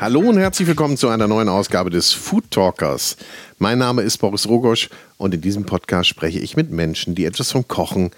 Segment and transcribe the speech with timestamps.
[0.00, 3.18] Hallo und herzlich willkommen zu einer neuen Ausgabe des Food Talkers.
[3.58, 7.52] Mein Name ist Boris Rogosch und in diesem Podcast spreche ich mit Menschen, die etwas
[7.52, 8.10] vom Kochen,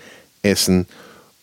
[0.42, 0.86] Essen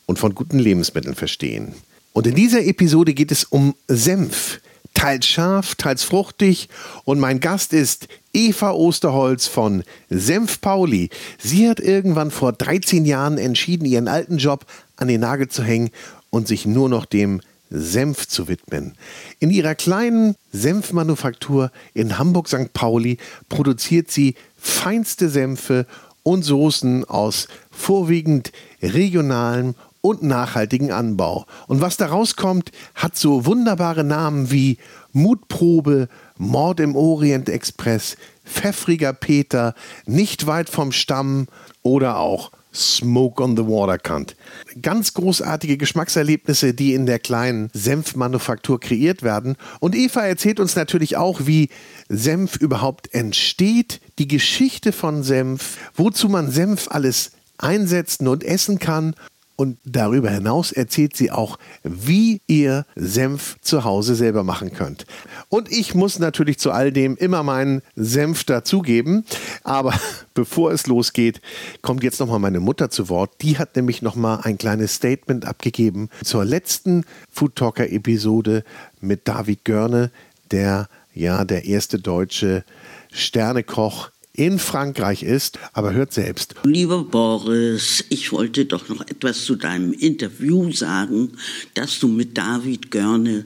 [0.06, 1.74] und von guten Lebensmitteln verstehen.
[2.14, 4.62] Und in dieser Episode geht es um Senf.
[4.94, 6.70] Teils scharf, teils fruchtig.
[7.05, 11.10] Und mein Gast ist Eva Osterholz von Senf Pauli.
[11.38, 14.66] Sie hat irgendwann vor 13 Jahren entschieden, ihren alten Job
[14.98, 15.90] an den Nagel zu hängen
[16.30, 18.96] und sich nur noch dem Senf zu widmen.
[19.40, 22.74] In ihrer kleinen Senfmanufaktur in Hamburg-St.
[22.74, 25.85] Pauli produziert sie feinste Senfe
[26.24, 28.52] und Soßen aus vorwiegend
[28.82, 31.45] regionalem und nachhaltigen Anbau.
[31.67, 34.77] Und was daraus kommt, hat so wunderbare Namen wie
[35.12, 36.07] Mutprobe,
[36.38, 39.73] Mord im Orient Express, Pfeffriger Peter,
[40.05, 41.48] Nicht weit vom Stamm
[41.84, 44.35] oder auch Smoke on the Water Kant.
[44.81, 49.55] Ganz großartige Geschmackserlebnisse, die in der kleinen Senfmanufaktur kreiert werden.
[49.79, 51.70] Und Eva erzählt uns natürlich auch, wie
[52.09, 59.15] Senf überhaupt entsteht, die Geschichte von Senf, wozu man Senf alles einsetzen und essen kann
[59.60, 65.06] und darüber hinaus erzählt sie auch, wie ihr Senf zu Hause selber machen könnt.
[65.50, 69.25] Und ich muss natürlich zu all dem immer meinen Senf dazugeben.
[69.66, 69.94] Aber
[70.34, 71.41] bevor es losgeht,
[71.81, 73.34] kommt jetzt nochmal meine Mutter zu Wort.
[73.41, 78.63] Die hat nämlich nochmal ein kleines Statement abgegeben zur letzten Food Talker Episode
[79.02, 80.09] mit David Görne,
[80.52, 82.63] der ja der erste deutsche
[83.12, 84.09] Sternekoch
[84.40, 86.56] in Frankreich ist, aber hört selbst.
[86.63, 91.34] Lieber Boris, ich wollte doch noch etwas zu deinem Interview sagen,
[91.73, 93.44] das du mit David Görne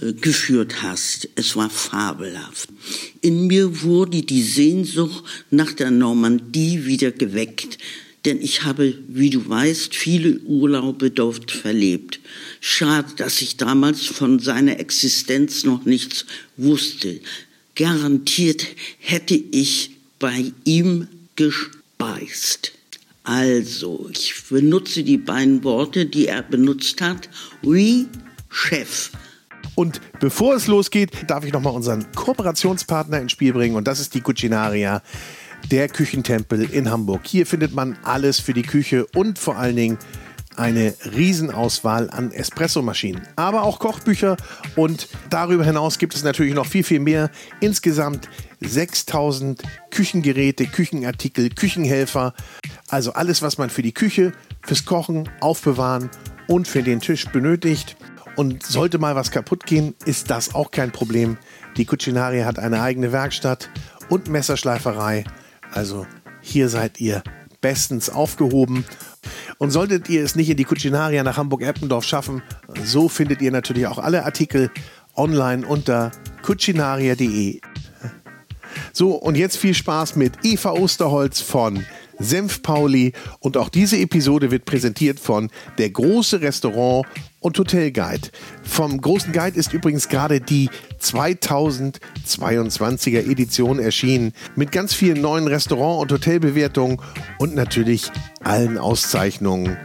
[0.00, 1.28] äh, geführt hast.
[1.34, 2.68] Es war fabelhaft.
[3.20, 7.78] In mir wurde die Sehnsucht nach der Normandie wieder geweckt,
[8.24, 12.20] denn ich habe, wie du weißt, viele Urlaube dort verlebt.
[12.60, 16.24] Schade, dass ich damals von seiner Existenz noch nichts
[16.56, 17.18] wusste.
[17.74, 18.64] Garantiert
[19.00, 19.89] hätte ich
[20.20, 22.72] bei ihm gespeist.
[23.24, 27.28] Also, ich benutze die beiden Worte, die er benutzt hat.
[27.64, 28.06] Oui,
[28.48, 29.10] Chef.
[29.74, 34.14] Und bevor es losgeht, darf ich nochmal unseren Kooperationspartner ins Spiel bringen und das ist
[34.14, 35.02] die Cucinaria,
[35.70, 37.22] der Küchentempel in Hamburg.
[37.26, 39.98] Hier findet man alles für die Küche und vor allen Dingen
[40.60, 44.36] eine Riesenauswahl an Espressomaschinen, aber auch Kochbücher
[44.76, 47.30] und darüber hinaus gibt es natürlich noch viel, viel mehr.
[47.60, 48.28] Insgesamt
[48.60, 52.34] 6000 Küchengeräte, Küchenartikel, Küchenhelfer,
[52.88, 56.10] also alles, was man für die Küche, fürs Kochen, Aufbewahren
[56.46, 57.96] und für den Tisch benötigt.
[58.36, 61.38] Und sollte mal was kaputt gehen, ist das auch kein Problem.
[61.76, 63.70] Die Cucinaria hat eine eigene Werkstatt
[64.08, 65.24] und Messerschleiferei.
[65.72, 66.06] Also
[66.42, 67.22] hier seid ihr
[67.60, 68.84] bestens aufgehoben.
[69.58, 72.42] Und solltet ihr es nicht in die Cucinaria nach Hamburg-Eppendorf schaffen,
[72.84, 74.70] so findet ihr natürlich auch alle Artikel
[75.14, 76.12] online unter
[76.42, 77.60] cucinaria.de.
[78.92, 81.84] So, und jetzt viel Spaß mit Eva Osterholz von
[82.18, 87.06] Senf Pauli und auch diese Episode wird präsentiert von der große Restaurant
[87.40, 88.28] und Hotel Guide.
[88.62, 90.70] Vom großen Guide ist übrigens gerade die
[91.00, 97.00] 2022er Edition erschienen mit ganz vielen neuen Restaurant- und Hotelbewertungen
[97.38, 98.10] und natürlich
[98.44, 99.76] allen Auszeichnungen.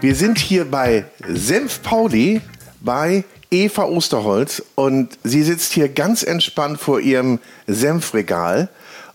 [0.00, 2.40] Wir sind hier bei Senf Pauli
[2.80, 8.68] bei Eva Osterholz und sie sitzt hier ganz entspannt vor ihrem Senfregal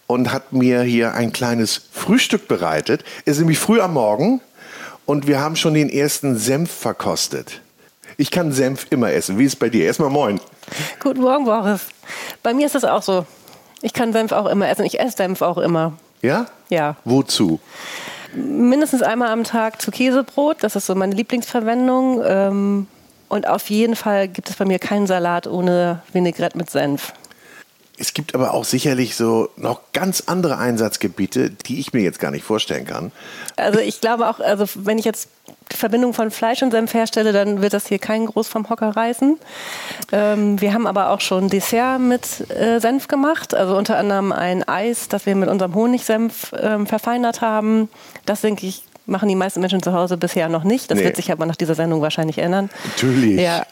[0.07, 3.03] und hat mir hier ein kleines Frühstück bereitet.
[3.25, 4.41] Es ist nämlich früh am Morgen
[5.05, 7.61] und wir haben schon den ersten Senf verkostet.
[8.17, 9.37] Ich kann Senf immer essen.
[9.37, 9.85] Wie ist es bei dir?
[9.85, 10.39] Erstmal moin.
[10.99, 11.81] Guten Morgen, Boris.
[12.43, 13.25] Bei mir ist das auch so.
[13.81, 14.85] Ich kann Senf auch immer essen.
[14.85, 15.93] Ich esse Senf auch immer.
[16.21, 16.47] Ja?
[16.69, 16.95] Ja.
[17.03, 17.59] Wozu?
[18.33, 20.57] Mindestens einmal am Tag zu Käsebrot.
[20.61, 22.21] Das ist so meine Lieblingsverwendung.
[22.25, 22.87] Ähm,
[23.27, 27.13] und auf jeden Fall gibt es bei mir keinen Salat ohne Vinaigrette mit Senf.
[27.97, 32.31] Es gibt aber auch sicherlich so noch ganz andere Einsatzgebiete, die ich mir jetzt gar
[32.31, 33.11] nicht vorstellen kann.
[33.55, 35.29] Also ich glaube auch, also wenn ich jetzt
[35.71, 38.89] die Verbindung von Fleisch und Senf herstelle, dann wird das hier keinen groß vom Hocker
[38.89, 39.39] reißen.
[40.11, 44.67] Ähm, wir haben aber auch schon Dessert mit äh, Senf gemacht, also unter anderem ein
[44.67, 47.89] Eis, das wir mit unserem Honigsenf ähm, verfeinert haben.
[48.25, 50.89] Das denke ich machen die meisten Menschen zu Hause bisher noch nicht.
[50.89, 51.05] Das nee.
[51.05, 52.69] wird sich aber nach dieser Sendung wahrscheinlich ändern.
[52.85, 53.39] Natürlich.
[53.39, 53.65] Ja.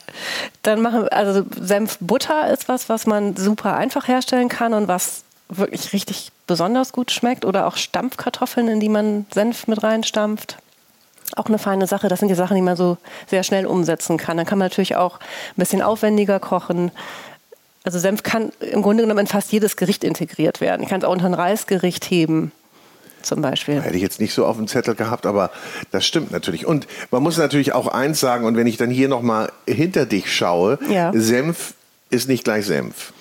[0.62, 5.94] Dann machen also Senfbutter ist was, was man super einfach herstellen kann und was wirklich
[5.94, 7.45] richtig besonders gut schmeckt.
[7.45, 10.57] Oder auch Stampfkartoffeln, in die man Senf mit reinstampft.
[11.35, 12.09] Auch eine feine Sache.
[12.09, 12.97] Das sind die Sachen, die man so
[13.27, 14.38] sehr schnell umsetzen kann.
[14.38, 16.91] Dann kann man natürlich auch ein bisschen aufwendiger kochen.
[17.83, 20.83] Also Senf kann im Grunde genommen in fast jedes Gericht integriert werden.
[20.83, 22.51] Ich kann es auch unter ein Reisgericht heben
[23.23, 23.81] zum Beispiel.
[23.81, 25.51] Hätte ich jetzt nicht so auf dem Zettel gehabt, aber
[25.91, 26.65] das stimmt natürlich.
[26.65, 30.33] Und man muss natürlich auch eins sagen, und wenn ich dann hier nochmal hinter dich
[30.33, 31.11] schaue, ja.
[31.13, 31.73] Senf
[32.09, 33.13] ist nicht gleich Senf.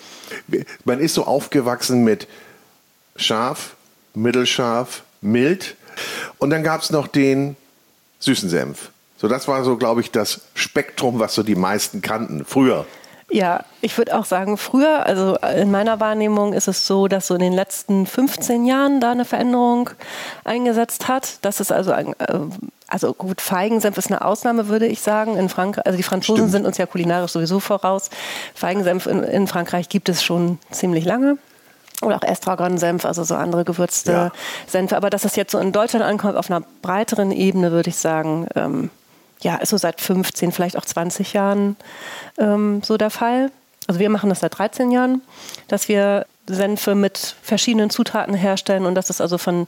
[0.84, 2.28] Man ist so aufgewachsen mit
[3.16, 3.74] scharf,
[4.14, 5.76] mittelscharf, mild.
[6.38, 7.56] Und dann gab es noch den
[8.20, 8.90] süßen Senf.
[9.18, 12.44] So, das war so, glaube ich, das Spektrum, was so die meisten kannten.
[12.44, 12.86] Früher.
[13.32, 17.34] Ja, ich würde auch sagen, früher, also in meiner Wahrnehmung ist es so, dass so
[17.34, 19.88] in den letzten 15 Jahren da eine Veränderung
[20.44, 21.38] eingesetzt hat.
[21.40, 22.38] Das ist also ein, äh,
[22.88, 25.38] also gut, Feigensenf ist eine Ausnahme, würde ich sagen.
[25.38, 26.52] In Frankreich, also die Franzosen Stimmt.
[26.52, 28.10] sind uns ja kulinarisch sowieso voraus.
[28.54, 31.38] Feigensenf in, in Frankreich gibt es schon ziemlich lange
[32.02, 34.32] oder auch Estragon-Senf, also so andere gewürzte ja.
[34.66, 34.94] Senfe.
[34.94, 38.46] Aber dass das jetzt so in Deutschland ankommt, auf einer breiteren Ebene, würde ich sagen,
[38.56, 38.90] ähm,
[39.42, 41.76] ja, ist so seit 15, vielleicht auch 20 Jahren
[42.38, 43.50] ähm, so der Fall.
[43.86, 45.22] Also wir machen das seit 13 Jahren,
[45.68, 49.66] dass wir Senfe mit verschiedenen Zutaten herstellen und das ist also von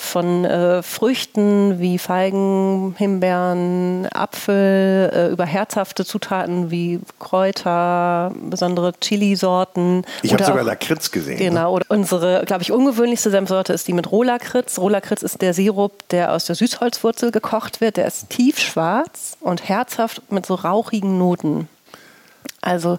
[0.00, 10.04] von äh, Früchten wie Feigen, Himbeeren, Apfel, äh, über herzhafte Zutaten wie Kräuter, besondere Chili-Sorten.
[10.22, 11.38] Ich habe sogar Lakritz gesehen.
[11.38, 11.44] Ne?
[11.50, 11.74] Genau.
[11.74, 14.78] Oder unsere, glaube ich, ungewöhnlichste Senfsorte ist die mit Rohlakritz.
[14.78, 17.96] Rohlakritz ist der Sirup, der aus der Süßholzwurzel gekocht wird.
[17.96, 21.68] Der ist tiefschwarz und herzhaft mit so rauchigen Noten.
[22.62, 22.98] Also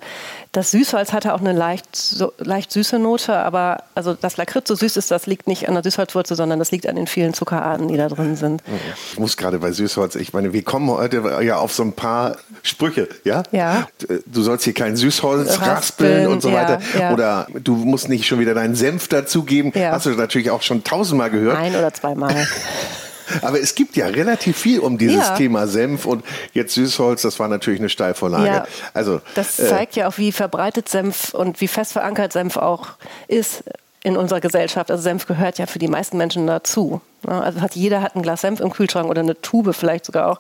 [0.52, 4.76] das Süßholz hatte auch eine leicht, so, leicht süße Note, aber also das Lakritz so
[4.76, 7.88] süß ist, das liegt nicht an der Süßholzwurzel, sondern das liegt an den vielen Zuckerarten,
[7.88, 8.64] die da drin sind.
[9.12, 12.38] Ich muss gerade bei Süßholz, ich meine, wir kommen heute ja auf so ein paar
[12.64, 13.44] Sprüche, ja?
[13.52, 13.88] Ja.
[14.26, 16.80] Du sollst hier kein Süßholz raspeln, raspeln und so ja, weiter.
[17.00, 17.14] Ja.
[17.14, 19.72] Oder du musst nicht schon wieder deinen Senf dazugeben.
[19.76, 19.92] Ja.
[19.92, 21.58] Hast du natürlich auch schon tausendmal gehört.
[21.58, 22.36] Ein oder zweimal.
[23.42, 25.36] Aber es gibt ja relativ viel um dieses ja.
[25.36, 26.24] Thema Senf und
[26.54, 28.46] jetzt Süßholz, das war natürlich eine Steilvorlage.
[28.46, 32.58] Ja, also, das äh, zeigt ja auch, wie verbreitet Senf und wie fest verankert Senf
[32.58, 32.90] auch
[33.28, 33.64] ist
[34.04, 34.90] in unserer Gesellschaft.
[34.90, 37.02] Also Senf gehört ja für die meisten Menschen dazu.
[37.28, 40.40] Also hat jeder hat ein Glas Senf im Kühlschrank oder eine Tube vielleicht sogar auch.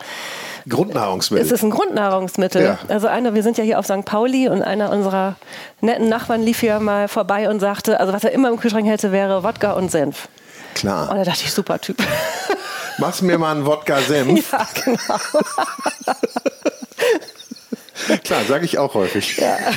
[0.68, 1.46] Grundnahrungsmittel.
[1.46, 2.64] Es ist ein Grundnahrungsmittel.
[2.64, 2.80] Ja.
[2.88, 4.04] Also einer, wir sind ja hier auf St.
[4.06, 5.36] Pauli und einer unserer
[5.80, 9.12] netten Nachbarn lief hier mal vorbei und sagte, also was er immer im Kühlschrank hätte,
[9.12, 10.28] wäre Wodka und Senf.
[10.76, 11.12] Klar.
[11.12, 11.98] Und da dachte ich, super Typ.
[12.98, 14.52] Machst mir mal einen Wodka-Senf?
[14.52, 15.20] Ja, genau.
[18.24, 19.38] Klar, sage ich auch häufig.
[19.38, 19.58] Ja.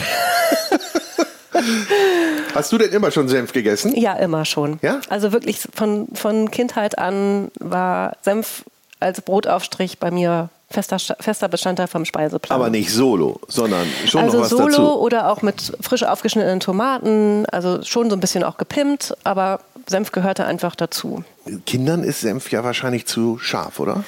[2.54, 3.94] Hast du denn immer schon Senf gegessen?
[3.96, 4.78] Ja, immer schon.
[4.82, 5.00] Ja?
[5.08, 8.64] Also wirklich von, von Kindheit an war Senf
[9.00, 12.54] als Brotaufstrich bei mir fester, fester Bestandteil vom Speiseplan.
[12.54, 15.00] Aber nicht solo, sondern schon also noch was solo dazu.
[15.00, 20.12] oder auch mit frisch aufgeschnittenen Tomaten, also schon so ein bisschen auch gepimpt, aber Senf
[20.12, 21.24] gehörte einfach dazu.
[21.66, 24.04] Kindern ist Senf ja wahrscheinlich zu scharf, oder?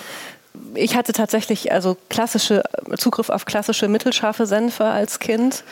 [0.75, 2.63] Ich hatte tatsächlich also klassische
[2.97, 5.65] Zugriff auf klassische mittelscharfe Senfe als Kind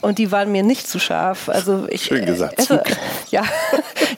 [0.00, 1.48] und die waren mir nicht zu scharf.
[1.48, 2.58] Also ich Schön gesagt.
[2.58, 2.82] Esse,
[3.30, 3.44] ja,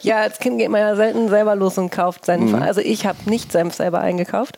[0.00, 2.52] ja, als Kind geht man ja selten selber los und kauft Senf.
[2.52, 2.62] Mhm.
[2.62, 4.56] Also ich habe nicht Senf selber eingekauft.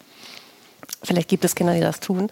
[1.02, 2.28] Vielleicht gibt es Kinder, die das tun.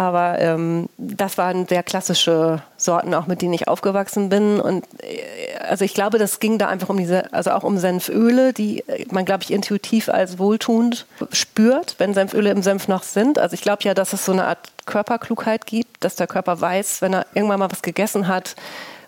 [0.00, 4.58] Aber ähm, das waren sehr klassische Sorten, auch mit denen ich aufgewachsen bin.
[4.58, 8.54] Und äh, also ich glaube, das ging da einfach um diese, also auch um Senföle,
[8.54, 13.38] die man, glaube ich, intuitiv als wohltuend spürt, wenn Senföle im Senf noch sind.
[13.38, 17.02] Also ich glaube ja, dass es so eine Art Körperklugheit gibt, dass der Körper weiß,
[17.02, 18.56] wenn er irgendwann mal was gegessen hat,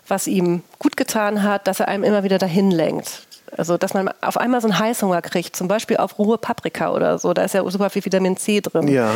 [0.07, 3.25] was ihm gut getan hat, dass er einem immer wieder dahin lenkt.
[3.57, 7.17] Also, dass man auf einmal so einen Heißhunger kriegt, zum Beispiel auf rohe Paprika oder
[7.17, 8.87] so, da ist ja super viel Vitamin C drin.
[8.87, 9.09] Ja.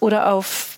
[0.00, 0.73] Oder auf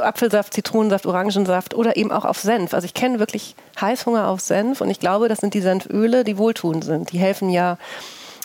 [0.00, 2.74] Apfelsaft, Zitronensaft, Orangensaft oder eben auch auf Senf.
[2.74, 6.38] Also ich kenne wirklich Heißhunger auf Senf und ich glaube, das sind die Senföle, die
[6.38, 7.12] wohltuend sind.
[7.12, 7.78] Die helfen ja,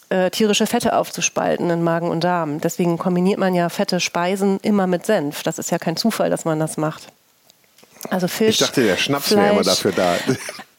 [0.09, 2.61] äh, tierische Fette aufzuspalten in Magen und Darm.
[2.61, 5.43] Deswegen kombiniert man ja fette Speisen immer mit Senf.
[5.43, 7.07] Das ist ja kein Zufall, dass man das macht.
[8.09, 8.61] Also Fisch.
[8.61, 10.15] Ich dachte, der Schnaps wäre immer dafür da.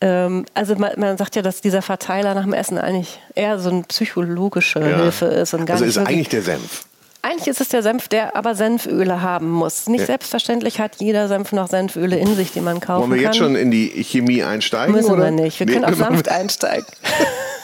[0.00, 3.68] Ähm, also man, man, sagt ja, dass dieser Verteiler nach dem Essen eigentlich eher so
[3.68, 4.96] eine psychologische ja.
[4.96, 5.54] Hilfe ist.
[5.54, 6.84] Und gar also ist eigentlich der Senf.
[7.20, 9.88] Eigentlich ist es der Senf, der aber Senföle haben muss.
[9.88, 10.06] Nicht ja.
[10.06, 13.10] selbstverständlich hat jeder Senf noch Senföle in sich, die man kaufen kann.
[13.10, 14.94] Wollen wir jetzt schon in die Chemie einsteigen?
[14.94, 15.24] Müssen oder?
[15.24, 15.58] wir nicht.
[15.58, 15.72] Wir nee.
[15.72, 16.86] können auch sanft einsteigen.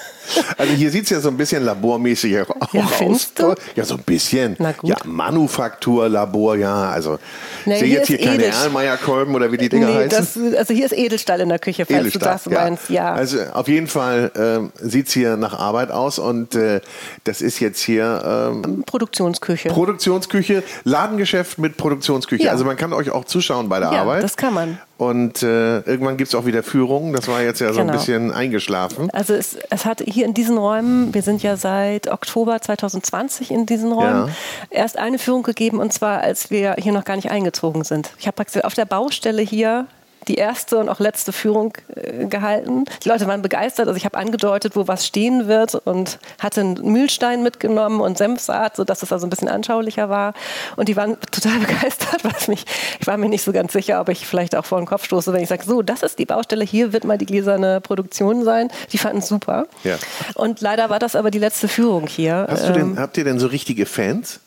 [0.57, 3.33] Also hier sieht es ja so ein bisschen labormäßig auch ja, aus.
[3.35, 3.55] Du?
[3.75, 4.57] Ja, so ein bisschen.
[4.83, 6.91] Ja, Manufakturlabor, ja.
[6.91, 7.19] Also
[7.65, 10.53] nee, sehe jetzt hier keine Erlmeyer-Kolben oder wie die Dinger nee, heißen.
[10.53, 12.65] Das, also hier ist Edelstahl in der Küche, falls Edelstahl, du das ja.
[12.65, 12.91] meinst.
[12.91, 13.13] Ja.
[13.13, 16.81] Also auf jeden Fall äh, sieht es hier nach Arbeit aus und äh,
[17.25, 19.69] das ist jetzt hier ähm, Produktionsküche.
[19.69, 22.45] Produktionsküche, Ladengeschäft mit Produktionsküche.
[22.45, 22.53] Ja.
[22.53, 24.23] Also man kann euch auch zuschauen bei der Arbeit.
[24.23, 24.79] das kann man.
[24.97, 27.13] Und äh, irgendwann gibt es auch wieder Führungen.
[27.13, 27.93] Das war jetzt ja so genau.
[27.93, 29.11] ein bisschen eingeschlafen.
[29.11, 33.67] Also es, es hat hier in diesen Räumen, wir sind ja seit Oktober 2020 in
[33.67, 34.33] diesen Räumen, ja.
[34.71, 38.13] erst eine Führung gegeben und zwar, als wir hier noch gar nicht eingezogen sind.
[38.19, 39.87] Ich habe praktisch auf der Baustelle hier
[40.29, 42.85] die erste und auch letzte Führung äh, gehalten.
[43.03, 43.87] Die Leute waren begeistert.
[43.87, 48.77] Also ich habe angedeutet, wo was stehen wird und hatte einen Mühlstein mitgenommen und Senfsaat,
[48.77, 50.35] sodass es also ein bisschen anschaulicher war.
[50.77, 52.65] Und die waren total begeistert, was mich,
[53.01, 55.33] ich war mir nicht so ganz sicher, ob ich vielleicht auch vor den Kopf stoße,
[55.33, 58.71] wenn ich sage, so, das ist die Baustelle, hier wird mal die gläserne Produktion sein.
[58.93, 59.67] Die fanden es super.
[59.83, 59.97] Ja.
[60.35, 62.47] Und leider war das aber die letzte Führung hier.
[62.49, 64.41] Hast du denn, ähm, habt ihr denn so richtige Fans?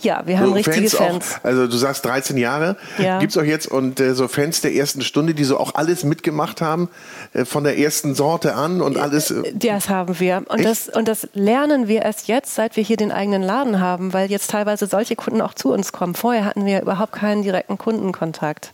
[0.00, 0.94] Ja, wir haben so richtige Fans.
[0.94, 1.34] Fans.
[1.40, 2.76] Auch, also du sagst 13 Jahre.
[2.98, 3.18] Ja.
[3.18, 6.04] Gibt es auch jetzt und äh, so Fans der ersten Stunde, die so auch alles
[6.04, 6.88] mitgemacht haben,
[7.32, 9.30] äh, von der ersten Sorte an und alles.
[9.30, 10.44] Äh, das haben wir.
[10.48, 14.12] Und das, und das lernen wir erst jetzt, seit wir hier den eigenen Laden haben,
[14.12, 16.14] weil jetzt teilweise solche Kunden auch zu uns kommen.
[16.14, 18.72] Vorher hatten wir überhaupt keinen direkten Kundenkontakt.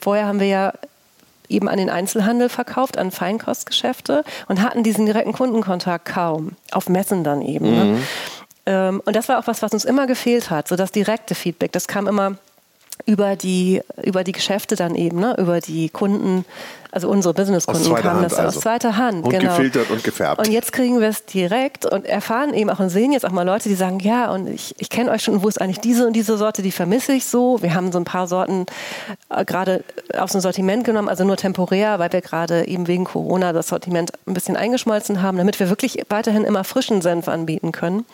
[0.00, 0.72] Vorher haben wir ja
[1.48, 6.52] eben an den Einzelhandel verkauft, an Feinkostgeschäfte und hatten diesen direkten Kundenkontakt kaum.
[6.72, 7.70] Auf Messen dann eben.
[7.70, 7.84] Ne?
[7.84, 7.92] Mhm.
[7.92, 8.02] Ne?
[8.66, 11.72] Ähm, und das war auch was, was uns immer gefehlt hat, so das direkte Feedback.
[11.72, 12.36] Das kam immer
[13.06, 15.34] über die, über die Geschäfte dann eben, ne?
[15.38, 16.44] über die Kunden,
[16.92, 18.58] also unsere Businesskunden kamen das also.
[18.58, 19.24] aus zweiter Hand.
[19.24, 19.50] Und genau.
[19.50, 20.38] gefiltert und gefärbt.
[20.38, 23.44] Und jetzt kriegen wir es direkt und erfahren eben auch und sehen jetzt auch mal
[23.44, 26.12] Leute, die sagen, ja, und ich, ich kenne euch schon, wo ist eigentlich diese und
[26.12, 27.60] diese Sorte, die vermisse ich so.
[27.62, 28.66] Wir haben so ein paar Sorten
[29.30, 29.82] äh, gerade
[30.16, 34.12] aus dem Sortiment genommen, also nur temporär, weil wir gerade eben wegen Corona das Sortiment
[34.26, 38.04] ein bisschen eingeschmolzen haben, damit wir wirklich weiterhin immer frischen Senf anbieten können.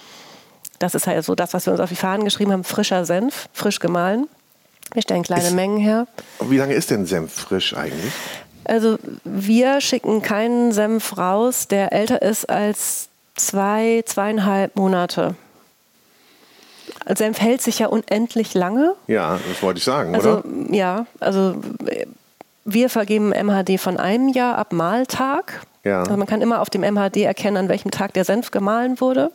[0.78, 2.64] Das ist halt so das, was wir uns auf die Fahnen geschrieben haben.
[2.64, 4.28] Frischer Senf, frisch gemahlen.
[4.92, 6.06] Wir stellen kleine ist, Mengen her.
[6.40, 8.12] Wie lange ist denn Senf frisch eigentlich?
[8.64, 15.34] Also wir schicken keinen Senf raus, der älter ist als zwei, zweieinhalb Monate.
[17.14, 18.94] Senf hält sich ja unendlich lange.
[19.06, 20.44] Ja, das wollte ich sagen, also, oder?
[20.70, 21.56] Ja, also
[22.64, 25.62] wir vergeben MHD von einem Jahr ab Mahltag.
[25.84, 26.00] Ja.
[26.00, 29.30] Also man kann immer auf dem MHD erkennen, an welchem Tag der Senf gemahlen wurde.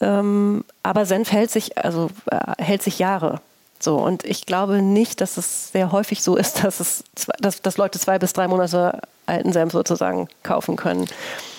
[0.00, 3.40] Ähm, aber Senf hält sich, also äh, hält sich Jahre.
[3.78, 7.04] So, und ich glaube nicht, dass es sehr häufig so ist, dass, es,
[7.38, 11.06] dass, dass Leute zwei bis drei Monate alten Senf sozusagen kaufen können.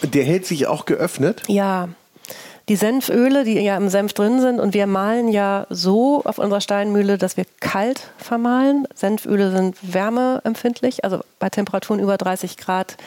[0.04, 1.44] Der hält sich auch geöffnet?
[1.48, 1.90] Ja.
[2.70, 6.62] Die Senföle, die ja im Senf drin sind, und wir mahlen ja so auf unserer
[6.62, 8.88] Steinmühle, dass wir kalt vermahlen.
[8.94, 12.98] Senföle sind wärmeempfindlich, also bei Temperaturen über 30 Grad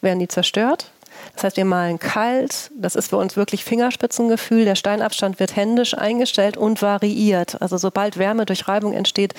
[0.00, 0.90] werden die zerstört.
[1.34, 2.70] Das heißt, wir malen kalt.
[2.76, 4.64] Das ist für uns wirklich Fingerspitzengefühl.
[4.64, 7.60] Der Steinabstand wird händisch eingestellt und variiert.
[7.62, 9.34] Also sobald Wärme durch Reibung entsteht,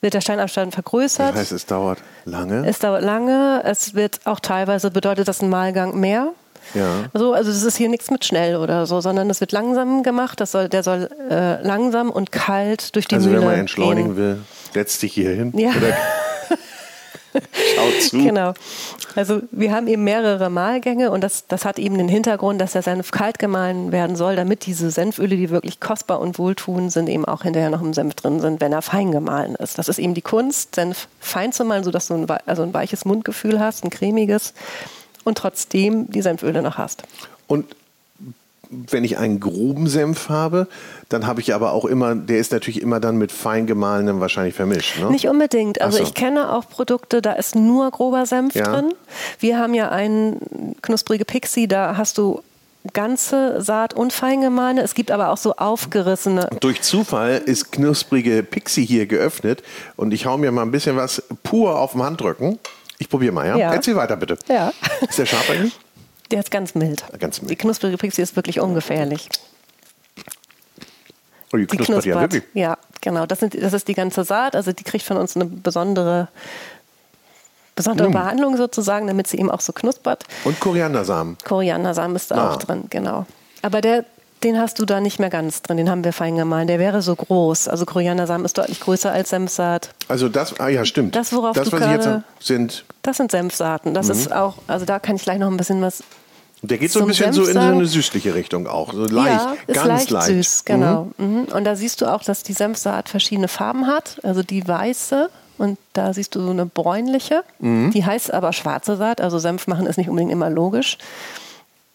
[0.00, 1.30] wird der Steinabstand vergrößert.
[1.30, 2.66] Das heißt, es dauert lange?
[2.66, 3.62] Es dauert lange.
[3.64, 6.32] Es wird auch teilweise, bedeutet das ein Malgang mehr.
[6.74, 7.04] Ja.
[7.12, 10.40] So, also es ist hier nichts mit schnell oder so, sondern es wird langsam gemacht.
[10.40, 13.60] Das soll, der soll äh, langsam und kalt durch die also Mühle Also wenn man
[13.60, 14.16] entschleunigen gehen.
[14.16, 14.38] will,
[14.72, 15.52] setzt dich hier hin.
[15.56, 15.72] Ja.
[17.32, 18.18] Schaut zu.
[18.18, 18.54] Genau.
[19.14, 22.82] Also wir haben eben mehrere Mahlgänge und das, das hat eben den Hintergrund, dass der
[22.82, 27.24] Senf kalt gemahlen werden soll, damit diese Senföle, die wirklich kostbar und wohltun sind, eben
[27.24, 29.78] auch hinterher noch im Senf drin sind, wenn er fein gemahlen ist.
[29.78, 33.04] Das ist eben die Kunst, Senf fein zu malen, sodass du ein, also ein weiches
[33.04, 34.54] Mundgefühl hast, ein cremiges
[35.24, 37.02] und trotzdem die Senföle noch hast.
[37.46, 37.66] Und
[38.72, 40.66] wenn ich einen groben Senf habe,
[41.08, 44.54] dann habe ich aber auch immer, der ist natürlich immer dann mit fein gemahlenem wahrscheinlich
[44.54, 44.98] vermischt.
[44.98, 45.10] Ne?
[45.10, 45.80] Nicht unbedingt.
[45.80, 46.04] Also so.
[46.04, 48.64] ich kenne auch Produkte, da ist nur grober Senf ja.
[48.64, 48.94] drin.
[49.38, 52.42] Wir haben ja einen knusprige Pixie, da hast du
[52.92, 54.82] ganze Saat und fein gemahlene.
[54.82, 56.48] Es gibt aber auch so aufgerissene.
[56.60, 59.62] Durch Zufall ist knusprige Pixie hier geöffnet
[59.96, 62.58] und ich hau mir mal ein bisschen was pur auf den Handrücken.
[62.98, 63.56] Ich probiere mal, ja?
[63.56, 63.72] ja?
[63.72, 64.38] Erzähl weiter bitte.
[64.48, 64.72] Ja.
[65.08, 65.78] Ist der scharf eigentlich?
[66.32, 67.04] Der ist ganz mild.
[67.18, 67.50] Ganz mild.
[67.50, 69.28] Die knusprige Pixie ist wirklich ungefährlich.
[71.52, 72.42] Oh, die, die knuspert, ja wirklich.
[72.54, 73.26] Ja, genau.
[73.26, 74.56] Das, sind, das ist die ganze Saat.
[74.56, 76.28] Also die kriegt von uns eine besondere,
[77.76, 78.12] besondere mm.
[78.12, 80.24] Behandlung sozusagen, damit sie eben auch so knuspert.
[80.44, 81.36] Und Koriandersamen.
[81.44, 82.50] Koriandersamen ist da ah.
[82.52, 83.26] auch drin, genau.
[83.60, 84.06] Aber der,
[84.42, 86.66] den hast du da nicht mehr ganz drin, den haben wir fein gemahlen.
[86.66, 87.68] Der wäre so groß.
[87.68, 89.90] Also Koriandersamen ist deutlich größer als Senfsaat.
[90.08, 91.14] Also das, ah ja, stimmt.
[91.14, 92.84] Das, worauf das, du was gerade, ich jetzt sind.
[93.02, 93.92] Das sind Senfsaaten.
[93.92, 94.12] Das mhm.
[94.12, 96.02] ist auch, also da kann ich gleich noch ein bisschen was
[96.62, 98.92] der geht so ein bisschen so in so eine süßliche Richtung auch.
[98.92, 100.26] So leicht, ja, ist ganz leicht, leicht.
[100.28, 101.08] süß, genau.
[101.18, 101.26] Mhm.
[101.26, 101.44] mhm.
[101.46, 104.20] Und da siehst du auch, dass die Senfsaat verschiedene Farben hat.
[104.22, 105.28] Also die weiße
[105.58, 107.42] und da siehst du so eine bräunliche.
[107.58, 107.90] Mhm.
[107.90, 109.20] Die heißt aber schwarze Saat.
[109.20, 110.98] Also Senf machen ist nicht unbedingt immer logisch.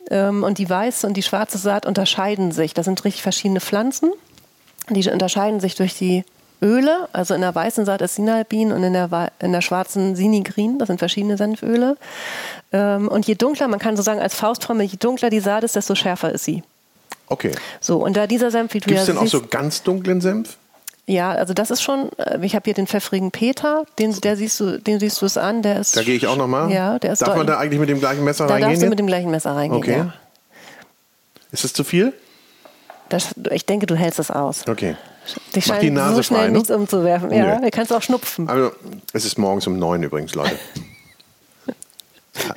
[0.09, 2.73] Ähm, und die weiße und die schwarze Saat unterscheiden sich.
[2.73, 4.11] Das sind richtig verschiedene Pflanzen.
[4.89, 6.23] Die unterscheiden sich durch die
[6.61, 10.79] Öle, also in der weißen Saat ist Sinalbin und in der, in der schwarzen Sinigrin,
[10.79, 11.97] das sind verschiedene Senföle.
[12.71, 15.75] Ähm, und je dunkler, man kann so sagen als Faustformel, je dunkler die Saat ist,
[15.75, 16.63] desto schärfer ist sie.
[17.27, 17.51] Okay.
[17.79, 20.21] So, und da dieser Senf, wie du Gibt es ja denn auch so ganz dunklen
[20.21, 20.57] Senf?
[21.05, 24.59] Ja, also das ist schon, äh, ich habe hier den pfeffrigen Peter, den, der siehst
[24.59, 25.95] du, den siehst du es an, der ist.
[25.95, 26.69] Da gehe ich auch nochmal.
[26.71, 28.69] Ja, der ist Darf man da eigentlich mit dem gleichen Messer da reingehen?
[28.69, 29.81] Da darfst du mit dem gleichen Messer reingehen.
[29.81, 29.97] Okay.
[29.97, 30.13] Ja.
[31.51, 32.13] Ist das zu viel?
[33.07, 34.67] Das, ich denke, du hältst es aus.
[34.67, 34.97] Okay.
[35.55, 36.53] Die Macht die Nase so schnell frei, ne?
[36.53, 37.31] nichts umzuwerfen.
[37.31, 37.65] Ja, Nö.
[37.65, 38.47] du kannst auch schnupfen.
[38.47, 38.71] Also,
[39.13, 40.57] es ist morgens um neun übrigens, Leute.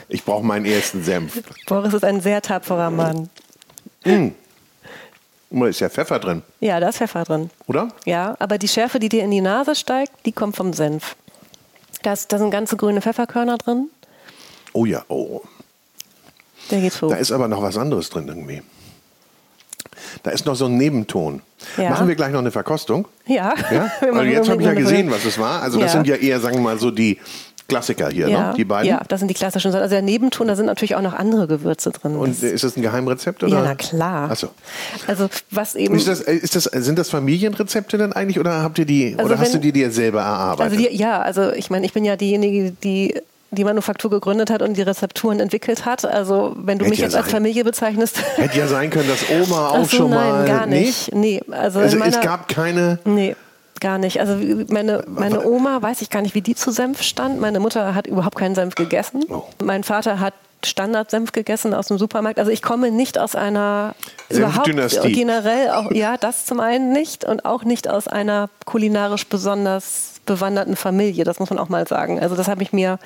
[0.08, 1.42] Ich brauche meinen ersten Senf.
[1.66, 3.30] Boris ist ein sehr tapferer Mann.
[4.04, 7.50] Da ist ja Pfeffer drin, Ja, da ist Pfeffer drin.
[7.66, 7.88] oder?
[8.04, 11.16] Ja, aber die Schärfe, die dir in die Nase steigt, die kommt vom Senf.
[12.02, 13.88] Da, ist, da sind ganze grüne Pfefferkörner drin.
[14.72, 15.40] Oh ja, oh.
[16.70, 17.08] Der geht hoch.
[17.10, 18.62] Da ist aber noch was anderes drin irgendwie.
[20.22, 21.42] Da ist noch so ein Nebenton.
[21.76, 21.90] Ja.
[21.90, 23.06] Machen wir gleich noch eine Verkostung?
[23.26, 23.90] Ja, Ja?
[24.12, 25.62] Machen jetzt habe ich ja gesehen, was es war.
[25.62, 25.98] Also das Ja.
[25.98, 27.18] sind ja eher, sagen wir mal, so die
[27.68, 28.54] Klassiker hier, ja, ne?
[28.56, 28.88] die beiden.
[28.90, 29.72] Ja, das sind die klassischen.
[29.72, 32.16] Also der Nebenton, da sind natürlich auch noch andere Gewürze drin.
[32.16, 33.44] Und ist das ein Geheimrezept?
[33.44, 33.52] Oder?
[33.58, 34.28] ja, na klar.
[34.28, 34.48] Achso.
[35.06, 35.94] Also was eben.
[35.94, 39.38] Ist das, ist das, sind das Familienrezepte denn eigentlich oder habt ihr die Also oder
[39.38, 40.72] hast du wenn- die dir selber erarbeitet?
[40.78, 43.14] Also die, ja, also ich meine, ich bin ja diejenige, die
[43.52, 46.04] die Manufaktur gegründet hat und die Rezepturen entwickelt hat.
[46.04, 48.20] Also wenn du Hätte mich ja jetzt als sein- Familie bezeichnest.
[48.36, 50.46] Hätte ja sein können, dass Oma auch so, schon nein, mal.
[50.46, 50.80] gar Nee?
[50.82, 51.14] nicht.
[51.14, 52.98] Nee, also, Also in meiner, es gab keine.
[53.04, 53.34] Nee,
[53.80, 54.20] gar nicht.
[54.20, 54.36] Also
[54.68, 57.40] meine, meine Oma, weiß ich gar nicht, wie die zu Senf stand.
[57.40, 59.24] Meine Mutter hat überhaupt keinen Senf gegessen.
[59.28, 59.42] Oh.
[59.62, 62.38] Mein Vater hat Standardsenf gegessen aus dem Supermarkt.
[62.38, 63.94] Also ich komme nicht aus einer
[64.28, 70.09] überhaupt generell auch ja das zum einen nicht und auch nicht aus einer kulinarisch besonders
[70.26, 71.24] bewanderten Familie.
[71.24, 72.20] Das muss man auch mal sagen.
[72.20, 72.98] Also das habe ich mir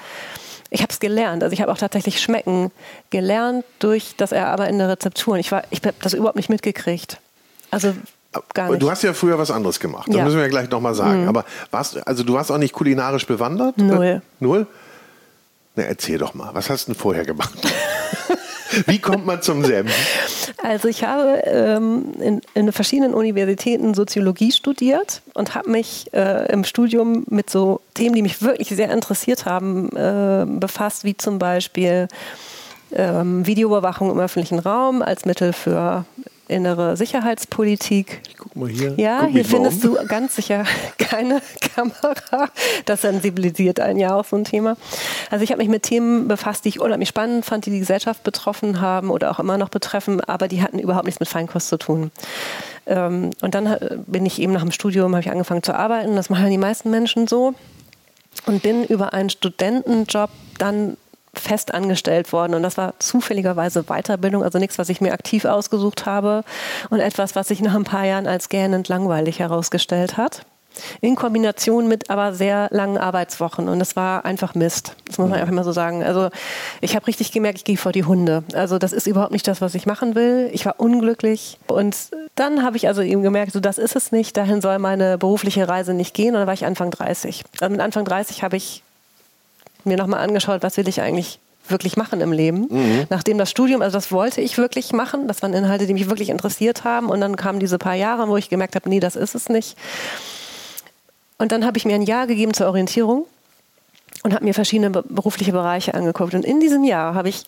[0.71, 1.43] ich habe es gelernt.
[1.43, 2.73] Also ich habe auch tatsächlich Schmecken
[3.11, 5.39] gelernt durch das Erarbeiten der Rezepturen.
[5.39, 7.19] Ich war ich habe das überhaupt nicht mitgekriegt.
[7.71, 7.95] Also
[8.55, 8.83] gar nicht.
[8.83, 10.09] Du hast ja früher was anderes gemacht.
[10.09, 10.21] Das Ja.
[10.23, 10.27] Mhm.
[10.27, 11.29] müssen wir ja gleich nochmal sagen.
[11.29, 13.79] Aber warst, also du warst auch nicht kulinarisch bewandert?
[13.79, 14.23] Null.
[14.41, 14.67] Null?
[15.77, 16.51] Na, erzähl doch mal.
[16.55, 17.53] Was hast du denn vorher gemacht?
[18.87, 19.93] Wie kommt man zum Senf?
[20.63, 26.65] Also ich habe ähm, in, in verschiedenen Universitäten Soziologie studiert und habe mich äh, im
[26.65, 32.09] Studium mit so Themen, die mich wirklich sehr interessiert haben, äh, befasst, wie zum Beispiel
[32.93, 36.05] ähm, Videoüberwachung im öffentlichen Raum als Mittel für
[36.49, 38.21] innere Sicherheitspolitik.
[38.39, 38.95] Guck mal hier.
[38.97, 39.95] Ja, Guck hier findest um.
[39.95, 40.65] du ganz sicher
[40.99, 41.41] keine
[41.75, 42.49] Kamera.
[42.85, 44.77] Das sensibilisiert einen ja auch so ein Thema.
[45.31, 48.23] Also ich habe mich mit Themen befasst, die ich unheimlich spannend fand, die die Gesellschaft
[48.23, 51.79] betroffen haben oder auch immer noch betreffen, aber die hatten überhaupt nichts mit Feinkost zu
[51.79, 52.11] tun.
[52.87, 56.17] Ähm, und dann äh, bin ich eben nach dem Studium, habe ich angefangen zu arbeiten.
[56.17, 57.55] Das machen die meisten Menschen so.
[58.47, 60.29] Und bin über einen Studentenjob
[60.59, 60.97] dann
[61.41, 62.55] fest angestellt worden.
[62.55, 66.45] Und das war zufälligerweise Weiterbildung, also nichts, was ich mir aktiv ausgesucht habe
[66.91, 70.45] und etwas, was sich nach ein paar Jahren als gähnend langweilig herausgestellt hat.
[71.01, 73.69] In Kombination mit aber sehr langen Arbeitswochen.
[73.69, 74.97] Und es war einfach Mist.
[75.07, 76.03] Das muss man einfach mal so sagen.
[76.03, 76.31] Also
[76.81, 78.45] ich habe richtig gemerkt, ich gehe vor die Hunde.
[78.55, 80.51] Also das ist überhaupt nicht das, was ich machen will.
[80.53, 81.59] Ich war unglücklich.
[81.67, 81.97] Und
[82.35, 84.37] dann habe ich also eben gemerkt, so das ist es nicht.
[84.37, 86.35] Dahin soll meine berufliche Reise nicht gehen.
[86.35, 87.45] Und dann war ich Anfang 30.
[87.61, 88.83] Also mit Anfang 30 habe ich
[89.87, 93.07] mir nochmal angeschaut, was will ich eigentlich wirklich machen im Leben.
[93.09, 96.29] Nachdem das Studium, also das wollte ich wirklich machen, das waren Inhalte, die mich wirklich
[96.29, 97.09] interessiert haben.
[97.09, 99.77] Und dann kamen diese paar Jahre, wo ich gemerkt habe, nee, das ist es nicht.
[101.39, 103.27] Und dann habe ich mir ein Jahr gegeben zur Orientierung
[104.23, 106.35] und habe mir verschiedene be- berufliche Bereiche angeguckt.
[106.35, 107.45] Und in diesem Jahr habe ich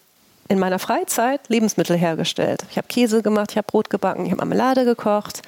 [0.49, 2.64] in meiner Freizeit Lebensmittel hergestellt.
[2.70, 5.42] Ich habe Käse gemacht, ich habe Brot gebacken, ich habe Marmelade gekocht.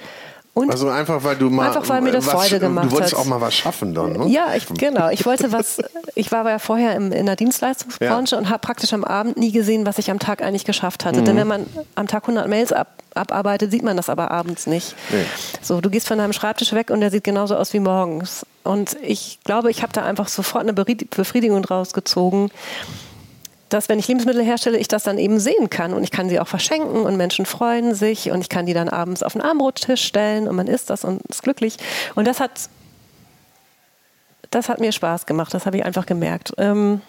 [0.58, 1.68] Und Also einfach, weil du mal.
[1.68, 3.20] Einfach, weil mir das was, Freude gemacht Du wolltest hat.
[3.20, 4.26] auch mal was schaffen dann, ne?
[4.28, 5.08] Ja, ich, genau.
[5.10, 5.78] Ich wollte was.
[6.14, 9.86] Ich war ja vorher im, in der Dienstleistungsbranche und habe praktisch am Abend nie gesehen,
[9.86, 11.22] was ich am Tag eigentlich geschafft hatte.
[11.22, 14.94] Denn wenn man am Tag 100 Mails ab, abarbeitet, sieht man das aber abends nicht.
[15.10, 15.24] Nee.
[15.62, 18.44] So, du gehst von deinem Schreibtisch weg und der sieht genauso aus wie morgens.
[18.64, 22.50] Und ich glaube, ich habe da einfach sofort eine Befriedigung rausgezogen.
[23.68, 26.40] Dass, wenn ich Lebensmittel herstelle, ich das dann eben sehen kann und ich kann sie
[26.40, 30.04] auch verschenken und Menschen freuen sich und ich kann die dann abends auf den Armbrottisch
[30.04, 31.76] stellen und man isst das und ist glücklich.
[32.14, 32.70] Und das hat
[34.50, 36.52] das hat mir Spaß gemacht, das habe ich einfach gemerkt.
[36.56, 37.02] Ähm,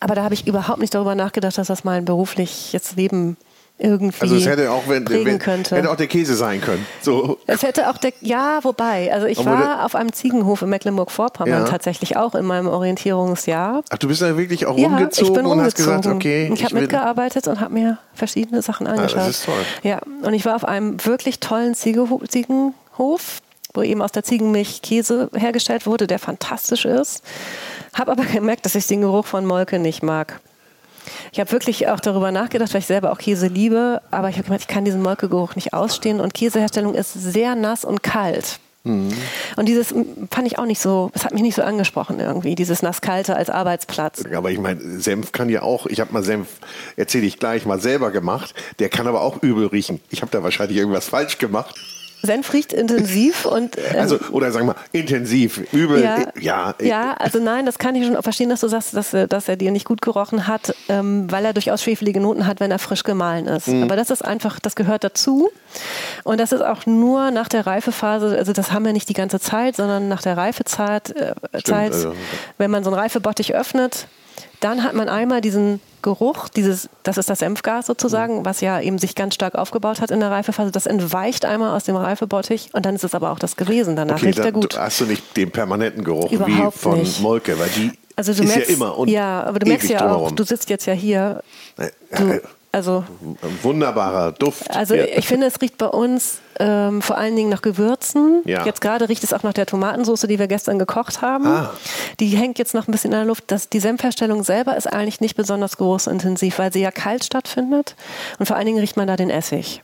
[0.00, 3.36] aber da habe ich überhaupt nicht darüber nachgedacht, dass das mein berufliches Leben
[3.78, 5.76] irgendwie Also es hätte auch, wenn, wenn, könnte.
[5.76, 6.84] hätte auch der Käse sein können.
[7.00, 7.38] So.
[7.46, 11.62] es hätte auch der, ja, wobei, also ich Obwohl war auf einem Ziegenhof in Mecklenburg-Vorpommern
[11.64, 11.68] Ja.
[11.68, 13.82] tatsächlich auch in meinem Orientierungsjahr.
[13.88, 16.00] Ach, du bist da wirklich auch Ja, rumgezogen ich bin und hast rumgezogen.
[16.00, 19.28] gesagt, okay, ich habe will- mitgearbeitet und habe mir verschiedene Sachen angeschaut.
[19.28, 19.54] ist toll.
[19.82, 23.40] Ja, und ich war auf einem wirklich tollen Ziegenhof,
[23.74, 27.22] wo eben aus der Ziegenmilch Käse hergestellt wurde, der fantastisch ist.
[27.94, 30.40] Habe aber gemerkt, dass ich den Geruch von Molke nicht mag.
[31.32, 34.44] Ich habe wirklich auch darüber nachgedacht, weil ich selber auch Käse liebe, aber ich habe
[34.44, 38.60] gemerkt, ich kann diesen Molkegeruch nicht ausstehen und Käseherstellung ist sehr nass und kalt.
[38.84, 39.12] Mhm.
[39.56, 39.94] Und dieses
[40.30, 43.50] fand ich auch nicht so, es hat mich nicht so angesprochen irgendwie, dieses Nasskalte als
[43.50, 44.24] Arbeitsplatz.
[44.34, 46.48] Aber ich meine, Senf kann ja auch, ich habe mal Senf,
[46.96, 48.54] erzähle ich gleich, mal selber gemacht.
[48.78, 50.00] Der kann aber auch übel riechen.
[50.10, 51.74] Ich habe da wahrscheinlich irgendwas falsch gemacht.
[52.22, 53.76] Senf riecht intensiv und.
[53.76, 56.02] Ähm, also, oder sagen wir intensiv, übel.
[56.02, 59.48] Ja, ja, ja, also nein, das kann ich schon verstehen, dass du sagst, dass, dass
[59.48, 62.78] er dir nicht gut gerochen hat, ähm, weil er durchaus schwefelige Noten hat, wenn er
[62.78, 63.68] frisch gemahlen ist.
[63.68, 63.84] Mhm.
[63.84, 65.50] Aber das ist einfach, das gehört dazu.
[66.24, 69.38] Und das ist auch nur nach der Reifephase, also das haben wir nicht die ganze
[69.40, 72.14] Zeit, sondern nach der Reifezeit, äh, Zeit, also.
[72.58, 74.06] wenn man so einen Reifebottich öffnet,
[74.60, 78.98] dann hat man einmal diesen Geruch, dieses, das ist das Senfgas sozusagen, was ja eben
[78.98, 80.70] sich ganz stark aufgebaut hat in der Reifephase.
[80.70, 83.96] Das entweicht einmal aus dem Reifebottich und dann ist es aber auch das gewesen.
[83.96, 84.78] Danach okay, riecht er gut.
[84.78, 87.20] Hast du nicht den permanenten Geruch Überhaupt wie von nicht.
[87.20, 90.32] Molke, weil die also ist merkst, ja immer und Ja, aber du merkst ja auch,
[90.32, 91.42] du sitzt jetzt ja hier.
[92.16, 94.70] Du, also ein wunderbarer Duft.
[94.70, 98.42] Also ich finde, es riecht bei uns ähm, vor allen Dingen nach Gewürzen.
[98.44, 98.64] Ja.
[98.66, 101.46] Jetzt gerade riecht es auch nach der Tomatensauce, die wir gestern gekocht haben.
[101.46, 101.72] Ah.
[102.20, 103.44] Die hängt jetzt noch ein bisschen in der Luft.
[103.46, 107.94] Das, die Senfherstellung selber ist eigentlich nicht besonders geruchsintensiv, weil sie ja kalt stattfindet.
[108.38, 109.82] Und vor allen Dingen riecht man da den Essig.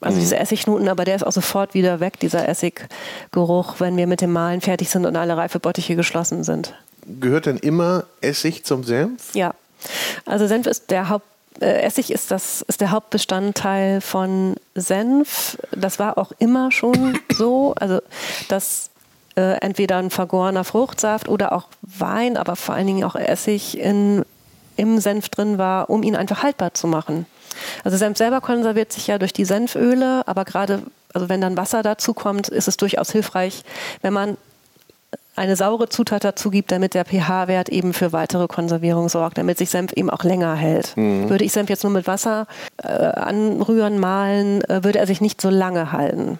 [0.00, 0.20] Also mhm.
[0.20, 4.32] diese Essignoten, aber der ist auch sofort wieder weg, dieser Essiggeruch, wenn wir mit dem
[4.32, 6.74] Mahlen fertig sind und alle Reifebottiche geschlossen sind.
[7.20, 9.34] Gehört denn immer Essig zum Senf?
[9.34, 9.54] Ja.
[10.26, 11.26] Also Senf ist der Haupt
[11.60, 15.58] äh, Essig ist, das, ist der Hauptbestandteil von Senf.
[15.72, 17.74] Das war auch immer schon so.
[17.78, 18.00] Also,
[18.48, 18.90] dass
[19.36, 24.24] äh, entweder ein vergorener Fruchtsaft oder auch Wein, aber vor allen Dingen auch Essig in,
[24.76, 27.26] im Senf drin war, um ihn einfach haltbar zu machen.
[27.84, 30.82] Also Senf selber konserviert sich ja durch die Senföle, aber gerade
[31.14, 33.62] also wenn dann Wasser dazu kommt, ist es durchaus hilfreich,
[34.02, 34.36] wenn man
[35.36, 39.70] eine saure Zutat dazu gibt, damit der pH-Wert eben für weitere Konservierung sorgt, damit sich
[39.70, 40.96] Senf eben auch länger hält.
[40.96, 41.28] Mhm.
[41.28, 42.46] Würde ich Senf jetzt nur mit Wasser
[42.82, 46.38] äh, anrühren, mahlen, äh, würde er sich nicht so lange halten.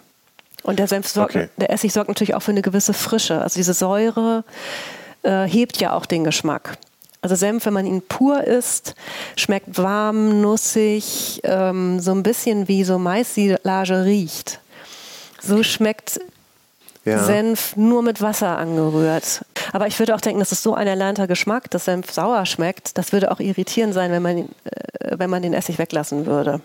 [0.63, 1.49] Und der Senf sorgt, okay.
[1.57, 3.41] der Essig sorgt natürlich auch für eine gewisse Frische.
[3.41, 4.43] Also diese Säure
[5.23, 6.77] äh, hebt ja auch den Geschmack.
[7.21, 8.95] Also Senf, wenn man ihn pur isst,
[9.35, 14.59] schmeckt warm, nussig, ähm, so ein bisschen wie so Maissilage riecht.
[15.41, 16.19] So schmeckt
[17.05, 17.23] ja.
[17.23, 19.45] Senf nur mit Wasser angerührt.
[19.71, 22.97] Aber ich würde auch denken, das ist so ein erlernter Geschmack, dass Senf sauer schmeckt.
[22.97, 24.45] Das würde auch irritierend sein, wenn man, äh,
[25.17, 26.61] wenn man den Essig weglassen würde.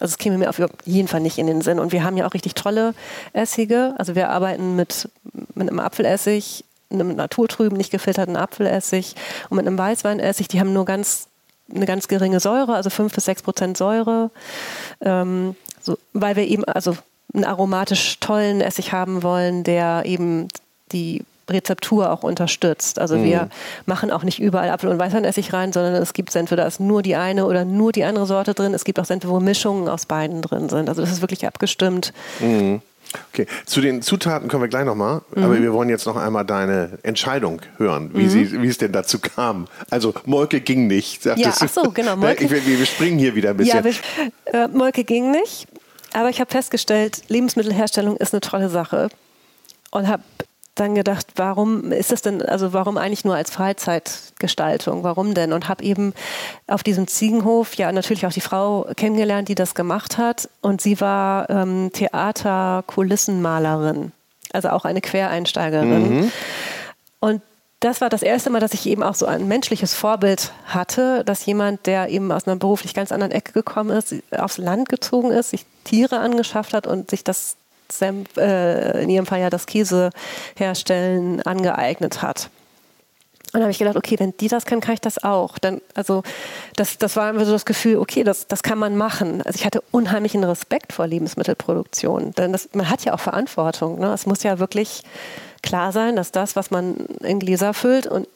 [0.00, 1.78] Also es käme mir auf jeden Fall nicht in den Sinn.
[1.78, 2.94] Und wir haben ja auch richtig tolle
[3.32, 3.94] Essige.
[3.98, 5.08] Also wir arbeiten mit,
[5.54, 9.14] mit einem Apfelessig, einem naturtrüben, nicht gefilterten Apfelessig
[9.50, 10.48] und mit einem Weißweinessig.
[10.48, 11.28] Die haben nur ganz
[11.72, 14.30] eine ganz geringe Säure, also fünf bis sechs Prozent Säure,
[15.00, 16.96] ähm, so, weil wir eben, also
[17.32, 20.48] einen aromatisch tollen Essig haben wollen, der eben
[20.92, 22.98] die Rezeptur auch unterstützt.
[22.98, 23.24] Also mhm.
[23.24, 23.48] wir
[23.86, 27.02] machen auch nicht überall Apfel- und Weißweinessig rein, sondern es gibt Senfe, da ist nur
[27.02, 28.74] die eine oder nur die andere Sorte drin.
[28.74, 30.88] Es gibt auch Senfe, wo Mischungen aus beiden drin sind.
[30.88, 32.12] Also das ist wirklich abgestimmt.
[32.40, 32.80] Mhm.
[33.32, 35.44] Okay, zu den Zutaten kommen wir gleich nochmal, mhm.
[35.44, 38.28] aber wir wollen jetzt noch einmal deine Entscheidung hören, wie, mhm.
[38.28, 39.68] sie, wie es denn dazu kam.
[39.90, 41.24] Also Molke ging nicht.
[41.24, 42.16] Ja, ach so, genau.
[42.16, 42.50] Molke.
[42.50, 43.76] Wir, wir, springen hier wieder ein bisschen.
[43.76, 45.68] Ja, wir, äh, Molke ging nicht.
[46.14, 49.10] Aber ich habe festgestellt, Lebensmittelherstellung ist eine tolle Sache
[49.90, 50.22] und habe
[50.76, 55.02] dann gedacht, warum ist das denn, also warum eigentlich nur als Freizeitgestaltung?
[55.02, 55.52] Warum denn?
[55.52, 56.14] Und habe eben
[56.66, 60.48] auf diesem Ziegenhof ja natürlich auch die Frau kennengelernt, die das gemacht hat.
[60.62, 64.12] Und sie war ähm, Theaterkulissenmalerin,
[64.52, 66.22] also auch eine Quereinsteigerin.
[66.22, 66.32] Mhm.
[67.84, 71.44] Das war das erste Mal, dass ich eben auch so ein menschliches Vorbild hatte, dass
[71.44, 75.50] jemand, der eben aus einer beruflich ganz anderen Ecke gekommen ist, aufs Land gezogen ist,
[75.50, 77.56] sich Tiere angeschafft hat und sich das
[78.00, 82.48] äh, in ihrem Fall ja das Käseherstellen angeeignet hat.
[83.48, 85.58] Und dann habe ich gedacht, okay, wenn die das können, kann ich das auch.
[85.58, 86.22] Dann, also
[86.76, 89.42] das, das war einfach so das Gefühl, okay, das, das kann man machen.
[89.42, 93.98] Also ich hatte unheimlichen Respekt vor Lebensmittelproduktion, denn das, man hat ja auch Verantwortung.
[93.98, 94.10] Ne?
[94.14, 95.02] Es muss ja wirklich
[95.64, 98.28] klar sein, dass das, was man in Gläser füllt und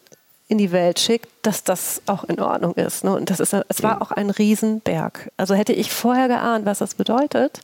[0.48, 3.04] in die Welt schickt, dass das auch in Ordnung ist.
[3.04, 3.14] Ne?
[3.14, 5.30] Und das ist, es war auch ein Riesenberg.
[5.36, 7.60] Also hätte ich vorher geahnt, was das bedeutet.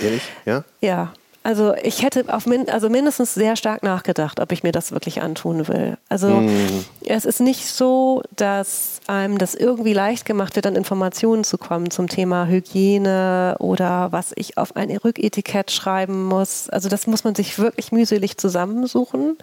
[0.00, 0.22] Ehrlich?
[0.44, 0.64] Ja?
[0.80, 1.12] Ja.
[1.46, 5.22] Also ich hätte auf min also mindestens sehr stark nachgedacht, ob ich mir das wirklich
[5.22, 5.96] antun will.
[6.08, 6.84] Also mm.
[7.04, 11.92] es ist nicht so, dass einem das irgendwie leicht gemacht wird, an Informationen zu kommen
[11.92, 16.68] zum Thema Hygiene oder was ich auf ein Rücketikett schreiben muss.
[16.68, 19.38] Also das muss man sich wirklich mühselig zusammensuchen.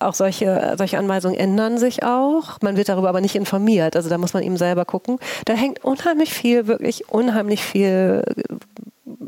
[0.00, 2.60] Auch solche, solche Anweisungen ändern sich auch.
[2.62, 3.94] Man wird darüber aber nicht informiert.
[3.94, 5.20] Also da muss man eben selber gucken.
[5.44, 8.24] Da hängt unheimlich viel, wirklich unheimlich viel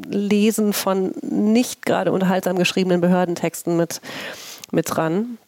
[0.09, 4.01] Lesen von nicht gerade unterhaltsam geschriebenen Behördentexten mit,
[4.71, 5.39] mit dran.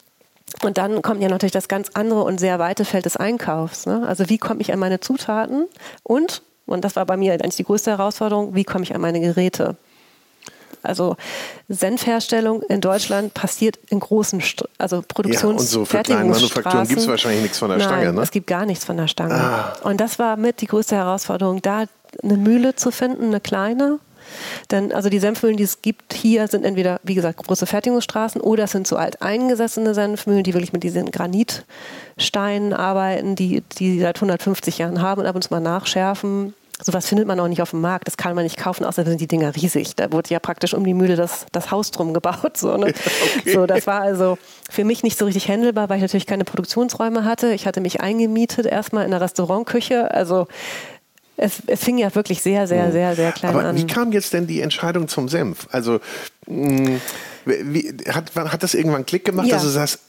[0.63, 3.85] Und dann kommt ja natürlich das ganz andere und sehr weite Feld des Einkaufs.
[3.85, 4.05] Ne?
[4.07, 5.65] Also wie komme ich an meine Zutaten
[6.03, 9.19] und, und das war bei mir eigentlich die größte Herausforderung, wie komme ich an meine
[9.19, 9.75] Geräte?
[10.83, 11.17] Also
[11.67, 16.87] Senfherstellung in Deutschland passiert in großen, St also Produktions- ja, und so für kleine Manufakturen
[16.87, 18.21] gibt es wahrscheinlich nichts von der Nein, Stange, ne?
[18.21, 19.33] es gibt gar nichts von der Stange.
[19.33, 19.73] Ah.
[19.83, 21.85] Und das war mit die größte Herausforderung, da
[22.23, 23.99] eine Mühle zu finden, eine kleine,
[24.71, 28.65] Denn also die Senfmühlen, die es gibt hier, sind entweder, wie gesagt, große Fertigungsstraßen oder
[28.65, 34.17] es sind so alteingesessene Senfmühlen, die wirklich mit diesen Granitsteinen arbeiten, die, die sie seit
[34.17, 36.53] 150 Jahren haben und ab und zu mal nachschärfen.
[36.79, 39.21] Sowas findet man auch nicht auf dem Markt, das kann man nicht kaufen, außerdem sind
[39.21, 39.95] die Dinger riesig.
[39.95, 42.55] Da wurde ja praktisch um die Mühle das, das Haus drum gebaut.
[42.55, 42.87] So, ne?
[43.39, 43.51] okay.
[43.51, 44.37] so, das war also
[44.69, 47.51] für mich nicht so richtig händelbar, weil ich natürlich keine Produktionsräume hatte.
[47.53, 50.11] Ich hatte mich eingemietet erstmal in der Restaurantküche.
[50.11, 50.47] Also
[51.37, 52.91] es, es fing ja wirklich sehr, sehr, hm.
[52.91, 53.77] sehr, sehr klein Aber an.
[53.77, 55.67] Wie kam jetzt denn die Entscheidung zum Senf?
[55.71, 55.99] Also
[56.47, 57.01] mh, hm,
[57.45, 59.55] wie, hat, hat das irgendwann Klick gemacht, ja.
[59.55, 59.99] dass du sagst,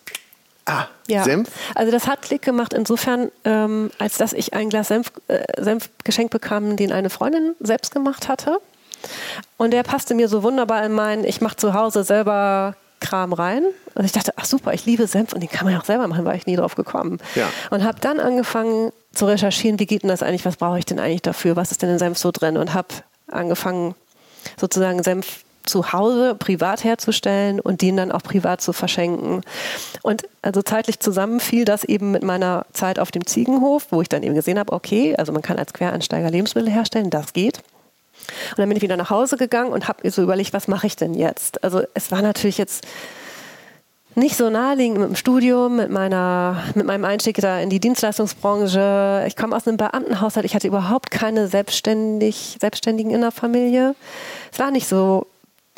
[0.71, 1.25] Ah, ja.
[1.25, 1.49] Senf?
[1.75, 5.89] Also das hat Klick gemacht insofern, ähm, als dass ich ein Glas Senf, äh, Senf
[6.05, 8.61] geschenkt bekam, den eine Freundin selbst gemacht hatte.
[9.57, 13.65] Und der passte mir so wunderbar in meinen, ich mache zu Hause selber Kram rein.
[13.95, 16.07] Und ich dachte, ach super, ich liebe Senf und den kann man ja auch selber
[16.07, 17.19] machen, war ich nie drauf gekommen.
[17.35, 17.49] Ja.
[17.71, 20.99] Und habe dann angefangen zu recherchieren, wie geht denn das eigentlich, was brauche ich denn
[20.99, 22.89] eigentlich dafür, was ist denn in Senf so drin und habe
[23.31, 23.95] angefangen
[24.59, 29.43] sozusagen Senf zu Hause privat herzustellen und den dann auch privat zu verschenken.
[30.03, 34.09] Und also zeitlich zusammen fiel das eben mit meiner Zeit auf dem Ziegenhof, wo ich
[34.09, 37.59] dann eben gesehen habe, okay, also man kann als Quereinsteiger Lebensmittel herstellen, das geht.
[38.51, 40.97] Und dann bin ich wieder nach Hause gegangen und habe so überlegt, was mache ich
[40.97, 41.63] denn jetzt?
[41.63, 42.87] Also es war natürlich jetzt
[44.19, 49.25] nicht so naheliegend mit dem Studium, mit, meiner, mit meinem Einstieg da in die Dienstleistungsbranche.
[49.27, 53.95] Ich komme aus einem Beamtenhaushalt, ich hatte überhaupt keine selbstständig, Selbstständigen in der Familie.
[54.53, 55.27] Es war nicht so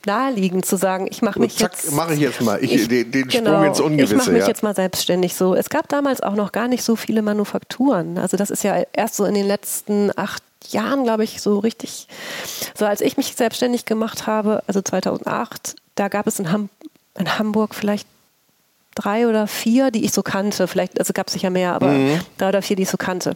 [0.07, 1.92] naheliegend zu sagen, ich mache mich zack, jetzt.
[1.92, 4.14] mache ich jetzt mal ich, ich, den, den genau, Sprung ins Ungewisse.
[4.14, 4.48] Ich mache mich ja.
[4.48, 5.55] jetzt mal selbstständig so.
[5.55, 8.18] Es gab damals auch noch gar nicht so viele Manufakturen.
[8.18, 12.07] Also das ist ja erst so in den letzten acht Jahren, glaube ich, so richtig.
[12.74, 16.68] So als ich mich selbstständig gemacht habe, also 2008, da gab es in, Ham
[17.18, 18.07] in Hamburg vielleicht
[18.94, 20.66] drei oder vier, die ich so kannte.
[20.66, 22.20] Vielleicht, also gab es sicher mehr, aber mhm.
[22.38, 23.35] drei oder vier, die ich so kannte.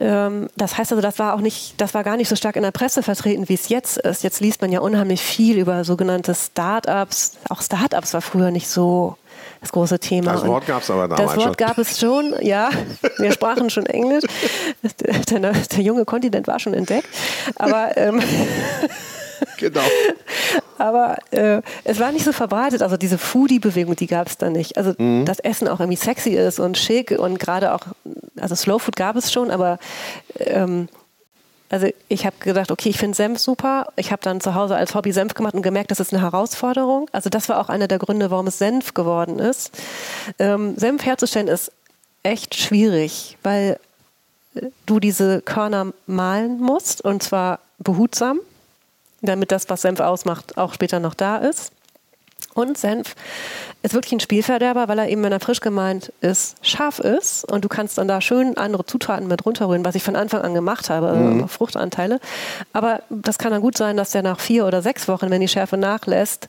[0.00, 2.62] Ähm, das heißt also, das war auch nicht, das war gar nicht so stark in
[2.62, 4.22] der Presse vertreten, wie es jetzt ist.
[4.22, 7.38] Jetzt liest man ja unheimlich viel über sogenannte Start-ups.
[7.48, 9.16] Auch Start-ups war früher nicht so
[9.60, 10.32] das große Thema.
[10.32, 11.56] Das Wort gab es aber damals Das Wort schon.
[11.56, 12.70] gab es schon, ja.
[13.18, 14.24] Wir sprachen schon Englisch.
[15.00, 17.08] Der, der, der junge Kontinent war schon entdeckt.
[17.56, 18.22] Aber ähm,
[19.58, 19.82] genau.
[20.78, 22.82] Aber äh, es war nicht so verbreitet.
[22.82, 24.76] Also diese Foodie-Bewegung, die gab es da nicht.
[24.76, 25.24] Also mhm.
[25.24, 27.80] dass Essen auch irgendwie sexy ist und schick und gerade auch,
[28.38, 29.78] also Slow Food gab es schon, aber
[30.38, 30.88] ähm,
[31.70, 33.92] also ich habe gedacht, okay, ich finde Senf super.
[33.96, 37.08] Ich habe dann zu Hause als Hobby Senf gemacht und gemerkt, das ist eine Herausforderung.
[37.12, 39.70] Also das war auch einer der Gründe, warum es Senf geworden ist.
[40.38, 41.72] Ähm, Senf herzustellen ist
[42.22, 43.78] echt schwierig, weil
[44.86, 48.40] du diese Körner mahlen musst und zwar behutsam
[49.20, 51.72] damit das, was Senf ausmacht, auch später noch da ist.
[52.54, 53.14] Und Senf
[53.82, 57.44] ist wirklich ein Spielverderber, weil er eben, wenn er frisch gemeint ist, scharf ist.
[57.44, 60.54] Und du kannst dann da schön andere Zutaten mit runterrühren, was ich von Anfang an
[60.54, 61.34] gemacht habe, mhm.
[61.34, 62.20] also Fruchtanteile.
[62.72, 65.48] Aber das kann dann gut sein, dass der nach vier oder sechs Wochen, wenn die
[65.48, 66.48] Schärfe nachlässt,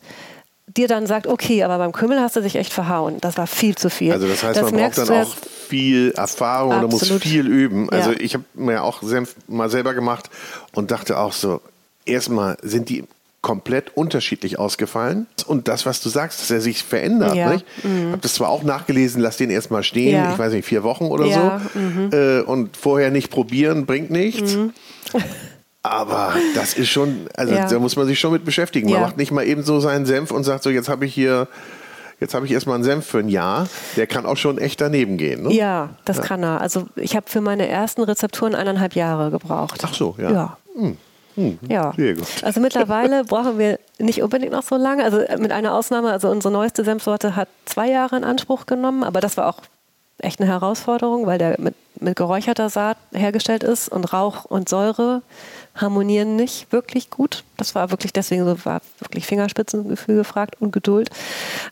[0.68, 3.18] dir dann sagt, okay, aber beim Kümmel hast du dich echt verhauen.
[3.22, 4.14] Das war viel zu viel.
[4.14, 5.36] Also das heißt, das man braucht dann auch
[5.68, 7.90] viel Erfahrung oder muss viel üben.
[7.90, 8.20] Also ja.
[8.20, 10.30] ich habe mir auch Senf mal selber gemacht
[10.74, 11.62] und dachte auch so,
[12.10, 13.04] erstmal sind die
[13.42, 15.28] komplett unterschiedlich ausgefallen.
[15.48, 17.36] Und das, was du sagst, dass er sich verändert.
[17.36, 17.54] Ja.
[17.54, 17.66] Nicht?
[17.84, 17.98] Mhm.
[17.98, 20.34] Ich habe das zwar auch nachgelesen, lass den erstmal stehen, ja.
[20.34, 21.62] ich weiß nicht, vier Wochen oder ja.
[21.74, 21.80] so.
[21.80, 22.10] Mhm.
[22.12, 24.56] Äh, und vorher nicht probieren, bringt nichts.
[24.56, 24.74] Mhm.
[25.82, 27.68] Aber das ist schon, also ja.
[27.68, 28.92] da muss man sich schon mit beschäftigen.
[28.92, 31.48] Man macht nicht mal eben so seinen Senf und sagt so, jetzt habe ich hier
[32.20, 33.70] Jetzt habe ich erstmal einen Senf für ein Jahr.
[33.96, 35.44] Der kann auch schon echt daneben gehen.
[35.44, 35.54] Ne?
[35.54, 36.24] Ja, das ja.
[36.24, 36.60] kann er.
[36.60, 39.80] Also ich habe für meine ersten Rezepturen eineinhalb Jahre gebraucht.
[39.84, 40.32] Ach so, ja.
[40.32, 40.58] ja.
[40.76, 40.98] Hm.
[41.36, 41.60] Mhm.
[41.68, 42.28] Ja, sehr gut.
[42.44, 45.04] Also mittlerweile brauchen wir nicht unbedingt noch so lange.
[45.04, 49.22] Also mit einer Ausnahme, also unsere neueste Senfsorte hat zwei Jahre in Anspruch genommen, aber
[49.22, 49.62] das war auch
[50.22, 55.22] echt eine Herausforderung, weil der mit, mit geräucherter Saat hergestellt ist und Rauch und Säure
[55.76, 57.44] harmonieren nicht wirklich gut.
[57.58, 61.10] Das war wirklich deswegen so, war wirklich Fingerspitzengefühl gefragt und Geduld.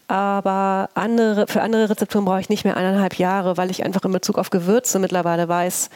[0.07, 4.11] Aber andere, für andere Rezepturen brauche ich nicht mehr eineinhalb Jahre, weil ich einfach in
[4.11, 5.89] Bezug auf Gewürze mittlerweile weiß,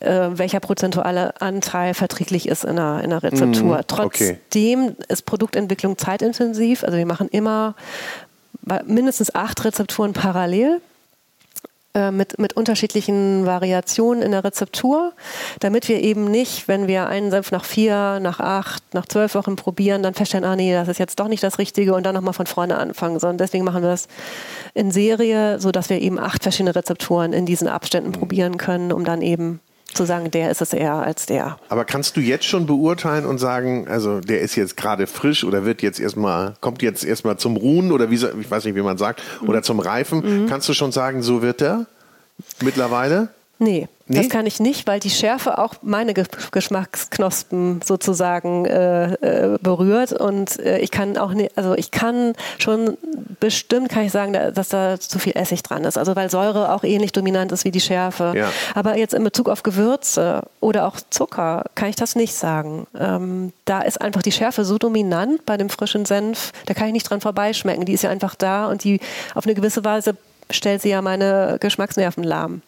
[0.00, 3.78] äh, welcher prozentuale Anteil verträglich ist in einer, in einer Rezeptur.
[3.78, 5.04] Mm, Trotzdem okay.
[5.08, 6.84] ist Produktentwicklung zeitintensiv.
[6.84, 7.74] Also wir machen immer
[8.86, 10.80] mindestens acht Rezepturen parallel
[11.94, 15.12] äh, mit, mit unterschiedlichen Variationen in der Rezeptur,
[15.60, 19.56] damit wir eben nicht, wenn wir einen Senf nach vier, nach acht, nach zwölf Wochen
[19.56, 22.32] probieren, dann feststellen, ah nee, das ist jetzt doch nicht das Richtige und dann nochmal
[22.32, 24.08] von vorne anfangen, sondern deswegen machen wir das
[24.72, 28.14] in Serie, sodass wir eben acht verschiedene Rezepturen in diesen Abständen mhm.
[28.14, 29.60] probieren können, um dann eben
[29.94, 31.58] zu sagen, der ist es eher als der.
[31.68, 35.64] Aber kannst du jetzt schon beurteilen und sagen, also der ist jetzt gerade frisch oder
[35.64, 38.98] wird jetzt erstmal, kommt jetzt erstmal zum Ruhen oder wie, ich weiß nicht, wie man
[38.98, 39.48] sagt, mhm.
[39.48, 40.44] oder zum Reifen.
[40.44, 40.46] Mhm.
[40.48, 41.86] Kannst du schon sagen, so wird er
[42.62, 43.28] mittlerweile?
[43.62, 49.58] Nee, nee, das kann ich nicht, weil die Schärfe auch meine Geschmacksknospen sozusagen äh, äh,
[49.62, 52.98] berührt und äh, ich kann auch nicht, also ich kann schon
[53.38, 56.82] bestimmt kann ich sagen, dass da zu viel Essig dran ist, also weil Säure auch
[56.82, 58.32] ähnlich dominant ist wie die Schärfe.
[58.34, 58.50] Ja.
[58.74, 62.88] Aber jetzt in Bezug auf Gewürze oder auch Zucker kann ich das nicht sagen.
[62.98, 66.94] Ähm, da ist einfach die Schärfe so dominant bei dem frischen Senf, da kann ich
[66.94, 67.84] nicht dran vorbeischmecken.
[67.84, 68.98] Die ist ja einfach da und die
[69.36, 70.16] auf eine gewisse Weise
[70.50, 72.62] stellt sie ja meine Geschmacksnerven lahm.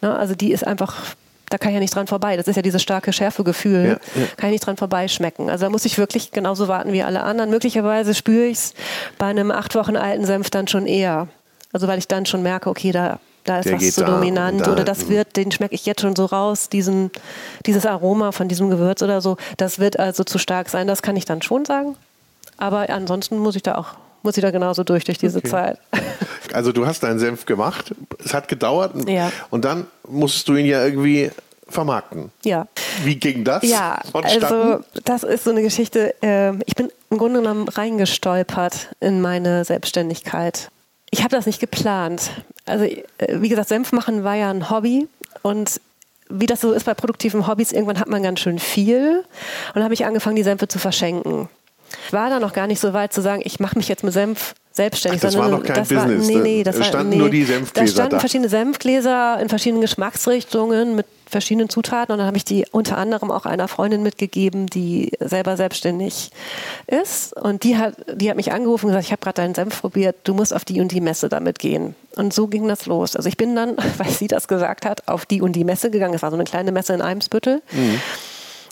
[0.00, 0.14] Ne?
[0.16, 0.96] Also die ist einfach
[1.52, 2.38] da kann ich ja nicht dran vorbei.
[2.38, 3.84] Das ist ja dieses starke Schärfegefühl.
[3.84, 4.26] Ja, ja.
[4.38, 5.50] Kann ich nicht dran vorbeischmecken.
[5.50, 7.50] Also da muss ich wirklich genauso warten wie alle anderen.
[7.50, 8.74] Möglicherweise spüre ich es
[9.18, 11.28] bei einem acht Wochen alten Senf dann schon eher.
[11.72, 14.66] Also weil ich dann schon merke, okay, da, da ist Der was zu so dominant
[14.66, 17.10] da, oder das wird, den schmecke ich jetzt schon so raus, diesen,
[17.66, 19.36] dieses Aroma von diesem Gewürz oder so.
[19.58, 20.86] Das wird also zu stark sein.
[20.86, 21.96] Das kann ich dann schon sagen.
[22.56, 23.88] Aber ansonsten muss ich da auch
[24.22, 25.48] muss ich da genauso durch, durch diese okay.
[25.48, 25.78] Zeit.
[26.52, 29.32] Also du hast deinen Senf gemacht, es hat gedauert ja.
[29.48, 31.30] und dann musstest du ihn ja irgendwie
[31.66, 32.30] vermarkten.
[32.44, 32.66] Ja.
[33.04, 33.62] Wie ging das?
[33.62, 39.22] Ja, also das ist so eine Geschichte, äh, ich bin im Grunde genommen reingestolpert in
[39.22, 40.68] meine Selbstständigkeit.
[41.10, 42.30] Ich habe das nicht geplant.
[42.66, 45.08] Also äh, wie gesagt, Senf machen war ja ein Hobby
[45.40, 45.80] und
[46.28, 49.24] wie das so ist bei produktiven Hobbys, irgendwann hat man ganz schön viel
[49.74, 51.48] und habe ich angefangen, die Senfe zu verschenken.
[52.06, 54.12] Ich war da noch gar nicht so weit zu sagen, ich mache mich jetzt mit
[54.12, 55.20] Senf selbstständig.
[55.20, 56.28] Ach, das war noch kein das Business.
[56.28, 57.92] War, nee, nee, das da standen nee, nur die Senfgläser da.
[57.92, 58.20] standen da.
[58.20, 63.30] verschiedene Senfgläser in verschiedenen Geschmacksrichtungen mit verschiedenen Zutaten und dann habe ich die unter anderem
[63.30, 66.30] auch einer Freundin mitgegeben, die selber selbstständig
[66.86, 69.80] ist und die hat, die hat mich angerufen und gesagt, ich habe gerade deinen Senf
[69.80, 71.94] probiert, du musst auf die und die Messe damit gehen.
[72.16, 73.16] Und so ging das los.
[73.16, 76.12] Also ich bin dann, weil sie das gesagt hat, auf die und die Messe gegangen.
[76.12, 77.62] Es war so eine kleine Messe in Eimsbüttel.
[77.72, 78.00] Mhm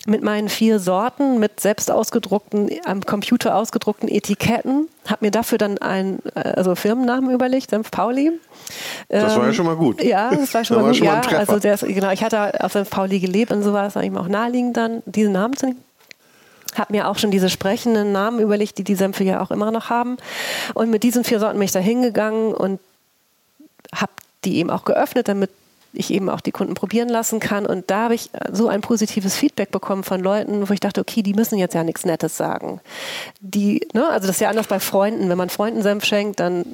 [0.06, 5.78] mit meinen vier Sorten, mit selbst ausgedruckten, am Computer ausgedruckten Etiketten, habe mir dafür dann
[5.78, 8.32] einen äh, also Firmennamen überlegt, Senf Pauli.
[9.08, 10.02] Das war ja ähm, schon mal gut.
[10.02, 10.96] Ja, das war schon das mal gut.
[10.96, 13.72] Schon mal ja, also der ist, genau, ich hatte auf Senf Pauli gelebt und so
[13.72, 15.84] war es eigentlich auch naheliegend dann, diesen Namen zu nehmen.
[16.74, 19.90] Habe mir auch schon diese sprechenden Namen überlegt, die die Senfe ja auch immer noch
[19.90, 20.16] haben.
[20.74, 22.78] Und mit diesen vier Sorten bin ich da hingegangen und
[23.94, 24.12] habe
[24.44, 25.50] die eben auch geöffnet, damit
[25.92, 27.66] ich eben auch die Kunden probieren lassen kann.
[27.66, 31.22] Und da habe ich so ein positives Feedback bekommen von Leuten, wo ich dachte, okay,
[31.22, 32.80] die müssen jetzt ja nichts Nettes sagen.
[33.40, 35.28] Die, ne, also das ist ja anders bei Freunden.
[35.28, 36.64] Wenn man Freunden Senf schenkt, dann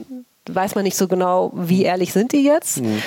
[0.48, 2.80] weiß man nicht so genau, wie ehrlich sind die jetzt.
[2.80, 3.02] Mhm.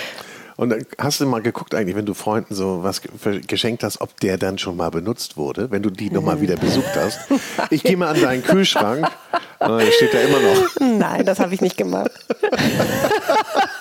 [0.60, 3.02] Und hast du mal geguckt eigentlich, wenn du Freunden so was
[3.48, 6.98] geschenkt hast, ob der dann schon mal benutzt wurde, wenn du die nochmal wieder besucht
[6.98, 7.20] hast?
[7.70, 9.08] Ich gehe mal an deinen Kühlschrank,
[9.62, 10.98] der steht da immer noch.
[11.00, 12.12] Nein, das habe ich nicht gemacht.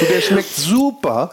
[0.00, 1.30] der schmeckt super.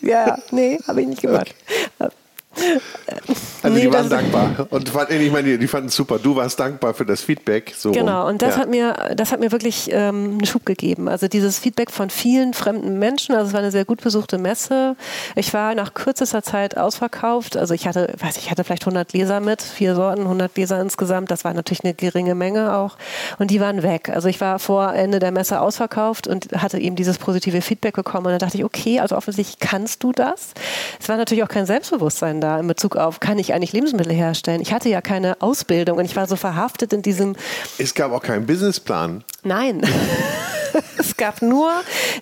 [0.00, 1.54] Ja, nee, habe ich nicht gemacht.
[1.98, 2.12] Okay.
[3.62, 6.18] Also nee, die waren dankbar und ich meine, die fanden es super.
[6.18, 7.72] Du warst dankbar für das Feedback.
[7.76, 8.62] So genau, und das ja.
[8.62, 11.08] hat mir, das hat mir wirklich ähm, einen Schub gegeben.
[11.08, 13.36] Also dieses Feedback von vielen fremden Menschen.
[13.36, 14.96] Also es war eine sehr gut besuchte Messe.
[15.36, 17.56] Ich war nach kürzester Zeit ausverkauft.
[17.56, 21.30] Also ich hatte, weiß ich, hatte vielleicht 100 Leser mit, vier Sorten, 100 Leser insgesamt.
[21.30, 22.96] Das war natürlich eine geringe Menge auch.
[23.38, 24.08] Und die waren weg.
[24.08, 28.26] Also ich war vor Ende der Messe ausverkauft und hatte eben dieses positive Feedback bekommen.
[28.26, 30.52] Und dann dachte ich, okay, also offensichtlich kannst du das.
[31.00, 34.60] Es war natürlich auch kein Selbstbewusstsein da in Bezug auf, kann ich eigentlich Lebensmittel herstellen?
[34.60, 37.36] Ich hatte ja keine Ausbildung und ich war so verhaftet in diesem.
[37.78, 39.24] Es gab auch keinen Businessplan.
[39.44, 39.82] Nein.
[40.98, 41.72] es gab nur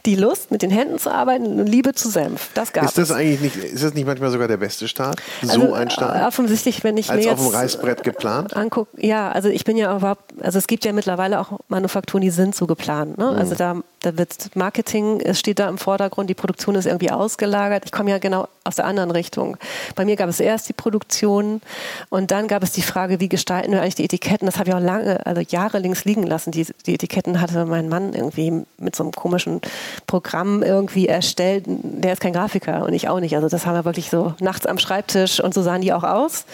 [0.07, 2.51] die Lust, mit den Händen zu arbeiten und Liebe zu Senf.
[2.55, 3.17] Das gab ist das es.
[3.17, 5.21] eigentlich nicht, ist das nicht manchmal sogar der beste Start?
[5.43, 6.27] So also, ein Start?
[6.27, 8.57] Offensichtlich, wenn ich Als mir auf dem Reißbrett geplant?
[8.57, 12.31] Anguck, ja, also ich bin ja überhaupt, also es gibt ja mittlerweile auch Manufakturen, die
[12.31, 13.19] sind so geplant.
[13.19, 13.31] Ne?
[13.33, 13.39] Mhm.
[13.39, 17.85] Also da, da wird Marketing, es steht da im Vordergrund, die Produktion ist irgendwie ausgelagert.
[17.85, 19.57] Ich komme ja genau aus der anderen Richtung.
[19.95, 21.61] Bei mir gab es erst die Produktion
[22.09, 24.47] und dann gab es die Frage, wie gestalten wir eigentlich die Etiketten?
[24.47, 26.51] Das habe ich auch lange, also Jahre links liegen lassen.
[26.51, 29.61] Die, die Etiketten hatte mein Mann irgendwie mit so einem komischen
[30.07, 31.65] Programm irgendwie erstellt.
[31.67, 33.35] Der ist kein Grafiker und ich auch nicht.
[33.37, 36.45] Also das haben wir wirklich so nachts am Schreibtisch und so sahen die auch aus.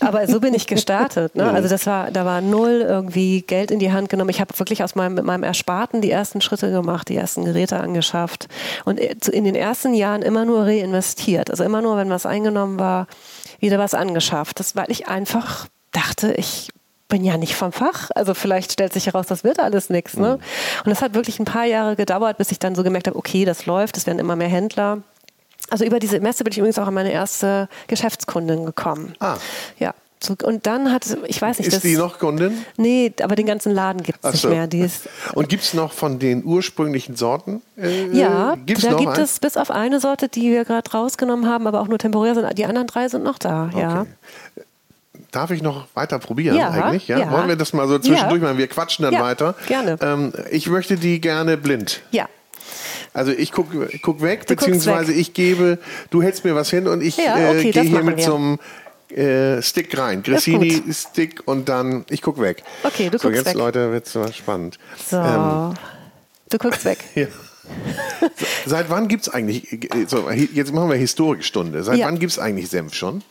[0.00, 1.34] Aber so bin ich gestartet.
[1.34, 1.44] Ne?
[1.54, 4.30] Also das war, da war null irgendwie Geld in die Hand genommen.
[4.30, 7.80] Ich habe wirklich aus meinem, mit meinem Ersparten die ersten Schritte gemacht, die ersten Geräte
[7.80, 8.48] angeschafft
[8.84, 11.50] und in den ersten Jahren immer nur reinvestiert.
[11.50, 13.06] Also immer nur, wenn was eingenommen war,
[13.60, 14.60] wieder was angeschafft.
[14.60, 16.70] Das, weil ich einfach dachte, ich
[17.08, 18.10] bin ja nicht vom Fach.
[18.14, 20.16] Also vielleicht stellt sich heraus, das wird alles nichts.
[20.16, 20.36] Ne?
[20.36, 20.84] Mhm.
[20.84, 23.44] Und es hat wirklich ein paar Jahre gedauert, bis ich dann so gemerkt habe, okay,
[23.44, 25.02] das läuft, es werden immer mehr Händler.
[25.70, 29.14] Also über diese Messe bin ich übrigens auch an meine erste Geschäftskundin gekommen.
[29.20, 29.36] Ah.
[29.78, 29.94] Ja.
[30.30, 31.68] Und dann hat, ich weiß nicht.
[31.68, 32.58] Ist das, die noch Kundin?
[32.76, 34.48] Nee, aber den ganzen Laden gibt es nicht so.
[34.48, 34.66] mehr.
[34.66, 37.62] Die ist, und gibt es noch von den ursprünglichen Sorten?
[37.76, 39.20] Äh, ja, gibt's da gibt ein?
[39.20, 42.58] es bis auf eine Sorte, die wir gerade rausgenommen haben, aber auch nur temporär sind.
[42.58, 43.80] Die anderen drei sind noch da, okay.
[43.80, 44.06] ja.
[45.30, 47.08] Darf ich noch weiter probieren ja, eigentlich?
[47.08, 47.18] Ja?
[47.18, 47.30] ja?
[47.32, 48.48] Wollen wir das mal so zwischendurch ja.
[48.48, 48.58] machen?
[48.58, 49.56] Wir quatschen dann weiter.
[49.66, 49.96] Gerne.
[50.00, 52.02] Ähm, ich möchte die gerne blind.
[52.12, 52.28] Ja.
[53.12, 55.18] Also ich gucke guck weg, Du beziehungsweise weg.
[55.18, 55.78] ich gebe,
[56.10, 58.24] du hältst mir was hin und ich Ja, äh, okay, das gehe hier mit wir.
[58.24, 58.58] so einem
[59.16, 60.22] äh, Stick rein.
[60.22, 62.62] Das ist Grissini-Stick und dann, ich guck weg.
[62.82, 63.54] Okay, du so, guckst jetzt, weg.
[63.54, 64.78] Leute, wird's mal spannend.
[65.08, 65.16] So.
[65.16, 65.74] Ähm,
[66.50, 66.98] du guckst weg.
[67.14, 67.26] ja.
[68.66, 71.82] Seit wann gibt's eigentlich, äh, so, jetzt machen wir Historikstunde.
[71.82, 72.06] Seit Ja.
[72.06, 73.22] wann gibt's eigentlich Senf schon?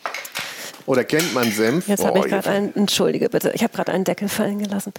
[0.86, 1.88] Oder kennt man Senf?
[1.88, 4.94] Jetzt habe ich gerade einen, entschuldige bitte, ich habe gerade einen Deckel fallen gelassen.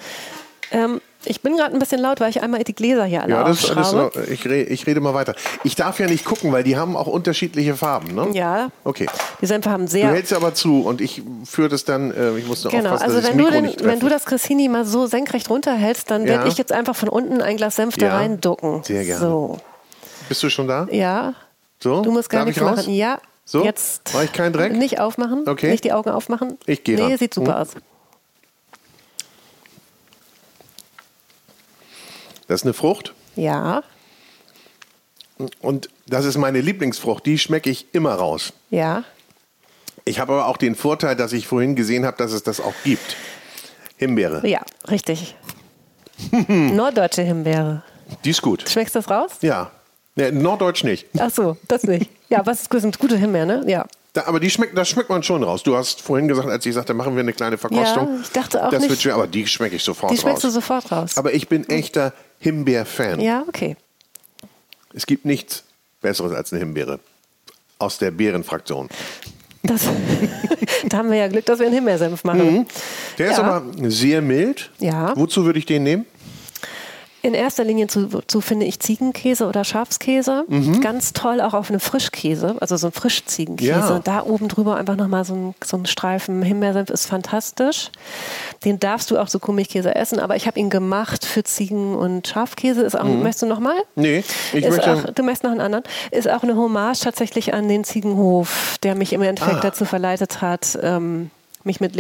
[0.71, 3.45] Ähm, ich bin gerade ein bisschen laut, weil ich einmal die Gläser hier alle Ja,
[3.45, 4.25] das, das, aufschraube.
[4.31, 5.35] ich, re, ich rede mal weiter.
[5.63, 8.31] Ich darf ja nicht gucken, weil die haben auch unterschiedliche Farben, ne?
[8.33, 9.07] ja, Okay.
[9.41, 10.09] die Senfe haben Du sehr...
[10.09, 13.17] hältst aber zu und ich führe das dann, äh, ich muss nur Genau, aufpassen, also
[13.17, 13.91] dass ich wenn das du, Mikro den, nicht treffe.
[13.91, 16.29] wenn du das Cressini mal so senkrecht runterhältst, dann Ja.
[16.35, 18.17] werde ich jetzt einfach von unten ein Glas Senf da Ja.
[18.17, 18.83] reinducken.
[18.85, 19.21] Sehr gerne.
[19.21, 19.59] So,
[20.29, 20.87] Bist du schon da?
[20.91, 21.35] ja,
[21.83, 22.03] So?
[22.03, 22.77] du musst gar Darf nichts ich raus?
[22.79, 22.95] machen.
[22.95, 23.63] Ja, So?
[23.65, 24.73] jetzt Mach ich keinen Dreck?
[24.73, 25.71] nicht aufmachen, Okay.
[25.71, 26.59] nicht die Augen aufmachen.
[26.67, 27.19] Ich gehe Nee, ran.
[27.19, 27.63] sieht super Hm.
[27.63, 27.69] aus.
[32.49, 33.83] Das ist eine Frucht Ja,
[35.61, 37.27] und das ist meine Lieblingsfrucht.
[37.27, 38.53] Die schmecke ich immer raus.
[38.71, 39.05] ja.
[40.07, 42.75] Ich habe aber auch den Vorteil, dass ich vorhin gesehen habe, dass es das auch
[42.85, 43.17] gibt.
[43.97, 44.47] Himbeere.
[44.47, 45.35] Ja, richtig.
[46.49, 47.83] Norddeutsche Himbeere.
[48.23, 48.69] Die ist gut.
[48.69, 49.31] Schmeckst du das raus?
[49.41, 49.71] Ja.
[50.15, 51.07] Nee, Norddeutsch nicht.
[51.19, 52.11] Ach so, das nicht.
[52.29, 53.65] Ja, was ist sind gute Himbeeren, ne?
[53.67, 53.87] Ja.
[54.13, 55.63] Da, aber die schmeckt, das schmeckt man schon raus.
[55.63, 58.09] Du hast vorhin gesagt, als ich sagte, machen wir eine kleine Verkostung.
[58.17, 60.45] Ja, ich dachte auch das nicht- Wird schwer, aber die schmecke ich sofort Die schmeckst
[60.45, 60.55] du raus.
[60.55, 61.17] sofort raus.
[61.17, 62.13] Aber ich bin echter
[62.45, 63.21] Himbeer-Fan.
[63.21, 63.77] Ja, okay.
[64.93, 65.65] Es gibt nichts
[66.03, 67.01] Besseres als eine Himbeere.
[67.79, 68.89] Aus der Beerenfraktion.
[69.63, 69.83] Das,
[70.89, 72.67] da haben wir ja Glück, dass wir einen Himbeersenf machen.
[73.19, 73.43] Der ist Ja.
[73.45, 74.71] aber sehr mild.
[74.79, 75.17] Ja.
[75.17, 76.05] Wozu würde ich den nehmen?
[77.25, 80.45] In erster Linie zu, zu finde ich Ziegenkäse oder Schafskäse.
[80.47, 80.83] Mhm.
[80.83, 83.71] Ganz toll auch auf eine Frischkäse, also so ein Frischziegenkäse.
[83.71, 84.01] Ja.
[84.05, 87.91] Da oben drüber einfach nochmal so ein, so ein Streifen Himbeersenf ist fantastisch.
[88.67, 92.29] Den darfst du auch so Kuhmilchkäse essen, aber ich habe ihn gemacht für Ziegen- und
[92.29, 92.83] Schafkäse.
[92.83, 93.77] Ist auch, Möchtest du nochmal?
[93.95, 94.03] Mhm.
[94.03, 95.85] Nee, ich ist möchte- auch, du möchtest noch einen anderen.
[96.11, 99.63] Ist auch eine Hommage tatsächlich an den Ziegenhof, der mich im Endeffekt Ah.
[99.63, 101.31] dazu verleitet hat, ähm,
[101.65, 101.97] mich mit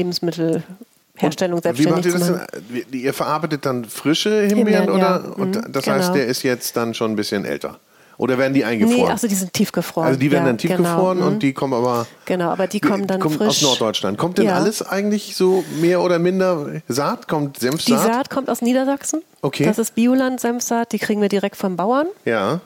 [1.21, 3.01] Lebensmittelherstellung Wie macht selbstständig ihr das denn?
[3.01, 4.99] Ihr verarbeitet dann frische Himbeeren Himbeeren, oder?
[4.99, 5.17] ja.
[5.37, 5.97] Und Mhm, das genau.
[5.97, 7.79] heißt, der ist jetzt dann schon ein bisschen älter.
[8.17, 9.11] Oder werden die Nee, eingefroren?
[9.13, 10.07] achso, die sind tiefgefroren.
[10.07, 11.39] also die werden ja, dann tiefgefroren genau, und mhm.
[11.41, 13.49] die kommen aber Genau, aber die kommen dann kommen frisch.
[13.49, 14.19] aus Norddeutschland.
[14.19, 14.55] Kommt denn Ja.
[14.55, 17.27] alles eigentlich so mehr oder minder Saat?
[17.27, 18.05] Kommt Die Senfsaat?
[18.13, 19.23] Saat kommt aus Niedersachsen.
[19.43, 19.65] Okay.
[19.65, 22.07] Das ist Bioland-Senfsaat, die kriegen wir direkt vom Bauern.
[22.25, 22.61] Ja.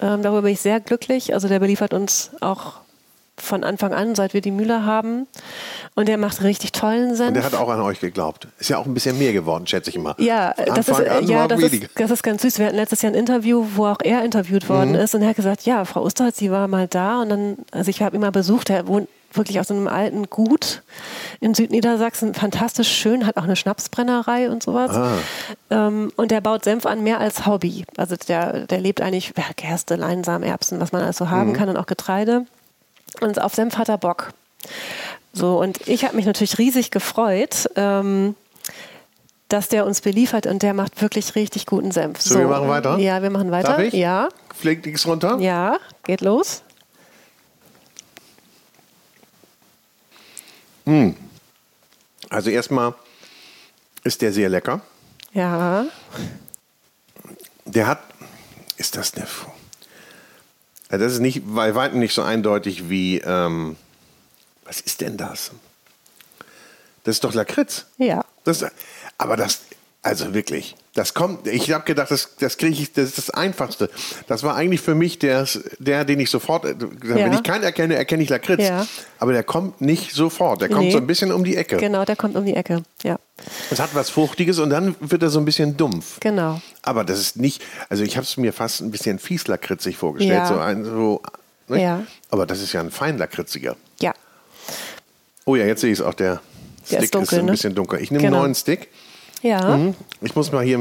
[0.00, 1.34] Ähm, darüber bin ich sehr glücklich.
[1.34, 2.74] Also der beliefert uns auch
[3.38, 5.26] von Anfang an, seit wir die Mühle haben.
[5.94, 7.28] Und der macht richtig tollen Senf.
[7.28, 8.48] Und der hat auch an euch geglaubt.
[8.58, 10.14] Ist ja auch ein bisschen mehr geworden, schätze ich mal.
[10.18, 12.58] Ja, das ist, an ja das, ist, das ist ganz süß.
[12.58, 14.96] Wir hatten letztes Jahr ein Interview, wo auch er interviewt worden Mhm.
[14.96, 15.14] ist.
[15.14, 17.20] Und er hat gesagt, ja, Frau Osterholz, sie war mal da.
[17.22, 20.82] Und dann, also ich habe ihn mal besucht, er wohnt wirklich aus einem alten Gut
[21.40, 22.32] in Südniedersachsen.
[22.32, 24.92] Fantastisch schön, hat auch eine Schnapsbrennerei und sowas.
[24.92, 25.18] Ah.
[25.70, 27.84] Ähm, und der baut Senf an mehr als Hobby.
[27.98, 31.30] Also der, der lebt eigentlich, Gerste, Leinsamen, Erbsen, was man alles so Mhm.
[31.30, 32.46] haben kann und auch Getreide.
[33.20, 34.32] Und auf Senf hat er Bock.
[35.32, 38.34] So, und ich habe mich natürlich riesig gefreut, ähm,
[39.48, 42.20] dass der uns beliefert und der macht wirklich richtig guten Senf.
[42.20, 42.98] So, wir machen weiter?
[42.98, 43.68] Ja, wir machen weiter.
[43.68, 43.94] Darf ich?
[43.94, 45.38] Ja, Fliegt nichts runter?
[45.38, 46.62] ja, geht los.
[52.30, 52.94] Also erstmal
[54.04, 54.80] ist der sehr lecker.
[55.32, 55.86] Ja,
[57.64, 57.98] Der hat,
[58.76, 59.26] ist das eine,
[60.90, 63.76] Ja, das ist nicht, bei weitem nicht so eindeutig wie, ähm,
[64.64, 65.50] was ist denn das?
[67.04, 67.86] Das ist doch Lakritz.
[67.98, 68.24] ja.
[68.44, 68.64] Das,
[69.18, 69.62] aber das,
[70.02, 73.90] also wirklich, das kommt, ich habe gedacht, das, das kriege ich, das ist das Einfachste.
[74.26, 75.46] Das war eigentlich für mich der,
[75.78, 77.32] der den ich sofort, äh, wenn Ja.
[77.34, 78.62] ich keinen erkenne, erkenne ich Lakritz.
[78.62, 78.86] Ja.
[79.18, 80.90] Aber der kommt nicht sofort, der kommt Nee.
[80.92, 81.76] so ein bisschen um die Ecke.
[81.76, 82.82] Genau, der kommt um die Ecke.
[83.02, 83.18] Ja,
[83.70, 86.18] Es hat was Fruchtiges und dann wird er so ein bisschen dumpf.
[86.20, 86.60] genau.
[86.82, 90.38] Aber das ist nicht, also ich habe es mir fast ein bisschen fies lakritzig vorgestellt.
[90.38, 90.46] Ja.
[90.48, 91.20] So ein, so,
[91.68, 91.82] ne?
[91.82, 92.02] Ja.
[92.30, 93.76] Aber das ist ja ein fein lakritziger.
[94.00, 94.12] Ja,
[95.44, 96.40] Oh ja, jetzt sehe ich es auch, der
[96.90, 97.50] Der Stick ist dunkel, ein ne?
[97.52, 98.00] bisschen dunkel.
[98.00, 98.36] Ich nehme Genau.
[98.38, 98.88] einen neuen Stick.
[99.42, 99.76] Ja.
[99.76, 99.94] Mhm.
[100.20, 100.78] Ich muss mal hier,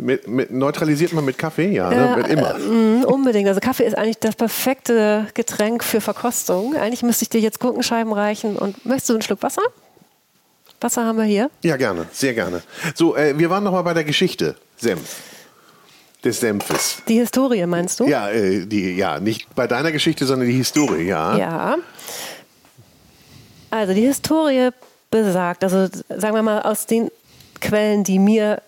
[0.00, 1.72] mit, mit, neutralisiert man mit Kaffee?
[1.72, 2.14] Ja, ne?
[2.18, 2.54] mit immer.
[2.56, 3.48] Mm, unbedingt.
[3.48, 6.76] Also Kaffee ist eigentlich das perfekte Getränk für Verkostung.
[6.76, 8.56] Eigentlich müsste ich dir jetzt Gurkenscheiben reichen.
[8.56, 9.62] Und möchtest du einen Schluck Wasser?
[10.80, 11.50] Wasser haben wir hier.
[11.62, 12.62] Ja, gerne, sehr gerne.
[12.94, 14.54] So, äh, wir waren noch mal bei der Geschichte.
[14.76, 15.16] Senf.
[16.24, 17.02] Des Senfes.
[17.08, 18.06] Die Historie meinst du?
[18.06, 21.36] Ja, äh, die, ja, nicht bei deiner Geschichte, sondern die Historie, ja.
[21.36, 21.76] Ja.
[23.70, 24.70] Also die Historie
[25.10, 27.10] besagt, also sagen wir mal aus den
[27.60, 28.62] Quellen, die mir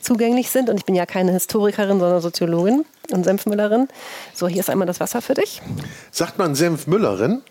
[0.00, 3.88] zugänglich sind, und ich bin ja keine Historikerin, sondern Soziologin und Senfmüllerin.
[4.34, 5.62] So, hier ist einmal das Wasser für dich.
[6.10, 7.42] Sagt man Senfmüllerin?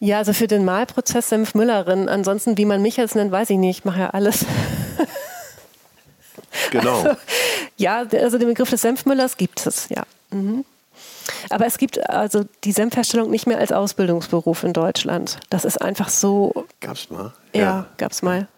[0.00, 2.08] Ja, also für den Mahlprozess Senfmüllerin.
[2.08, 3.78] Ansonsten, wie man mich jetzt nennt, weiß ich nicht.
[3.78, 4.44] Ich mache ja alles.
[6.70, 7.04] Genau.
[7.76, 10.02] Ja, also den Begriff des Senfmüllers gibt es, ja.
[10.30, 10.64] Mhm.
[11.50, 15.38] Aber es gibt also die Senfherstellung nicht mehr als Ausbildungsberuf in Deutschland.
[15.50, 16.66] Das ist einfach so.
[16.80, 17.32] Gab's mal?
[17.52, 17.86] Ja, ja.
[17.96, 18.48] gab's mal.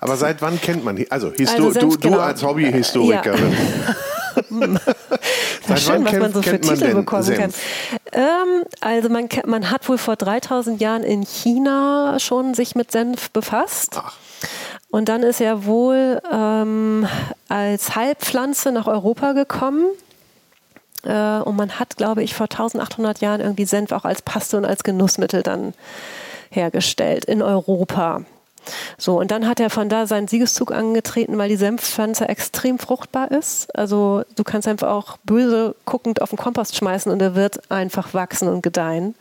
[0.00, 2.16] Aber seit wann kennt man, also, Histo also du, genau.
[2.16, 3.52] du als Hobbyhistorikerin.
[3.52, 3.94] Ja.
[5.66, 7.38] Seit schön, was man so für Titel bekommen Senf?
[7.38, 7.52] kann.
[8.12, 13.30] Ähm, also man, man hat wohl vor 3000 Jahren in China schon sich mit Senf
[13.30, 14.00] befasst.
[14.00, 14.16] Ach.
[14.90, 17.06] Und dann ist er wohl ähm,
[17.48, 19.86] als Heilpflanze nach Europa gekommen.
[21.04, 24.64] Äh, und man hat, glaube ich, vor 1800 Jahren irgendwie Senf auch als Paste und
[24.64, 25.74] als Genussmittel dann
[26.50, 28.22] hergestellt in Europa.
[28.96, 33.30] So, und dann hat er von da seinen Siegeszug angetreten, weil die Senfpflanze extrem fruchtbar
[33.30, 33.74] ist.
[33.76, 38.14] Also du kannst einfach auch böse guckend auf den Kompost schmeißen und er wird einfach
[38.14, 39.14] wachsen und gedeihen.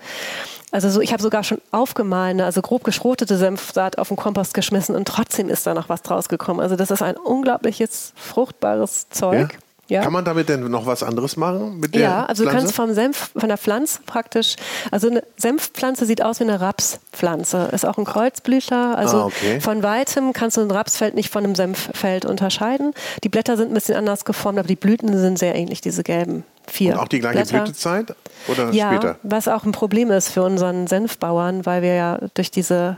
[0.72, 4.96] Also so, ich habe sogar schon aufgemahlene, also grob geschrotete Senfsaat auf den Kompost geschmissen
[4.96, 6.60] und trotzdem ist da noch was draus gekommen.
[6.60, 9.54] Also das ist ein unglaubliches fruchtbares Zeug.
[9.54, 9.60] Ja?
[9.88, 10.02] Ja.
[10.02, 11.80] Kann man damit denn noch was anderes machen?
[11.80, 12.58] Mit der ja, also Pflanze?
[12.58, 14.56] du kannst vom Senf, von der Pflanze praktisch,
[14.92, 17.70] also eine Senfpflanze sieht aus wie eine Rapspflanze.
[17.72, 18.98] Ist auch ein Kreuzblüter.
[18.98, 19.62] Also ah, okay.
[19.62, 22.94] von weitem kannst du ein Rapsfeld nicht von einem Senffeld unterscheiden.
[23.24, 26.44] Die Blätter sind ein bisschen anders geformt, aber die Blüten sind sehr ähnlich, diese gelben.
[26.70, 26.94] Vier.
[26.94, 27.64] Und auch die gleiche Blätter.
[27.64, 28.16] Blütezeit
[28.50, 29.16] oder ja, später?
[29.24, 32.98] Was auch ein Problem ist für unseren Senfbauern, weil wir ja durch diese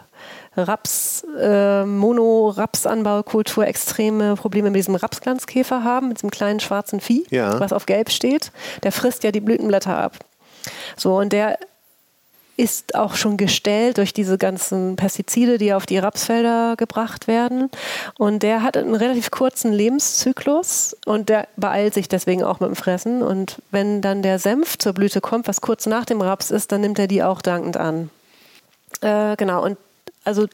[0.56, 7.60] Raps, äh, Mono-Rapsanbaukultur extreme Probleme mit diesem Rapsglanzkäfer haben, mit diesem kleinen schwarzen Vieh, ja.
[7.60, 8.52] was auf Gelb steht.
[8.84, 10.18] Der frisst ja die Blütenblätter ab.
[10.98, 11.58] So, und der
[12.60, 17.70] ist auch schon gestellt durch diese ganzen Pestizide, die auf die Rapsfelder gebracht werden.
[18.18, 22.76] Und der hat einen relativ kurzen Lebenszyklus und der beeilt sich deswegen auch mit dem
[22.76, 23.24] Fressen.
[23.24, 26.82] Und wenn dann der Senf zur Blüte kommt, was kurz nach dem Raps ist, dann
[26.82, 28.10] nimmt er die auch dankend an.
[29.00, 29.78] Äh, genau, und
[30.24, 30.48] also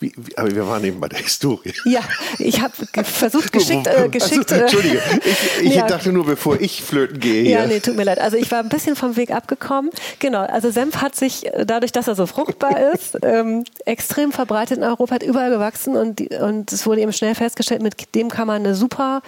[0.00, 1.72] wie, wie, aber wir waren eben bei der Historie.
[1.84, 2.00] Ja,
[2.38, 2.74] ich habe
[3.04, 3.86] versucht, geschickt.
[3.86, 5.86] Äh, geschickt also, Entschuldige, ich, ich ja.
[5.86, 7.42] dachte nur, bevor ich flöten gehe.
[7.42, 7.60] Hier.
[7.60, 8.18] Ja, nee, tut mir leid.
[8.18, 9.92] Also ich war ein bisschen vom Weg abgekommen.
[10.18, 14.84] Genau, also Senf hat sich dadurch, dass er so fruchtbar ist, ähm, extrem verbreitet in
[14.84, 18.62] Europa, hat überall gewachsen und, und es wurde eben schnell festgestellt, mit dem kann man
[18.62, 19.22] eine super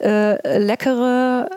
[0.00, 1.48] äh, leckere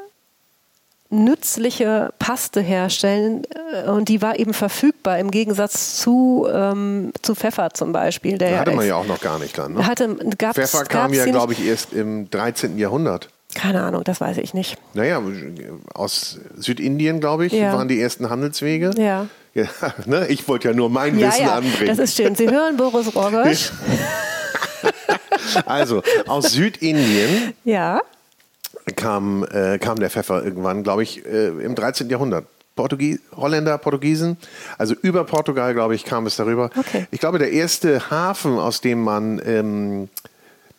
[1.09, 3.43] nützliche Paste herstellen
[3.73, 8.37] äh, und die war eben verfügbar im Gegensatz zu, ähm, zu Pfeffer zum Beispiel.
[8.37, 9.73] Der hatte man ja auch noch gar nicht dann.
[9.73, 9.87] Ne?
[9.87, 10.17] Hatte,
[10.53, 12.77] Pfeffer kam ja, glaube ich, erst im 13.
[12.77, 13.29] Jahrhundert.
[13.55, 14.77] Keine Ahnung, das weiß ich nicht.
[14.93, 15.21] Naja,
[15.93, 17.73] aus Südindien, glaube ich, ja.
[17.73, 18.91] waren die ersten Handelswege.
[18.97, 19.27] Ja.
[19.53, 19.65] ja
[20.05, 20.27] ne?
[20.27, 21.55] Ich wollte ja nur mein ja, Wissen ja.
[21.55, 21.87] anbringen.
[21.87, 22.35] Das ist schön.
[22.35, 23.71] Sie hören Boris Rogosch.
[25.65, 27.53] also, aus Südindien.
[27.63, 28.01] Ja
[28.95, 32.09] kam, äh, kam der Pfeffer irgendwann, glaube ich, äh, im 13.
[32.09, 32.45] Jahrhundert.
[32.75, 34.37] Portugies, Holländer, Portugiesen,
[34.77, 36.69] also über Portugal, glaube ich, kam es darüber.
[36.77, 37.07] Okay.
[37.09, 40.09] Ich glaube, der erste Hafen, aus dem man ähm,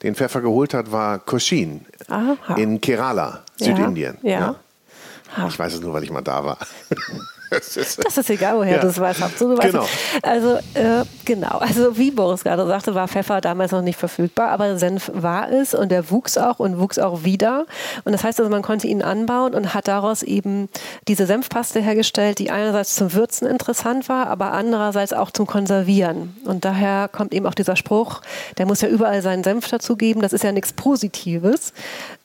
[0.03, 2.55] den Pfeffer geholt hat, war Cochin Aha.
[2.55, 4.17] in Kerala, Südindien.
[4.23, 4.31] Ja.
[4.31, 4.57] ja.
[5.37, 5.49] ja.
[5.49, 6.59] Ich weiß es nur, weil ich mal da war.
[7.51, 8.81] das ist egal, woher ja.
[8.81, 9.21] du es weißt.
[9.39, 9.87] Du weißt genau.
[10.23, 11.59] Also, äh, genau.
[11.59, 15.75] Also, wie Boris gerade sagte, war Pfeffer damals noch nicht verfügbar, aber Senf war es
[15.75, 17.67] und der wuchs auch und wuchs auch wieder.
[18.05, 20.69] Und das heißt also, man konnte ihn anbauen und hat daraus eben
[21.07, 26.37] diese Senfpaste hergestellt, die einerseits zum Würzen interessant war, aber andererseits auch zum Konservieren.
[26.45, 28.21] Und daher kommt eben auch dieser Spruch,
[28.59, 30.23] der muss ja überall seinen Senf dazugeben.
[30.23, 31.73] Das ist ja nichts Positives.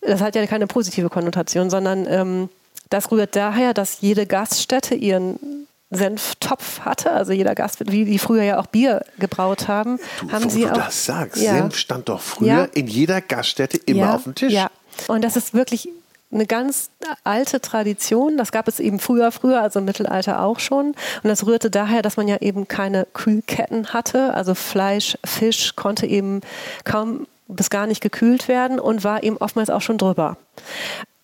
[0.01, 2.49] Das hat ja keine positive Konnotation, sondern ähm,
[2.89, 8.43] das rührt daher, dass jede Gaststätte ihren Senftopf hatte, also jeder Gast, wie die früher
[8.43, 10.73] ja auch Bier gebraut haben, du, haben sie du auch.
[10.73, 11.53] das sagst, ja.
[11.53, 12.63] Senf stand doch früher ja.
[12.73, 14.15] in jeder Gaststätte immer ja.
[14.15, 14.53] auf dem Tisch.
[14.53, 14.69] Ja,
[15.07, 15.89] und das ist wirklich
[16.31, 16.89] eine ganz
[17.23, 18.37] alte Tradition.
[18.37, 20.87] Das gab es eben früher, früher, also im Mittelalter auch schon.
[20.87, 24.33] Und das rührte daher, dass man ja eben keine Kühlketten hatte.
[24.33, 26.41] Also Fleisch, Fisch konnte eben
[26.85, 30.37] kaum bis gar nicht gekühlt werden und war eben oftmals auch schon drüber.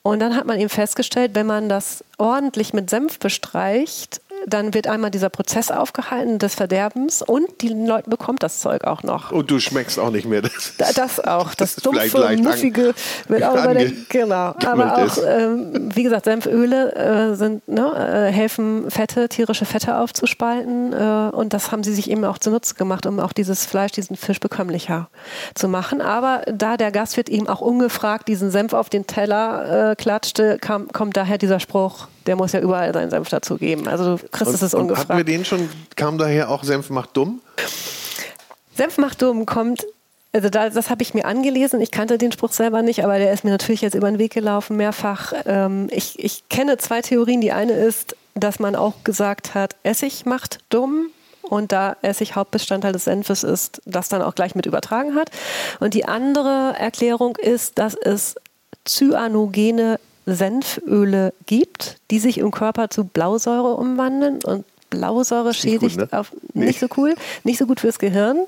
[0.02, 4.88] Und dann hat man eben festgestellt, wenn man das ordentlich mit Senf bestreicht, dann wird
[4.88, 9.32] einmal dieser Prozess aufgehalten des Verderbens und die Leute bekommt das Zeug auch noch.
[9.32, 10.74] Und du schmeckst auch nicht mehr das.
[10.96, 12.94] Das auch, das, das dumpfe, muffige
[13.28, 14.56] wird auch über den, genau.
[14.66, 20.94] Aber auch, ähm, wie gesagt, Senföle äh, sind, ne, äh, helfen Fette, tierische Fette aufzuspalten
[20.94, 24.16] äh, und das haben sie sich eben auch zunutze gemacht, um auch dieses Fleisch, diesen
[24.16, 25.10] Fisch bekömmlicher
[25.56, 26.02] zu machen.
[26.02, 30.88] Aber da der Gastwirt eben auch ungefragt diesen Senf auf den Teller äh, klatschte, kam,
[30.90, 33.88] kommt daher dieser Spruch, der muss ja überall seinen Senf dazugeben.
[33.88, 35.10] Also du kriegst es ungefragt.
[35.10, 37.42] Hatten wir den schon, kam daher auch Senf macht dumm?
[38.76, 39.88] Senf macht dumm kommt,
[40.32, 41.82] also da, das habe ich mir angelesen.
[41.82, 44.32] Ich kannte den Spruch selber nicht, aber der ist mir natürlich jetzt über den Weg
[44.32, 45.34] gelaufen, mehrfach.
[45.48, 47.42] Ähm, ich, ich kenne zwei Theorien.
[47.42, 51.08] Die eine ist, dass man auch gesagt hat, Essig macht dumm
[51.42, 55.32] und da Essig Hauptbestandteil des Senfes ist, das dann auch gleich mit übertragen hat.
[55.80, 58.36] Und die andere Erklärung ist, dass es
[58.88, 60.00] cyanogene
[60.36, 66.20] Senföle gibt, die sich im Körper zu Blausäure umwandeln und Blausäure schädigt gut, ne?
[66.20, 68.46] auf nicht so cool, nicht so gut fürs Gehirn.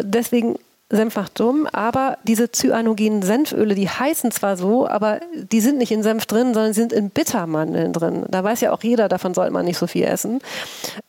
[0.00, 0.56] Deswegen
[0.92, 5.90] Senf macht dumm, aber diese cyanogenen Senföle, die heißen zwar so, aber die sind nicht
[5.90, 8.26] in Senf drin, sondern sind in Bittermandeln drin.
[8.28, 10.40] Da weiß ja auch jeder, davon sollte man nicht so viel essen.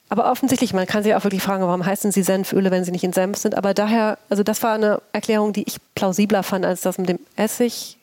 [0.08, 3.04] Aber offensichtlich, man kann sich auch wirklich fragen, warum heißen sie Senföle, wenn sie nicht
[3.04, 3.56] in Senf sind.
[3.56, 7.20] Aber daher, also das war eine Erklärung, die ich plausibler fand als das mit dem
[7.36, 7.97] Essig.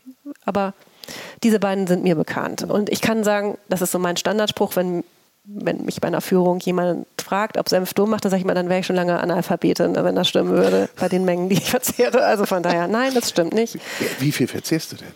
[0.44, 0.74] Aber
[1.42, 2.62] diese beiden sind mir bekannt.
[2.62, 5.04] Und ich kann sagen, das ist so mein Standardspruch, wenn
[5.44, 8.54] wenn mich bei einer Führung jemand fragt, ob Senf dumm macht, dann sage ich mal,
[8.54, 11.70] dann wäre ich schon lange Analphabetin, wenn das stimmen würde, bei den Mengen, die ich
[11.70, 12.24] verzehre.
[12.24, 13.78] Also von daher, nein, das stimmt nicht.
[14.18, 15.08] Wie viel verzehrst du denn?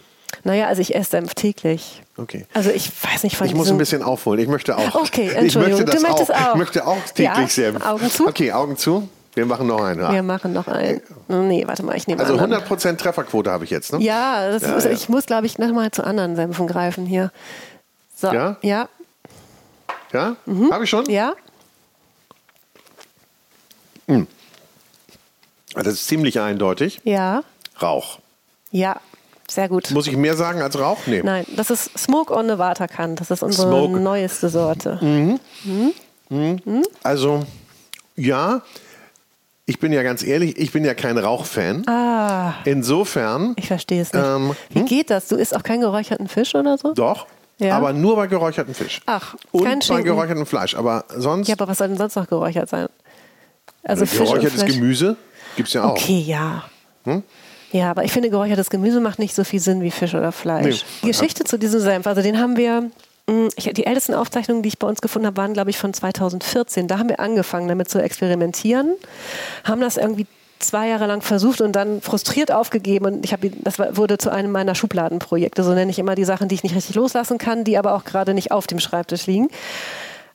[0.42, 2.02] Naja, also ich esse Senf täglich.
[2.16, 2.46] Okay.
[2.52, 4.40] Also ich weiß nicht von Ich muss ein bisschen aufholen.
[4.40, 4.94] Ich möchte auch.
[4.94, 6.52] Okay, ich Entschuldigung, möchte das du möchtest auch.
[6.52, 7.86] Ich möchte auch täglich Ja, Senf.
[7.86, 8.26] Augen zu.
[8.26, 9.08] Okay, Augen zu.
[9.34, 10.00] Wir machen noch einen.
[10.00, 10.12] Ja.
[10.12, 11.00] Wir machen noch einen.
[11.28, 12.62] Nee, warte mal, ich nehme Also anderen.
[12.64, 14.00] 100% Trefferquote habe ich jetzt, ne?
[14.00, 14.90] Ja, Ja, ist, ja.
[14.90, 17.32] ich muss, glaube ich, nochmal zu anderen Senfen greifen hier.
[18.16, 18.56] So, Ja?
[18.62, 18.88] ja,
[20.12, 20.36] Ja?
[20.70, 21.04] Habe ich schon?
[21.04, 21.10] Mhm.
[21.10, 21.34] ja.
[25.74, 27.00] Das ist ziemlich eindeutig.
[27.04, 27.42] Ja,
[27.82, 28.18] Rauch.
[28.70, 29.00] ja,
[29.48, 29.90] sehr gut.
[29.90, 30.98] Muss ich mehr sagen als Rauch?
[31.06, 31.22] Nee.
[31.24, 33.20] Nein, das ist Smoke on the Waterkant.
[33.20, 33.98] Das ist unsere Smoke.
[33.98, 35.40] neueste Sorte.
[37.02, 37.44] Also,
[38.14, 38.62] ja.
[39.66, 41.86] Ich bin ja ganz ehrlich, ich bin ja kein Rauchfan.
[41.88, 44.22] Ah, Insofern, ich verstehe es nicht.
[44.24, 45.28] Ähm, Wie geht das?
[45.28, 46.92] Du isst auch keinen geräucherten Fisch oder so?
[46.92, 47.26] doch.
[47.58, 47.76] Ja.
[47.76, 49.00] Aber nur bei geräuchertem Fisch.
[49.06, 50.74] Ach, Und kein bei geräuchertem Fleisch.
[50.74, 52.88] Aber sonst Ja, aber was soll denn sonst noch geräuchert sein?
[53.84, 54.74] Also Fisch und geräuchertes Fleisch.
[54.74, 55.16] Gemüse
[55.54, 55.92] gibt es ja auch.
[55.92, 56.64] Okay, ja.
[57.04, 57.22] Hm?
[57.70, 60.84] Ja, aber ich finde, geräuchertes Gemüse macht nicht so viel Sinn wie Fisch oder Fleisch.
[61.02, 61.08] Nee.
[61.08, 62.90] Geschichte zu diesem Senf, also den haben wir,
[63.56, 66.88] ich, die ältesten Aufzeichnungen, die ich bei uns gefunden habe, waren, glaube ich, von 2014.
[66.88, 68.94] Da haben wir angefangen, damit zu experimentieren,
[69.64, 70.26] haben das irgendwie
[70.58, 73.06] zwei Jahre lang versucht und dann frustriert aufgegeben.
[73.06, 75.62] Und ich habe das wurde zu einem meiner Schubladenprojekte.
[75.62, 78.04] So nenne ich immer die Sachen die ich nicht richtig loslassen kann die aber auch
[78.04, 79.48] gerade nicht auf dem Schreibtisch liegen.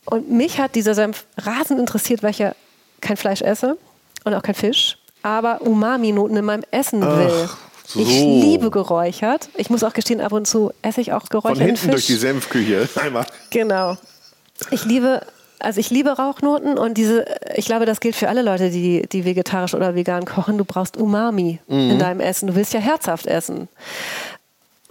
[0.05, 2.53] Und mich hat dieser Senf rasend interessiert weil ich ja
[3.01, 3.77] kein Fleisch esse
[4.23, 7.49] und auch kein Fisch aber Umami-Noten in meinem Essen will
[7.93, 7.99] so.
[7.99, 11.65] ich liebe geräuchert ich muss auch gestehen ab und zu esse ich auch Von geräucherten
[11.65, 12.89] hinten Fisch durch die Senfküche.
[12.95, 13.25] Einmal.
[13.49, 13.97] Genau.
[14.71, 15.21] Ich liebe,
[15.59, 17.25] also ich liebe Rauchnoten und diese,
[17.55, 20.57] ich glaube, das gilt für alle Leute, die, die vegetarisch oder vegan kochen.
[20.57, 22.47] Du brauchst Umami in deinem Essen.
[22.47, 23.67] Du willst ja herzhaft essen.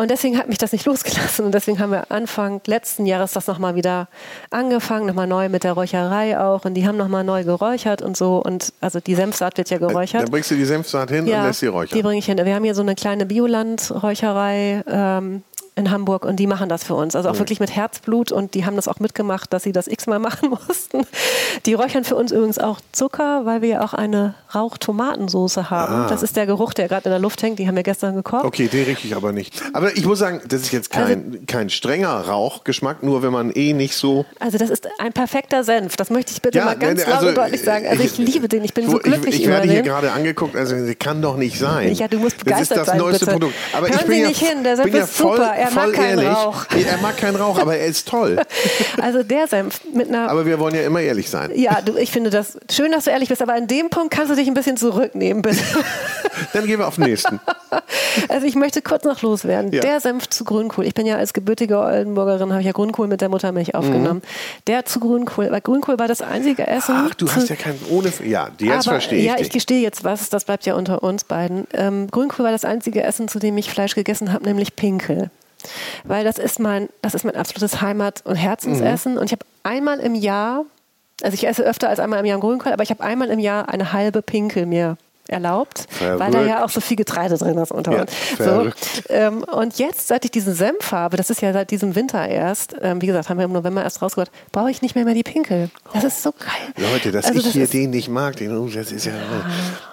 [0.01, 1.45] Und deswegen hat mich das nicht losgelassen.
[1.45, 4.09] Und deswegen haben wir Anfang letzten Jahres das nochmal wieder
[4.51, 6.65] angefangen, nochmal neu mit der Räucherei auch.
[6.65, 8.41] Und die haben nochmal neu geräuchert und so.
[8.41, 10.23] Und also die Senfsaat wird ja geräuchert.
[10.23, 11.97] Dann bringst du die Senfsaat hin und lässt sie räuchern.
[11.97, 12.39] Die bringe ich hin.
[12.39, 15.43] Wir haben hier so eine kleine Bioland-Räucherei ähm,
[15.79, 17.17] in Hamburg und die machen das für uns.
[17.17, 20.19] Also auch wirklich mit Herzblut und die haben das auch mitgemacht, dass sie das x-mal
[20.19, 21.07] machen mussten.
[21.67, 26.09] Die räuchern für uns übrigens auch Zucker, weil wir ja auch eine Rauchtomatensoße haben.
[26.09, 27.59] Das ist der Geruch, der gerade in der Luft hängt.
[27.59, 28.45] Die haben wir gestern gekocht.
[28.45, 29.63] Okay, den rieche ich aber nicht.
[29.73, 33.73] Aber ich muss sagen, das ist jetzt kein, kein strenger Rauchgeschmack, nur wenn man eh
[33.73, 34.27] nicht so.
[34.41, 35.97] Also das ist ein perfekter Senf.
[35.97, 37.87] Das möchte ich bitte Ja, mal ganz ne, laut also, und deutlich sagen.
[37.87, 38.65] Also ich, liebe den.
[38.65, 41.37] Ich bin so ich, glücklich Ich, ich werde hier gerade angeguckt, also das kann doch
[41.37, 41.93] nicht sein.
[41.95, 43.39] Ja, du musst Das ist begeistert das sein, neueste bitte.
[43.39, 43.55] Produkt.
[43.73, 45.55] Aber Hören ich bin Sie ja, nicht hin, der Senf bin ja ist voll, super.
[45.55, 46.29] Er voll keinen ehrlich.
[46.29, 46.67] Rauch.
[46.75, 48.39] Er mag keinen Rauch, aber er ist toll.
[49.01, 51.51] Also der Senf mit einer Aber wir wollen ja immer ehrlich sein.
[51.55, 54.31] Ja, du, ich finde das schön, dass du ehrlich bist, aber an dem Punkt kannst
[54.31, 55.59] du dich ein bisschen zurücknehmen, bitte.
[56.53, 57.41] Dann gehen wir auf den nächsten.
[58.29, 59.71] Also ich möchte kurz noch loswerden.
[59.73, 59.81] Ja.
[59.81, 60.85] Der Senf zu Grünkohl.
[60.87, 64.23] Ich bin ja als gebürtige Oldenburgerin, habe ich ja Grünkohl mit der Muttermilch aufgenommen.
[64.67, 66.97] Der zu Grünkohl, weil Grünkohl war das einzige Essen.
[66.97, 67.09] Mhm.
[67.11, 68.13] Ach, du hast ja keinen ohne.
[68.25, 69.51] Ja, jetzt aber, verstehe ich Ja, ich dich.
[69.51, 71.67] gestehe jetzt was, das bleibt ja unter uns beiden.
[71.75, 75.31] Ähm, Grünkohl war das einzige Essen, zu dem ich Fleisch gegessen habe, nämlich Pinkel.
[76.05, 79.15] Weil das ist mein, das ist mein absolutes Heimat- und Herzensessen.
[79.15, 79.19] Mhm.
[79.19, 80.65] Und ich habe einmal im Jahr,
[81.23, 83.39] also ich esse öfter als einmal im Jahr einen Grünkohl, aber ich habe einmal im
[83.39, 84.97] Jahr eine halbe Pinkel mir
[85.29, 86.49] erlaubt, weil da Verrückt.
[86.49, 88.11] ja auch so viel Getreide drin ist unter Ja, uns.
[88.39, 89.03] So, verrückt.
[89.11, 92.75] ähm, und jetzt, seit ich diesen Senf habe, das ist ja seit diesem Winter erst,
[92.81, 95.23] ähm, wie gesagt, haben wir im November erst rausgebracht, brauche ich nicht mehr mehr die
[95.23, 95.71] Pinkel.
[95.93, 96.89] Das ist so geil.
[96.93, 99.13] Leute, dass Also ich das hier den nicht mag, den oh, das ist ja.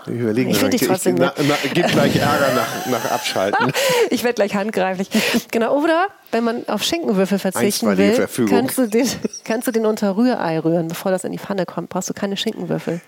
[0.08, 3.72] Ich überlege Ich mir find dich trotzdem na, na, Gibt gleich Ärger nach, nach Abschalten.
[4.10, 5.10] Ich werde gleich handgreiflich.
[5.52, 9.08] Genau, oder wenn man auf Schinkenwürfel verzichten will, kannst du, den,
[9.44, 11.90] kannst du den unter Rührei rühren, bevor das in die Pfanne kommt.
[11.90, 13.02] Brauchst du keine Schinkenwürfel.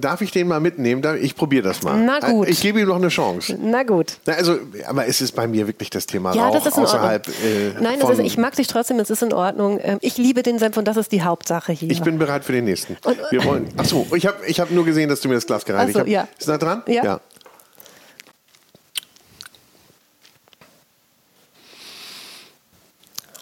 [0.00, 1.02] Darf ich den mal mitnehmen?
[1.20, 1.96] Ich probiere das mal.
[1.98, 2.48] Na gut.
[2.48, 3.56] Ich gebe ihm noch eine Chance.
[3.60, 4.18] Na gut.
[4.26, 6.84] Na, also, aber es ist bei mir wirklich das Thema Ja, Rauch das ist in
[6.84, 7.28] außerhalb.
[7.28, 7.32] Äh,
[7.80, 9.78] Nein, das ist, ich mag dich trotzdem, es ist in Ordnung.
[9.82, 11.90] Ähm, Ich liebe den Senf und das ist die Hauptsache hier.
[11.90, 12.96] ich bin bereit für den nächsten.
[13.04, 13.68] Und- Wir wollen.
[13.76, 16.00] Ach so, ich habe ich hab nur gesehen, dass du mir das Glas gereinigt Ach
[16.00, 16.10] so, hast.
[16.12, 16.28] ja.
[16.38, 16.82] Ist da dran?
[16.86, 17.20] Ja.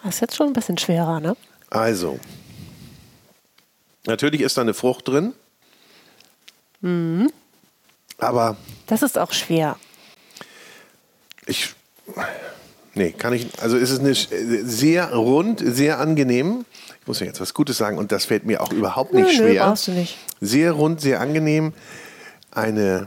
[0.03, 1.37] das ist jetzt schon ein bisschen schwerer, ne?
[1.71, 2.19] Also.
[4.07, 5.35] Natürlich ist da eine Frucht drin.
[6.81, 7.31] Mhm.
[8.19, 8.57] Aber
[8.87, 9.77] Das ist auch schwer.
[11.47, 11.75] ich.
[12.95, 13.47] Nee, kann ich.
[13.63, 14.29] Also es ist eine sch-
[14.65, 16.65] sehr rund, sehr angenehm.
[17.01, 19.45] Ich muss ja jetzt was Gutes sagen und das fällt mir auch überhaupt nicht Nö,
[19.45, 19.65] nö, schwer.
[19.67, 20.19] brauchst du nicht.
[20.41, 21.73] Sehr rund, sehr angenehm.
[22.51, 23.07] Eine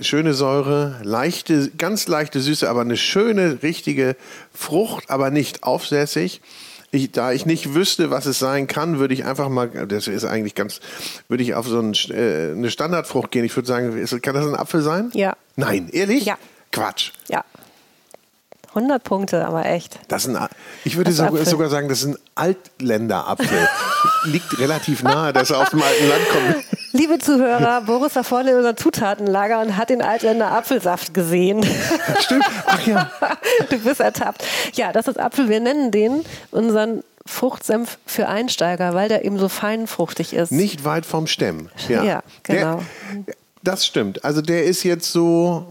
[0.00, 4.16] schöne Säure, leichte, ganz leichte Süße, aber eine schöne, richtige
[4.54, 6.40] Frucht, aber nicht aufsässig.
[6.92, 10.24] Ich, da ich nicht wüsste, was es sein kann, würde ich einfach mal, das ist
[10.24, 10.80] eigentlich ganz,
[11.28, 13.44] würde ich auf so ein, äh, eine Standardfrucht gehen.
[13.44, 15.10] Ich würde sagen, ist, kann das ein Apfel sein?
[15.14, 15.36] Ja.
[15.54, 16.24] Nein, ehrlich?
[16.24, 16.36] Ja.
[16.72, 17.12] Quatsch.
[17.28, 17.44] Ja.
[18.70, 19.98] 100 Punkte, aber echt.
[20.08, 20.48] Das ist ein,
[20.84, 23.68] ich würde ist sogar, sagen, das ist ein Altländer-Apfel.
[24.24, 26.64] Liegt relativ nahe, dass er aus dem alten Land kommt.
[26.92, 31.64] Liebe Zuhörer, Boris war vorne in unserem Zutatenlager und hat den Altländer Apfelsaft gesehen.
[32.20, 32.44] Stimmt.
[32.66, 33.10] Ach ja.
[33.70, 34.44] Du bist ertappt.
[34.74, 35.48] Ja, das ist Apfel.
[35.48, 40.52] Wir nennen den unseren Fruchtsenf für Einsteiger, weil der eben so fein fruchtig ist.
[40.52, 41.68] Nicht weit vom Stemm.
[41.88, 42.82] Ja, Ja, genau.
[43.26, 44.24] Der, das stimmt.
[44.24, 45.66] Also der ist jetzt so.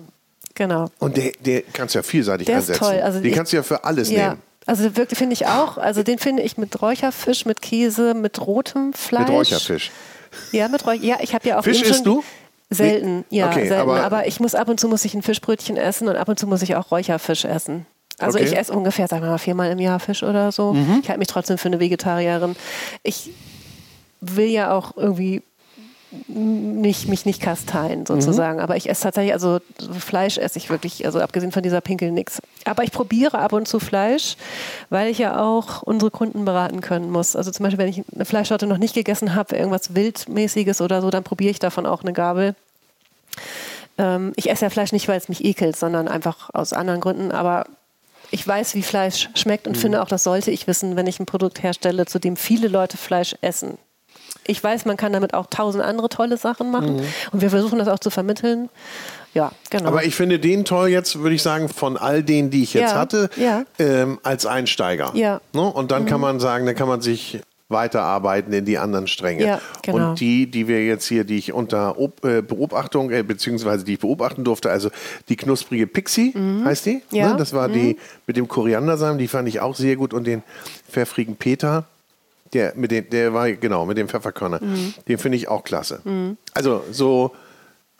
[0.60, 0.89] Genau.
[0.99, 2.80] Und der, der kannst du ja vielseitig Der ist einsetzen.
[2.80, 3.01] toll.
[3.01, 4.30] Also Den kannst du ja für alles Ja.
[4.30, 4.41] nehmen.
[4.66, 8.93] Also wirklich finde ich auch, also den finde ich mit Räucherfisch, mit Käse, mit rotem
[8.93, 9.22] Fleisch.
[9.22, 9.89] Mit Räucherfisch.
[10.51, 11.03] Ja, mit Räucher.
[11.03, 12.24] Ja, ich habe ja auch Fisch isst du?
[12.70, 13.82] Selten, ja, Okay, selten.
[13.82, 16.38] aber- Aber, ich muss ab und zu muss ich ein Fischbrötchen essen und ab und
[16.38, 17.88] zu muss ich auch Räucherfisch essen.
[18.20, 18.45] Also Okay.
[18.47, 18.53] Mhm.
[18.53, 20.76] ich esse ungefähr, sagen wir mal, viermal im Jahr Fisch oder so.
[21.01, 22.55] Ich halte mich trotzdem für eine Vegetarierin.
[23.01, 23.32] Ich
[24.22, 25.41] will ja auch irgendwie
[26.28, 28.60] nicht, mich nicht kasteien sozusagen.
[28.60, 29.60] Aber ich esse tatsächlich, also
[29.99, 32.41] Fleisch esse ich wirklich, also abgesehen von dieser Pinkel nix.
[32.66, 34.36] Aber ich probiere ab und zu Fleisch,
[34.89, 37.36] weil ich ja auch unsere Kunden beraten können muss.
[37.36, 41.10] Also zum Beispiel, wenn ich eine Fleischsorte noch nicht gegessen habe, irgendwas Wildmäßiges oder so,
[41.12, 42.55] dann probiere ich davon auch eine Gabel.
[43.99, 47.32] Ähm, ich esse ja Fleisch nicht, weil es mich ekelt, sondern einfach aus anderen Gründen.
[47.32, 47.66] Aber
[48.32, 51.26] ich weiß, wie Fleisch schmeckt und finde auch, das sollte ich wissen, wenn ich ein
[51.26, 53.78] Produkt herstelle, zu dem viele Leute Fleisch essen.
[54.50, 57.88] Ich weiß, man kann damit auch tausend andere tolle Sachen machen und wir versuchen das
[57.88, 58.70] auch zu vermitteln.
[59.36, 59.89] Ja, genau.
[59.89, 62.93] Aber ich finde den toll jetzt, würde ich sagen, von all denen, die ich jetzt
[62.93, 63.64] Ja, hatte, ja.
[63.78, 65.12] ähm, als Einsteiger.
[65.14, 65.39] Ja.
[65.54, 65.60] Mhm.
[65.60, 65.72] Ne?
[65.72, 69.45] Und dann kann man sagen, dann kann man sich weiterarbeiten in die anderen Stränge.
[69.45, 70.10] Ja, genau.
[70.10, 73.93] Und die, die wir jetzt hier, die ich unter Ob äh, Beobachtung, äh, beziehungsweise die
[73.93, 74.89] ich beobachten durfte, also
[75.30, 76.34] die knusprige Pixie,
[76.66, 77.04] heißt die?
[77.12, 77.16] Mhm.
[77.16, 77.30] Ja.
[77.30, 77.38] Ne?
[77.38, 80.41] Das war die mit dem Koriandersamen, die fand ich auch sehr gut und den
[80.89, 81.86] pfeffrigen Peter.
[82.54, 84.60] Der, mit dem, der war, genau, mit dem Pfefferkörner.
[84.64, 84.93] Mhm.
[85.08, 86.02] Den finde ich auch klasse.
[86.54, 87.32] Also so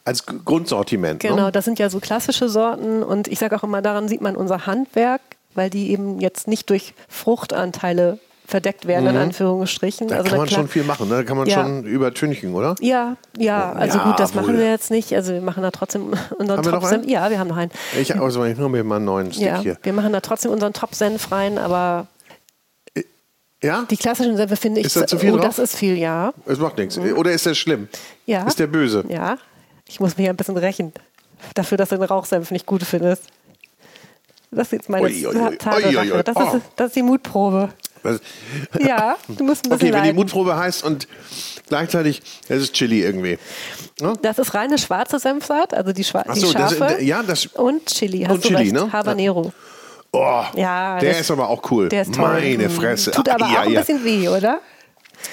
[0.06, 1.20] als Grundsortiment.
[1.20, 1.52] Genau, Ne?
[1.52, 4.66] das sind ja so klassische Sorten und ich sage auch immer, daran sieht man unser
[4.66, 5.22] Handwerk,
[5.54, 10.08] weil die eben jetzt nicht durch Fruchtanteile verdeckt werden, in Anführungsstrichen.
[10.08, 11.18] Da Also kann man klar- schon viel machen, ne?
[11.18, 11.62] da kann man Ja.
[11.62, 12.74] schon übertünchen, oder?
[12.82, 14.42] Ja, ja, also Ja, gut, das wohl.
[14.42, 15.14] machen wir jetzt nicht.
[15.14, 17.04] Also wir machen da trotzdem unseren Haben Top-Senf.
[17.04, 17.10] einen?
[17.10, 17.70] Ja, wir haben noch einen.
[18.00, 19.78] Ich also ich nur mir mal einen neuen Stick Ja, hier.
[19.84, 22.08] wir machen da trotzdem unseren Top-Senf rein, aber
[23.62, 23.86] Ja?
[23.90, 24.86] die klassischen Senfe finde ich.
[24.88, 25.46] Ist da zu viel oh, drauf?
[25.58, 26.34] das ist viel, ja.
[26.46, 26.98] Es macht nichts.
[26.98, 27.90] Oder ist der schlimm?
[28.26, 28.48] Ja.
[28.48, 29.04] Ist der böse?
[29.10, 29.38] Ja.
[29.88, 30.94] Ich muss mich ein bisschen rächen.
[31.56, 33.24] Dafür, dass du den Rauchsenf nicht gut findest.
[34.52, 35.22] Das ist jetzt meine Ui.
[36.24, 36.56] Das, Oh.
[36.58, 37.70] ist, das ist die Mutprobe.
[38.02, 38.20] Was?
[38.80, 40.16] Ja, du musst ein bisschen Okay, wenn die leiden.
[40.16, 41.08] Mutprobe heißt und
[41.68, 43.38] gleichzeitig, es ist Chili irgendwie.
[44.00, 44.14] Ne?
[44.22, 47.04] Das ist reine schwarze Senfsaat, also die, Schwa Ach die so, das- scharfe.
[47.04, 48.74] ja, das- und Chili, hast Und du Chili, recht.
[48.74, 48.92] ne?
[48.94, 49.52] Habanero.
[50.12, 51.90] Oh, Ja, der das- ist aber auch cool.
[51.90, 52.28] Der ist toll.
[52.42, 52.72] Meine Mm.
[52.72, 53.12] Fresse.
[53.12, 53.80] Tut aber Ach, ja, auch ein ja.
[53.82, 54.60] bisschen weh, oder?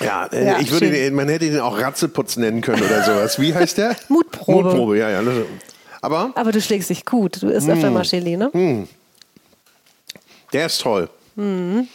[0.00, 3.40] Ja, äh, Ja, ich würde den, man hätte den auch Ratzeputz nennen können oder sowas.
[3.40, 3.96] Wie heißt der?
[4.08, 4.62] Mutprobe.
[4.64, 5.22] Mutprobe, ja, ja.
[6.02, 7.42] Aber Aber du schlägst dich gut.
[7.42, 7.50] Du Mm.
[7.50, 8.50] isst öfter mal Chili, ne?
[10.52, 11.08] Der ist toll.
[11.36, 11.88] Mhm.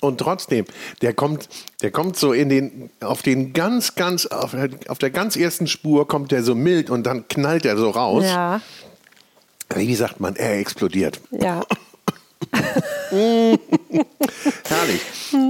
[0.00, 0.64] Und trotzdem,
[1.02, 1.48] der kommt,
[1.82, 4.56] der kommt so in den, auf den ganz, ganz, auf,
[4.88, 8.24] auf der ganz ersten Spur kommt der so mild und dann knallt er so raus.
[8.26, 8.62] Ja,
[9.74, 11.20] Wie sagt man, er explodiert.
[11.30, 11.62] ja.
[14.68, 15.00] Herrlich.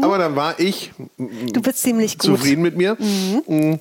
[0.03, 2.27] Aber dann war ich Du bist ziemlich gut.
[2.27, 2.95] zufrieden mit mir.
[2.95, 3.75] Mm.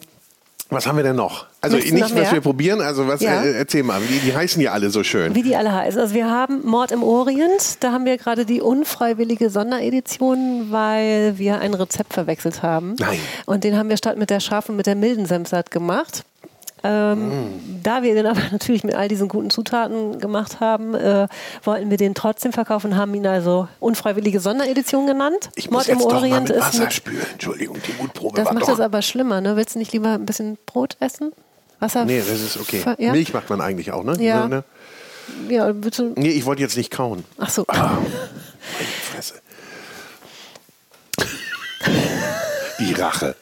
[0.72, 1.48] Was haben wir denn noch?
[1.62, 3.42] Also du nicht, noch was wir probieren, also was, Ja.
[3.42, 5.34] äh, erzähl mal, die, die heißen ja alle so schön.
[5.34, 6.00] Wie die alle heißen.
[6.00, 7.78] Also wir haben Mord im Orient.
[7.84, 12.96] Da haben wir gerade die unfreiwillige Sonderedition, weil wir ein Rezept verwechselt haben.
[13.00, 13.18] Nein.
[13.48, 16.24] Und den haben wir statt mit der scharfen mit der milden Senfsaat gemacht.
[16.84, 17.84] Ähm, Mm.
[17.84, 21.28] Da wir den aber natürlich mit all diesen guten Zutaten gemacht haben, äh,
[21.64, 25.50] wollten wir den trotzdem verkaufen, haben ihn also unfreiwillige Sonderedition genannt.
[25.56, 27.26] Ich muss jetzt doch mal mit Wasser spülen.
[27.34, 29.56] Entschuldigung, die Mutprobe das macht es aber schlimmer, ne?
[29.56, 31.32] Willst du nicht lieber ein bisschen Brot essen?
[31.80, 32.06] Wasser?
[32.06, 32.84] Nee, das ist okay.
[32.98, 33.12] Ja?
[33.12, 34.16] Milch macht man eigentlich auch, ne?
[34.20, 34.48] Ja.
[34.48, 34.64] Ne?
[35.50, 36.14] ja, bitte.
[36.16, 37.24] Nee, ich wollte jetzt nicht kauen.
[37.38, 37.66] Ach so.
[37.68, 37.98] Meine
[39.12, 39.36] Fresse.
[42.80, 43.36] Die Rache.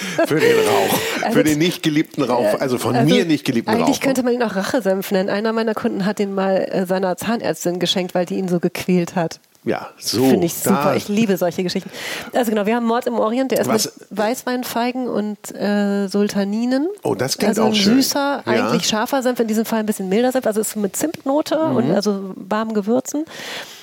[0.26, 1.32] Für den Rauch.
[1.32, 2.60] Für den nicht geliebten Rauch.
[2.60, 3.80] Also von Also, mir nicht geliebten Rauch.
[3.86, 5.28] Eigentlich könnte man ihn auch Rachesenf nennen.
[5.28, 9.14] Einer meiner Kunden hat den mal äh, seiner Zahnärztin geschenkt, weil die ihn so gequält
[9.16, 9.40] hat.
[9.62, 10.24] Ja, so.
[10.26, 10.94] Finde ich super.
[10.96, 11.90] Ich liebe solche Geschichten.
[12.32, 16.88] Also genau, wir haben Mord im Orient, der ist Was- mit Weißweinfeigen und äh, Sultaninen.
[17.02, 17.96] Oh, das klingt also auch schön.
[17.96, 18.52] süßer, Ja.
[18.70, 20.46] eigentlich scharfer Senf, in diesem Fall ein bisschen milder Senf.
[20.46, 21.76] Also ist mit Zimtnote Mhm.
[21.76, 23.26] und also warmen Gewürzen.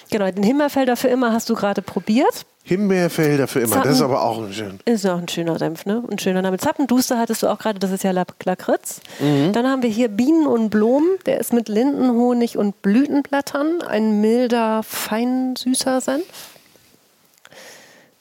[0.10, 2.46] Genau, den Himmelfelder für immer hast du gerade probiert.
[2.64, 3.78] Himbeerfelder für immer.
[3.78, 4.14] Das ist Zappen.
[4.14, 4.80] aber auch schön.
[4.84, 6.04] Ist auch ein schöner Senf, ne?
[6.12, 6.58] Ein schöner Name.
[6.58, 9.00] Zappenduster hattest du auch gerade, das ist ja Lak- Lakritz.
[9.20, 9.54] Mhm.
[9.54, 13.82] Dann haben wir hier Bienen und Blumen, der ist mit Lindenhonig und Blütenblättern.
[13.84, 16.26] Ein milder, fein süßer Senf.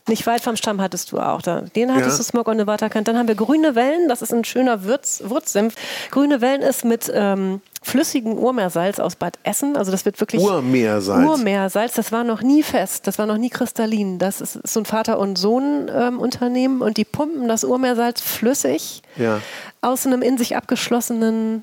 [0.08, 1.42] Nicht weit vom Stamm hattest du auch.
[1.42, 1.62] Da.
[1.62, 2.16] Den hattest Ja.
[2.18, 3.08] du Smog on the Waterkant.
[3.08, 5.74] Dann haben wir Grüne Wellen, das ist ein schöner Würz, Wurzsenf.
[6.12, 9.76] Grüne Wellen ist mit ähm, flüssigem Urmeersalz aus Bad Essen.
[9.76, 11.24] Also das wird wirklich Urmeersalz.
[11.28, 14.18] Urmeersalz, das war noch nie fest, das war noch nie kristallin.
[14.18, 19.40] Das ist so ein Vater- und Sohn-Unternehmen und die pumpen das Urmeersalz flüssig Ja.
[19.80, 21.62] aus einem in sich abgeschlossenen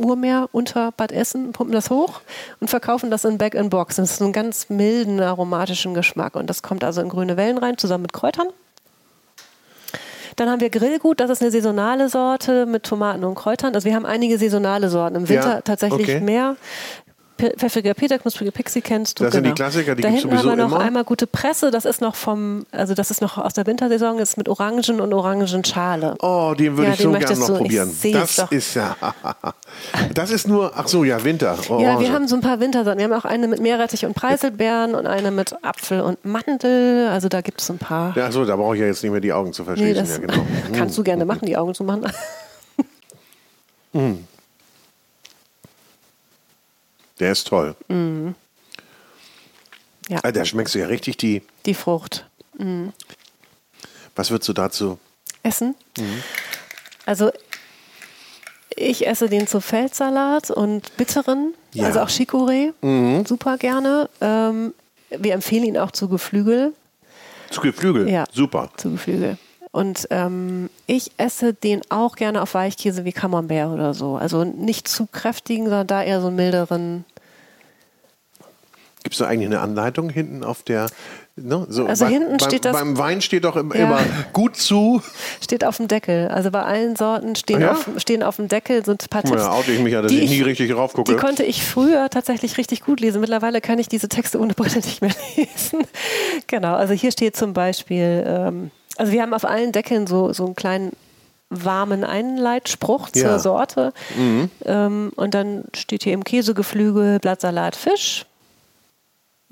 [0.00, 2.20] Urmeer unter Bad Essen, pumpen das hoch
[2.60, 3.96] und verkaufen das in Back-in-Box.
[3.96, 7.58] Das ist so einen ganz milden, aromatischen Geschmack und das kommt also in grüne Wellen
[7.58, 8.46] rein, zusammen mit Kräutern.
[10.36, 13.74] Dann haben wir Grillgut, das ist eine saisonale Sorte mit Tomaten und Kräutern.
[13.74, 15.16] Also wir haben einige saisonale Sorten.
[15.16, 16.20] Im Winter Ja, tatsächlich okay.
[16.20, 16.56] mehr.
[17.50, 19.24] Pfeffriger Peter, knusprige Pixie kennst du.
[19.24, 20.80] Das sind die Klassiker, die da gibt's hinten haben wir noch immer.
[20.80, 24.30] einmal gute Presse, das ist noch vom, also das ist noch aus der Wintersaison, das
[24.30, 26.16] ist mit Orangen und Orangenschale.
[26.20, 27.54] Oh, den würde Ja, ich so gerne noch du.
[27.58, 27.90] Probieren.
[28.12, 28.50] Das doch.
[28.50, 28.96] ist ja.
[30.14, 31.56] Das ist nur, ach so, ja, Winter.
[31.68, 32.00] Ja, Orange.
[32.00, 32.98] wir haben so ein paar Wintersorten.
[32.98, 37.08] Wir haben auch eine mit Meerrettich und Preiselbeeren und eine mit Apfel und Mandel.
[37.10, 38.16] Also da gibt es ein paar.
[38.16, 39.92] Ja, so, da brauche ich ja jetzt nicht mehr die Augen zu verschließen.
[39.94, 40.46] nee, das ja, genau.
[40.78, 42.04] kannst du gerne machen, die Augen zu machen.
[47.24, 47.74] Der ist toll.
[50.10, 51.40] Ja, Ah, Da schmeckst du ja richtig die.
[51.64, 52.26] die Frucht.
[54.14, 54.98] Was würdest du dazu?
[55.42, 55.74] Essen.
[55.98, 56.22] Mhm.
[57.06, 57.30] Also
[58.76, 61.84] ich esse den zu Feldsalat und bitteren, Ja.
[61.84, 61.86] Mhm.
[61.86, 64.10] also auch Chicorée, super gerne.
[64.20, 64.74] Ähm,
[65.08, 66.74] wir empfehlen ihn auch zu Geflügel.
[67.48, 68.10] Zu Geflügel.
[68.10, 68.24] Ja.
[68.30, 68.68] Super.
[68.76, 69.38] Zu Geflügel.
[69.70, 74.16] Und ähm, ich esse den auch gerne auf Weichkäse wie Camembert oder so.
[74.16, 77.04] Also nicht zu kräftigen, sondern da eher so einen milderen.
[79.14, 80.86] Gibt es da eigentlich eine Anleitung hinten auf der.
[81.36, 81.66] Ne?
[81.68, 83.84] So, Also bei- hinten beim, steht das- Beim Wein steht doch im- Ja.
[83.84, 84.00] immer
[84.32, 85.02] gut zu.
[85.40, 86.28] Steht auf dem Deckel.
[86.28, 87.72] Also bei allen Sorten stehen, ja?
[87.72, 89.36] auf, stehen auf dem Deckel so ein paar Tipps.
[89.42, 91.12] da oute ich mich ja, dass die ich nie richtig raufgucke.
[91.12, 93.20] Die konnte ich früher tatsächlich richtig gut lesen.
[93.20, 95.84] Mittlerweile kann ich diese Texte ohne Brille nicht mehr lesen.
[96.48, 100.44] genau, also hier steht zum Beispiel, ähm, also wir haben auf allen Deckeln so, so
[100.46, 100.92] einen kleinen
[101.50, 103.38] warmen Einleitspruch zur Ja.
[103.38, 103.92] Sorte.
[104.16, 104.50] Mhm.
[104.64, 108.24] Ähm, und dann steht hier im Käsegeflügel Blattsalat Fisch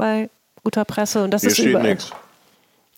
[0.02, 0.28] bei
[0.64, 1.22] guter Presse.
[1.22, 1.90] Und das Hier ist steht überall.
[1.90, 2.10] nichts.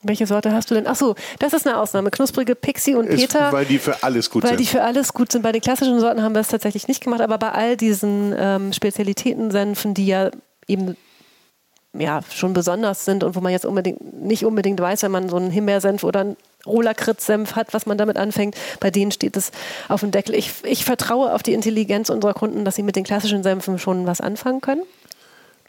[0.03, 0.87] Welche Sorte hast du denn?
[0.87, 2.11] Ach so, das ist eine Ausnahme.
[2.11, 3.53] Knusprige Pixie und Ist, Peter.
[3.53, 4.61] weil die für alles gut Weil sind.
[4.61, 5.43] die für alles gut sind.
[5.43, 8.73] Bei den klassischen Sorten haben wir es tatsächlich nicht gemacht, aber bei all diesen ähm,
[8.73, 10.31] Spezialitätensenfen, die ja
[10.67, 10.97] eben
[11.97, 15.37] ja, schon besonders sind und wo man jetzt unbedingt, nicht unbedingt weiß, wenn man so
[15.37, 16.37] einen Himbeersenf oder einen
[16.67, 19.53] Rohlakritz-Senf hat, was man damit anfängt, bei denen steht es
[19.89, 20.35] auf dem Deckel.
[20.35, 24.07] Ich, ich vertraue auf die Intelligenz unserer Kunden, dass sie mit den klassischen Senfen schon
[24.07, 24.83] was anfangen können.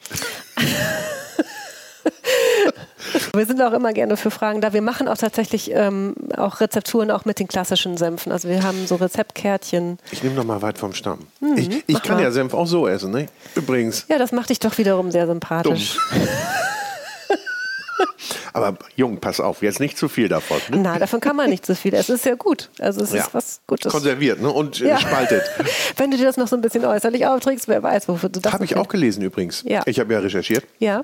[3.34, 4.74] Wir sind auch immer gerne für Fragen da.
[4.74, 8.32] Wir machen auch tatsächlich ähm, auch Rezepturen auch mit den klassischen Senfen.
[8.32, 9.98] Also wir haben so Rezeptkärtchen.
[10.12, 11.20] Ich nehme noch mal weit vom Stamm.
[11.56, 11.84] ich ich Mhm.
[11.90, 12.24] mach kann mal.
[12.24, 13.28] ja Senf auch so essen, ne?
[13.56, 14.06] Übrigens.
[14.10, 15.98] Ja, das macht dich doch wiederum sehr sympathisch.
[18.54, 20.58] Aber Jung, pass auf, jetzt nicht zu viel davon.
[20.70, 20.78] Ne?
[20.78, 21.94] Na, davon kann man nicht so viel.
[21.94, 22.70] Es ist ja gut.
[22.80, 23.24] Also es Ja.
[23.24, 23.92] ist was Gutes.
[23.92, 24.50] Konserviert ne?
[24.52, 24.98] und äh, Ja.
[25.00, 25.44] spaltet.
[25.98, 28.54] Wenn du dir das noch so ein bisschen äußerlich aufträgst, wer weiß, wofür du das
[28.54, 29.64] Habe ich auch gelesen übrigens.
[29.66, 29.82] Ja.
[29.86, 30.66] Ich habe ja recherchiert.
[30.80, 31.04] Ja,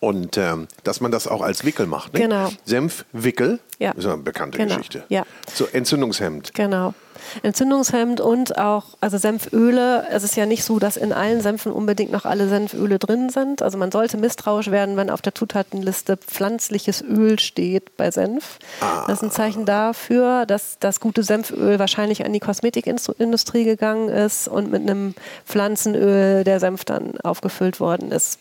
[0.00, 2.14] Und ähm, dass man das auch als Wickel macht.
[2.14, 2.20] Ne?
[2.20, 2.50] Genau.
[2.64, 3.92] Senfwickel, Ja.
[3.92, 4.74] ist eine bekannte Genau.
[4.76, 5.04] Geschichte.
[5.08, 5.24] Ja.
[5.52, 6.54] So Entzündungshemd.
[6.54, 6.94] genau.
[7.42, 10.06] Entzündungshemd und auch, also Senföle.
[10.10, 13.62] Es ist ja nicht so, dass in allen Senfen unbedingt noch alle Senföle drin sind.
[13.62, 18.58] Also man sollte misstrauisch werden, wenn auf der Zutatenliste pflanzliches Öl steht bei Senf.
[19.06, 24.46] Das ist ein Zeichen dafür, dass das gute Senföl wahrscheinlich an die Kosmetikindustrie gegangen ist
[24.48, 25.14] und mit einem
[25.46, 28.38] Pflanzenöl der Senf dann aufgefüllt worden ist.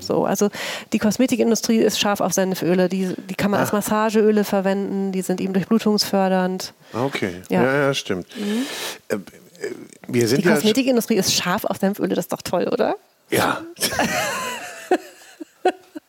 [0.00, 0.48] So, also
[0.92, 2.88] die Kosmetikindustrie ist scharf auf Senföle.
[2.88, 5.12] Die, die kann man als Massageöle verwenden.
[5.12, 6.72] Die sind eben durchblutungsfördernd.
[6.92, 7.60] Okay, Ja.
[7.60, 7.66] Mhm.
[7.66, 8.26] ja, ja, stimmt.
[9.08, 9.18] Äh, äh,
[10.08, 10.54] wir sind Die ja.
[10.54, 12.14] Kosmetikindustrie ist scharf auf Senföle.
[12.14, 12.96] Das ist doch toll, oder?
[13.30, 13.60] Ja.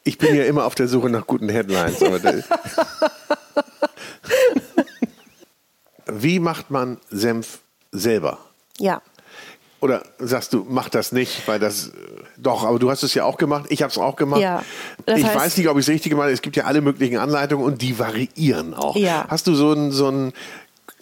[0.04, 2.00] Ich bin ja immer auf der Suche nach guten Headlines.
[6.06, 7.60] Wie macht man Senf
[7.92, 8.38] selber?
[8.80, 9.02] Ja.
[9.82, 11.92] Oder sagst du, mach das nicht, weil das.
[12.38, 13.66] Doch, aber du hast es ja auch gemacht.
[13.70, 14.42] Ich habe es auch gemacht.
[14.42, 14.64] Ja,
[15.08, 16.34] ich heißt- weiß nicht, ob ich es richtig gemacht habe.
[16.34, 18.96] Es gibt ja alle möglichen Anleitungen und die variieren auch.
[18.96, 19.26] Ja.
[19.28, 20.34] Hast du so ein, so ein,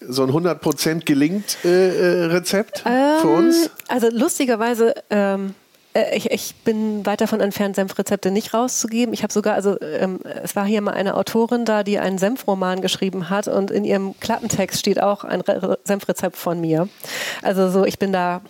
[0.07, 3.69] so ein 100% gelingt äh, äh, Rezept für uns?
[3.89, 5.55] Also lustigerweise, ähm,
[5.93, 9.13] äh, ich, ich bin weit davon entfernt, Senfrezepte nicht rauszugeben.
[9.13, 12.81] Ich habe sogar, also ähm, es war hier mal eine Autorin da, die einen Senfroman
[12.81, 16.87] geschrieben hat und in ihrem Klappentext steht auch ein Re Senfrezept von mir.
[17.41, 18.41] Also so, ich bin da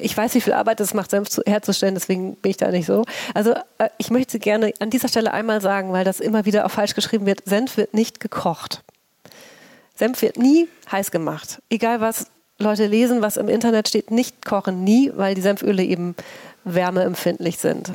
[0.00, 2.86] ich weiß, wie viel Arbeit es macht, Senf zu, herzustellen, deswegen bin ich da nicht
[2.86, 3.04] so.
[3.34, 6.70] Also äh, ich möchte gerne an dieser Stelle einmal sagen, weil das immer wieder auch
[6.70, 8.82] falsch geschrieben wird, Senf wird nicht gekocht.
[9.94, 11.60] Senf wird nie heiß gemacht.
[11.70, 12.26] Egal was
[12.58, 16.14] Leute lesen, was im Internet steht, nicht kochen, nie, weil die Senföle eben
[16.64, 17.92] wärmeempfindlich sind.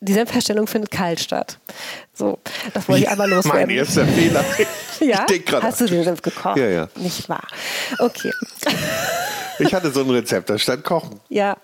[0.00, 1.58] Die Senfherstellung findet kalt statt.
[2.12, 2.38] So,
[2.74, 3.60] das wollte ich einmal loswerden.
[3.60, 4.44] Mein erster Fehler.
[5.00, 5.26] ja?
[5.62, 6.56] Hast du den Senf gekocht?
[6.56, 6.88] Ja, ja.
[6.96, 7.46] Nicht wahr.
[7.98, 8.32] Okay.
[9.58, 11.20] Ich hatte so ein Rezept, da stand Kochen.
[11.28, 11.56] Ja.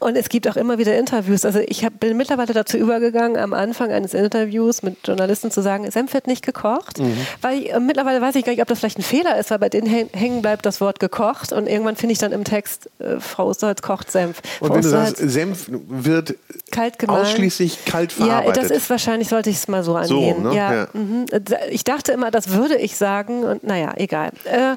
[0.00, 1.44] Und es gibt auch immer wieder Interviews.
[1.44, 5.90] Also ich hab, bin mittlerweile dazu übergegangen, am Anfang eines Interviews mit Journalisten zu sagen,
[5.90, 6.98] Senf wird nicht gekocht.
[6.98, 7.16] Mhm.
[7.40, 9.58] Weil ich, äh, mittlerweile weiß ich gar nicht, ob das vielleicht ein Fehler ist, weil
[9.58, 13.20] bei denen hängen bleibt das Wort gekocht und irgendwann finde ich dann im Text, äh,
[13.20, 14.42] Frau Osterholz kocht Senf.
[14.60, 16.34] Und Frau wenn du sagst, Senf wird
[16.70, 18.56] kalt ausschließlich kalt verarbeitet.
[18.56, 20.42] Ja, das ist wahrscheinlich, sollte ich es mal so angehen.
[20.42, 20.56] So, ne?
[20.56, 20.88] ja, ja.
[20.92, 21.26] Mhm.
[21.70, 24.30] Ich dachte immer, das würde ich sagen und naja, egal.
[24.44, 24.76] Äh,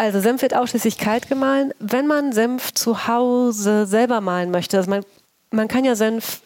[0.00, 1.74] also Senf wird ausschließlich kalt gemahlen.
[1.78, 5.04] Wenn man Senf zu Hause selber mahlen möchte, also man,
[5.50, 6.40] man kann ja Senf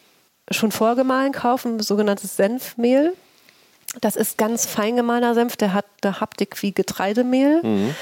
[0.51, 3.13] schon vorgemahlen kaufen, sogenanntes Senfmehl.
[4.01, 7.61] Das ist ganz fein gemahlener Senf, der hat eine Haptik wie Getreidemehl.
[7.63, 7.95] Mhm.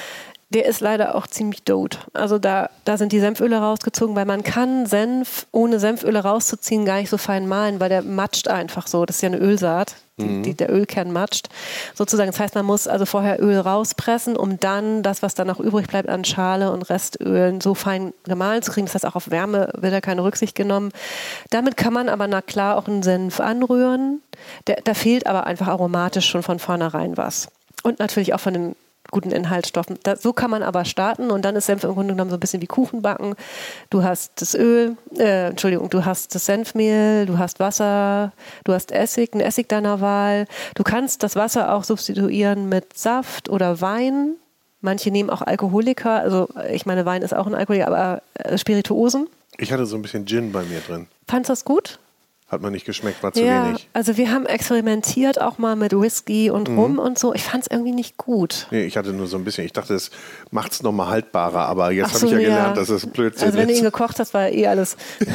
[0.54, 2.00] Der ist leider auch ziemlich tot.
[2.14, 6.98] Also da, da sind die Senföle rausgezogen, weil man kann Senf ohne Senföle rauszuziehen gar
[6.98, 9.06] nicht so fein mahlen, weil der matscht einfach so.
[9.06, 10.58] Das ist ja eine Ölsaat die, die, mhm.
[10.58, 11.50] der Ölkern matscht.
[11.96, 15.60] Sozusagen, das heißt, man muss also vorher Öl rauspressen, um dann das, was dann noch
[15.60, 18.86] übrig bleibt an Schale und Restölen, so fein gemahlen zu kriegen.
[18.86, 20.92] Das heißt, auch auf Wärme wird da keine Rücksicht genommen.
[21.50, 24.22] Damit kann man aber, na klar, auch einen Senf anrühren.
[24.68, 27.48] Der, da fehlt aber einfach aromatisch schon von vornherein was.
[27.82, 28.76] Und natürlich auch von den
[29.12, 30.00] guten Inhaltsstoffen.
[30.04, 32.40] Da, so kann man aber starten und dann ist Senf im Grunde genommen so ein
[32.40, 33.36] bisschen wie Kuchen backen.
[33.90, 38.32] Du hast das Öl, äh, Entschuldigung, du hast das Senfmehl, du hast Wasser,
[38.64, 40.48] du hast Essig, einen Essig deiner Wahl.
[40.76, 44.36] Du kannst das Wasser auch substituieren mit Saft oder Wein.
[44.82, 49.28] Manche nehmen auch Alkoholiker, also ich meine, Wein ist auch ein Alkoholiker, aber äh, Spirituosen.
[49.58, 51.08] Ich hatte so ein bisschen Gin bei mir drin.
[51.28, 52.00] Fandest du das gut?
[52.48, 53.90] Hat man nicht geschmeckt, war zu ja, wenig.
[53.94, 56.80] Also wir haben experimentiert auch mal mit Whisky und mhm.
[56.80, 57.34] Rum und so.
[57.34, 58.68] Ich fand es irgendwie nicht gut.
[58.70, 60.12] Nee, ich hatte nur so ein bisschen, ich dachte, es
[60.52, 63.38] macht es nochmal haltbarer, aber jetzt so, habe ich ja, ja, gelernt, dass es Blödsinn
[63.38, 63.44] ist.
[63.44, 64.98] Also wenn du ihn gekocht hast, war eh alles...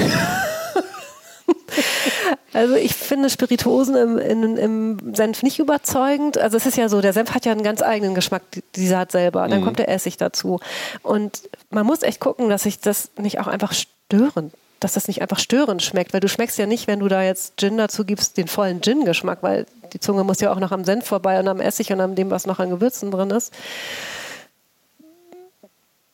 [2.54, 6.38] Also ich finde Spirituosen im, im, im, Senf nicht überzeugend.
[6.38, 8.42] Also es ist ja so, der Senf hat ja einen ganz eigenen Geschmack,
[8.74, 9.46] die Saat selber.
[9.46, 9.64] Dann mhm.
[9.64, 10.58] kommt der Essig dazu.
[11.02, 15.22] Und man muss echt gucken, dass sich das nicht auch einfach störend dass das nicht
[15.22, 18.36] einfach störend schmeckt, weil du schmeckst ja nicht, wenn du da jetzt Gin dazu gibst,
[18.36, 21.60] den vollen Gin-Geschmack, weil die Zunge muss ja auch noch am Senf vorbei und am
[21.60, 23.52] Essig und an dem, was noch an Gewürzen drin ist.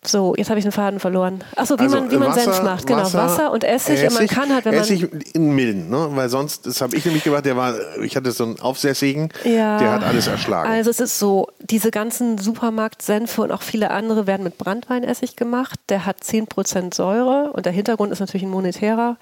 [0.07, 1.43] So, jetzt habe ich den Faden verloren.
[1.57, 3.01] Achso, wie also, man, wie man Wasser, Senf macht, genau.
[3.01, 5.21] Wasser, Wasser und Essig, Essig, und man kann halt, wenn Essig man.
[5.21, 6.09] in milden, ne?
[6.11, 9.79] Weil sonst, das habe ich nämlich gemacht, der war, ich hatte so einen Aufsässigen, ja,
[9.79, 10.69] der hat alles erschlagen.
[10.69, 15.81] Also es ist so, diese ganzen Supermarkt-Senfe und auch viele andere werden mit Brandweinessig gemacht.
[15.89, 19.17] Der hat 10% Säure und der Hintergrund ist natürlich ein monetärer.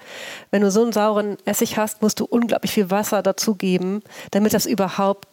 [0.51, 4.65] Wenn du so einen sauren Essig hast, musst du unglaublich viel Wasser dazugeben, damit das
[4.65, 5.27] überhaupt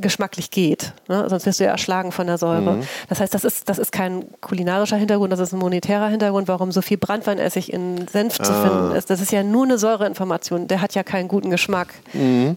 [0.00, 0.92] geschmacklich geht.
[1.08, 1.28] Ne?
[1.28, 2.76] Sonst wirst du ja erschlagen von der Säure.
[2.76, 2.82] Mhm.
[3.08, 6.72] Das heißt, das ist, das ist kein kulinarischer Hintergrund, das ist ein monetärer Hintergrund, warum
[6.72, 8.42] so viel Brandweinessig in Senf ah.
[8.42, 9.10] zu finden ist.
[9.10, 10.68] Das ist ja nur eine Säureinformation.
[10.68, 11.88] Der hat ja keinen guten Geschmack.
[12.12, 12.56] Mhm.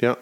[0.00, 0.16] Ja.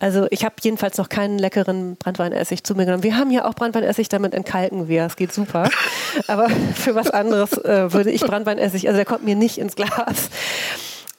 [0.00, 3.02] Also ich habe jedenfalls noch keinen leckeren Brandweinessig zu mir genommen.
[3.02, 5.06] Wir haben hier auch Brandweinessig, damit entkalken wir.
[5.06, 5.70] Es geht super.
[6.26, 10.30] Aber für was anderes äh, würde ich Brandweinessig, also der kommt mir nicht ins Glas.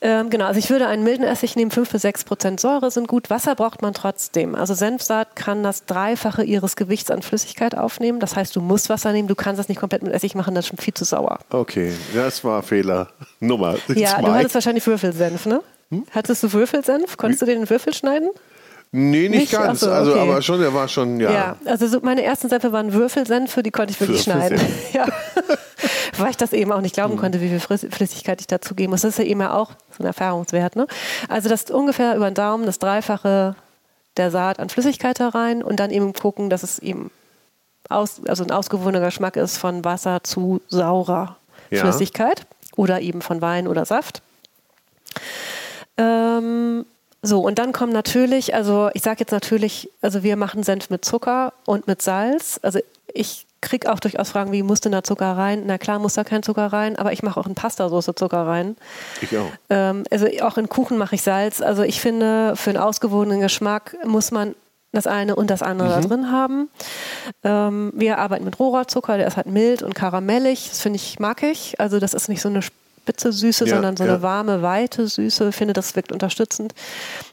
[0.02, 3.08] Ähm, genau, also ich würde einen milden Essig nehmen, 5 bis 6 Prozent Säure sind
[3.08, 3.30] gut.
[3.30, 4.56] Wasser braucht man trotzdem.
[4.56, 8.22] Also Senfsaat kann das Dreifache ihres Gewichts an Flüssigkeit aufnehmen.
[8.22, 10.66] Das heißt, du musst Wasser nehmen, du kannst das nicht komplett mit Essig machen, das
[10.66, 11.39] ist schon viel zu sauer.
[11.50, 13.10] Okay, das war Fehler
[13.41, 14.22] Nummer Ja, zwei.
[14.22, 15.62] du hattest wahrscheinlich Würfelsenf, ne?
[15.91, 16.06] Hm?
[16.12, 17.18] Hattest du Würfelsenf?
[17.18, 18.30] Konntest du den in Würfel schneiden?
[18.91, 19.52] Nee, nicht, nicht?
[19.52, 19.82] ganz.
[19.82, 20.22] So, also, okay.
[20.22, 21.32] aber schon, der war schon, ja.
[21.32, 24.60] Ja, also so meine ersten Senfe waren Würfelsenfe, die konnte ich wirklich schneiden.
[24.93, 25.06] ja.
[26.18, 27.20] Weil ich das eben auch nicht glauben mhm.
[27.20, 29.02] konnte, wie viel Flüssigkeit ich dazugeben muss.
[29.02, 30.76] Das ist ja eben auch so ein Erfahrungswert.
[30.76, 30.88] Ne?
[31.28, 33.56] Also das ungefähr über den Daumen das Dreifache
[34.18, 37.12] der Saat an Flüssigkeit herein und dann eben gucken, dass es eben
[37.88, 41.38] aus, also ein ausgewogener Geschmack ist von Wasser zu saurer
[41.70, 41.82] ja.
[41.82, 44.22] Flüssigkeit oder eben von Wein oder Saft.
[45.98, 46.86] Ähm,
[47.22, 51.03] so, und dann kommen natürlich, also ich sage jetzt natürlich, also wir machen Senf mit
[51.03, 52.59] Zucker und mit Salz.
[52.63, 52.80] Also
[53.13, 55.63] ich kriege auch durchaus Fragen, wie muss denn da Zucker rein?
[55.65, 58.78] Na klar, muss da kein Zucker rein, aber ich mache auch in Pastasoße Zucker rein.
[59.22, 59.51] Ich auch.
[59.70, 61.59] Ähm, also auch in Kuchen mache ich Salz.
[61.61, 64.55] Also ich finde, für einen ausgewogenen Geschmack muss man
[64.91, 66.01] das eine und das andere Mhm.
[66.01, 66.70] da drin haben.
[67.43, 70.70] Ähm, wir arbeiten mit Rohrzucker, der ist halt mild und karamellig.
[70.70, 71.80] Das finde ich, mag ich.
[71.80, 72.61] Also das ist nicht so eine
[73.10, 74.14] spitze Süße, Ja, sondern so ja.
[74.14, 75.49] eine warme, weite Süße.
[75.49, 76.74] Ich finde, das wirkt unterstützend.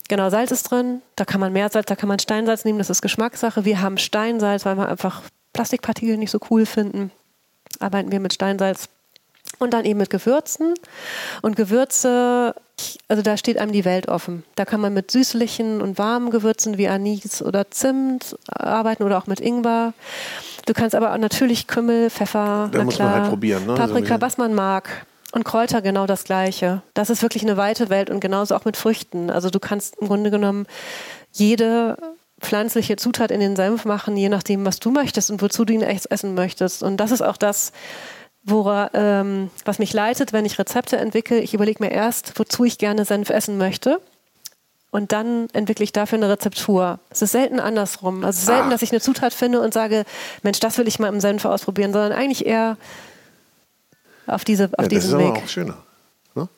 [0.08, 1.02] Genau, Salz ist drin.
[1.16, 2.78] Da kann man Meersalz, da kann man Steinsalz nehmen.
[2.78, 3.64] Das ist Geschmackssache.
[3.64, 5.22] Wir haben Steinsalz, weil wir einfach
[5.52, 7.10] Plastikpartikel nicht so cool finden.
[7.78, 8.88] Arbeiten wir mit Steinsalz.
[9.58, 10.74] Und dann eben mit Gewürzen.
[11.40, 12.54] Und Gewürze,
[13.08, 14.44] also da steht einem die Welt offen.
[14.54, 19.26] Da kann man mit süßlichen und warmen Gewürzen wie Anis oder Zimt arbeiten oder auch
[19.26, 19.92] mit Ingwer.
[20.66, 23.74] Du kannst aber natürlich Kümmel, Pfeffer, Da muss man klar, halt probieren, ne?
[23.74, 24.20] Paprika, bisschen.
[24.20, 25.06] was man mag.
[25.32, 26.82] Und Kräuter genau das Gleiche.
[26.94, 29.30] Das ist wirklich eine weite Welt und genauso auch mit Früchten.
[29.30, 30.66] Also du kannst im Grunde genommen
[31.32, 31.96] jede
[32.40, 35.82] pflanzliche Zutat in den Senf machen, je nachdem, was du möchtest und wozu du ihn
[35.82, 36.82] echt essen möchtest.
[36.82, 37.72] Und das ist auch das,
[38.44, 41.38] wora, ähm, was mich leitet, wenn ich Rezepte entwickle.
[41.40, 44.00] Ich überlege mir erst, wozu ich gerne Senf essen möchte.
[44.92, 47.00] Und dann entwickle ich dafür eine Rezeptur.
[47.10, 48.24] Es ist selten andersrum.
[48.24, 48.70] Also es ist selten, Ah.
[48.70, 50.04] dass ich eine Zutat finde und sage,
[50.42, 52.76] Mensch, das will ich mal im Senf ausprobieren, sondern eigentlich eher
[54.26, 55.42] auf, diese, auf Ja, das ist diesen aber Weg.
[55.42, 55.76] auch schöner.
[56.34, 56.48] Ne?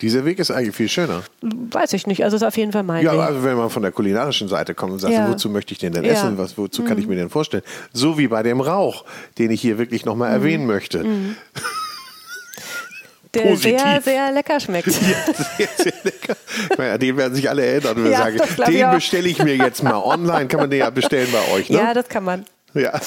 [0.00, 1.22] Dieser Weg ist eigentlich viel schöner.
[1.42, 2.22] Weiß ich nicht.
[2.24, 3.20] Also ist auf jeden Fall mein Ja, Weg.
[3.20, 5.28] also wenn man von der kulinarischen Seite kommt und sagt, Ja.
[5.30, 6.10] wozu möchte ich den denn Ja.
[6.12, 6.16] Mhm.
[6.16, 6.38] essen?
[6.38, 7.62] Was, wozu kann ich mir denn vorstellen?
[7.92, 9.04] So wie bei dem Rauch,
[9.38, 10.34] den ich hier wirklich nochmal Mhm.
[10.44, 11.04] erwähnen möchte.
[13.34, 13.80] der positiv.
[13.80, 14.90] sehr, sehr lecker schmeckt.
[14.92, 16.36] Sehr, sehr lecker.
[16.78, 19.96] Naja, den werden sich alle erinnern und Ja, sagen, den bestelle ich mir jetzt mal
[19.96, 20.46] online.
[20.48, 21.76] Kann man den ja bestellen bei euch, ne?
[21.76, 22.46] Ja, das kann man.
[22.76, 23.00] Ja.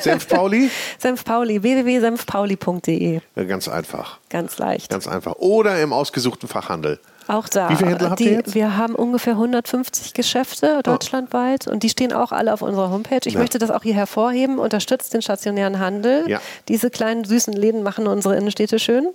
[0.00, 0.70] Senf Pauli?
[0.98, 3.20] Senf Pauli, www.senfpauli.de.
[3.36, 4.18] Ja, Ganz einfach.
[4.30, 4.90] Ganz leicht.
[4.90, 5.36] Ganz einfach.
[5.36, 6.98] Oder im ausgesuchten Fachhandel.
[7.28, 7.68] Auch da.
[7.70, 8.54] Wie viele Händler habt ihr jetzt?
[8.54, 13.20] Wir haben ungefähr 150 Geschäfte deutschlandweit und die stehen auch alle auf unserer Homepage.
[13.24, 13.40] Ich Ja.
[13.40, 14.58] möchte das auch hier hervorheben.
[14.58, 16.28] Unterstützt den stationären Handel.
[16.28, 16.40] Ja.
[16.68, 19.06] Diese kleinen süßen Läden machen unsere Innenstädte schön.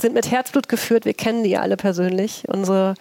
[0.00, 1.04] Sind mit Herzblut geführt.
[1.04, 2.94] Wir kennen die alle persönlich, unsere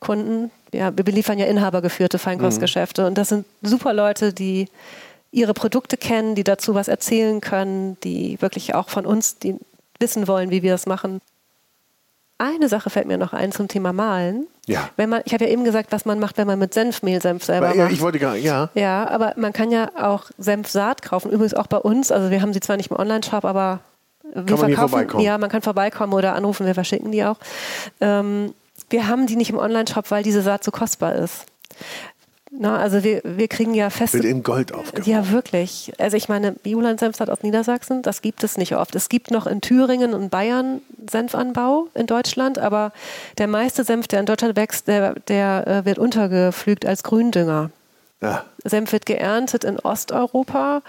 [0.00, 0.50] Kunden.
[0.72, 3.08] Ja, wir beliefern ja inhabergeführte Feinkostgeschäfte Mhm.
[3.08, 4.68] und das sind super Leute, die
[5.30, 9.56] ihre Produkte kennen, die dazu was erzählen können, die wirklich auch von uns, die
[9.98, 11.20] wissen wollen, wie wir das machen.
[12.38, 14.46] Eine Sache fällt mir noch ein zum Thema Malen.
[14.66, 14.90] Ja.
[14.96, 17.44] Wenn man, ich habe ja eben gesagt, was man macht, wenn man mit Senfmehl Senf
[17.44, 17.92] selber Ja, macht.
[17.92, 18.68] ich wollte gerade, ja.
[18.74, 21.30] Ja, aber man kann ja auch Senfsaat kaufen.
[21.30, 22.12] Übrigens auch bei uns.
[22.12, 23.80] Also wir haben sie zwar nicht im Online-Shop, aber
[24.22, 24.88] wir man hier verkaufen.
[24.90, 25.24] vorbeikommen?
[25.24, 26.66] Ja, man kann vorbeikommen oder anrufen.
[26.66, 27.36] Wir verschicken die auch.
[28.02, 28.52] Ähm,
[28.90, 31.46] wir haben die nicht im Online-Shop, weil diese Saat so kostbar ist.
[32.50, 35.06] Na, also wir, wir kriegen ja feste Wird in Gold aufgebaut.
[35.06, 35.92] ja, wirklich.
[35.98, 38.94] Also ich meine, Bioland-Senfsaat aus Niedersachsen, das gibt es nicht oft.
[38.94, 40.80] Es gibt noch in Thüringen und Bayern
[41.10, 42.92] Senfanbau in Deutschland, aber
[43.38, 47.70] der meiste Senf, der in Deutschland wächst, der, der äh, wird untergepflügt als Gründünger.
[48.22, 48.44] Ja.
[48.64, 50.82] Senf wird geerntet in Osteuropa,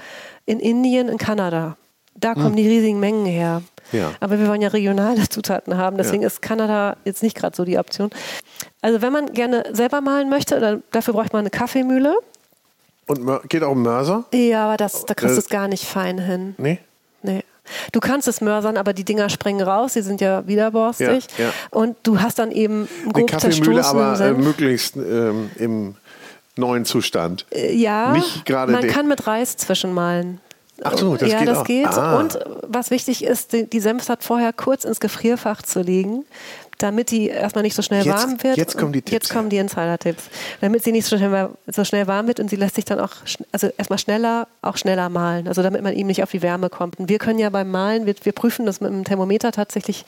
[0.45, 1.75] in Indien, in Kanada.
[2.15, 3.61] Da kommen die riesigen Mengen her.
[3.91, 4.11] Ja.
[4.19, 6.27] Aber wir wollen ja regionale Zutaten haben, deswegen Ja.
[6.27, 8.09] ist Kanada jetzt nicht gerade so die Option.
[8.81, 12.15] Also wenn man gerne selber malen möchte, dann, dafür braucht man eine Kaffeemühle.
[13.07, 14.25] Und geht auch um Mörser?
[14.33, 16.55] Ja, aber das, da kriegst du Äh, es gar nicht fein hin.
[16.57, 16.79] Nee?
[17.23, 17.43] Nee.
[17.91, 21.27] Du kannst es mörsern, aber die Dinger springen raus, die sind ja widerborstig.
[21.38, 21.51] Ja, ja.
[21.69, 25.95] Und du hast dann eben einen Eine grob Kaffeemühle, zerstoßenen aber äh, möglichst ähm, im
[26.55, 27.45] neuen Zustand.
[27.51, 28.15] Äh, ja,
[28.49, 30.39] man den- kann mit Reis zwischenmalen.
[30.84, 31.63] Ach so, das ja, geht das auch.
[31.65, 31.88] geht.
[31.88, 32.19] Ah.
[32.19, 36.25] Und was wichtig ist, die, die Senfsaat vorher kurz ins Gefrierfach zu legen,
[36.78, 38.55] damit die erstmal nicht so schnell Jetzt- warm wird.
[38.55, 40.25] jetzt kommen die Tipps Jetzt kommen die Insider-Tipps.
[40.61, 43.09] Damit sie nicht so schnell, so schnell warm wird und sie lässt sich dann auch,
[43.51, 45.47] also erstmal schneller, auch schneller malen.
[45.47, 46.99] Also damit man ihm nicht auf die Wärme kommt.
[46.99, 50.05] Und wir können ja beim Malen, wir, wir prüfen das mit dem Thermometer tatsächlich,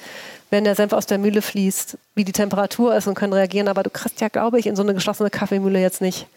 [0.52, 3.68] wenn der Senf aus der Mühle fließt, wie die Temperatur ist und können reagieren.
[3.68, 6.28] Aber du kriegst ja, glaube ich, in so eine geschlossene Kaffeemühle jetzt nicht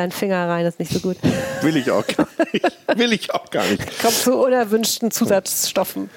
[0.00, 1.16] deinen Finger rein, ist nicht so gut.
[1.62, 2.64] Will ich auch gar nicht.
[2.96, 4.00] Will ich auch gar nicht.
[4.00, 6.10] Kommt zu unerwünschten Zusatzstoffen.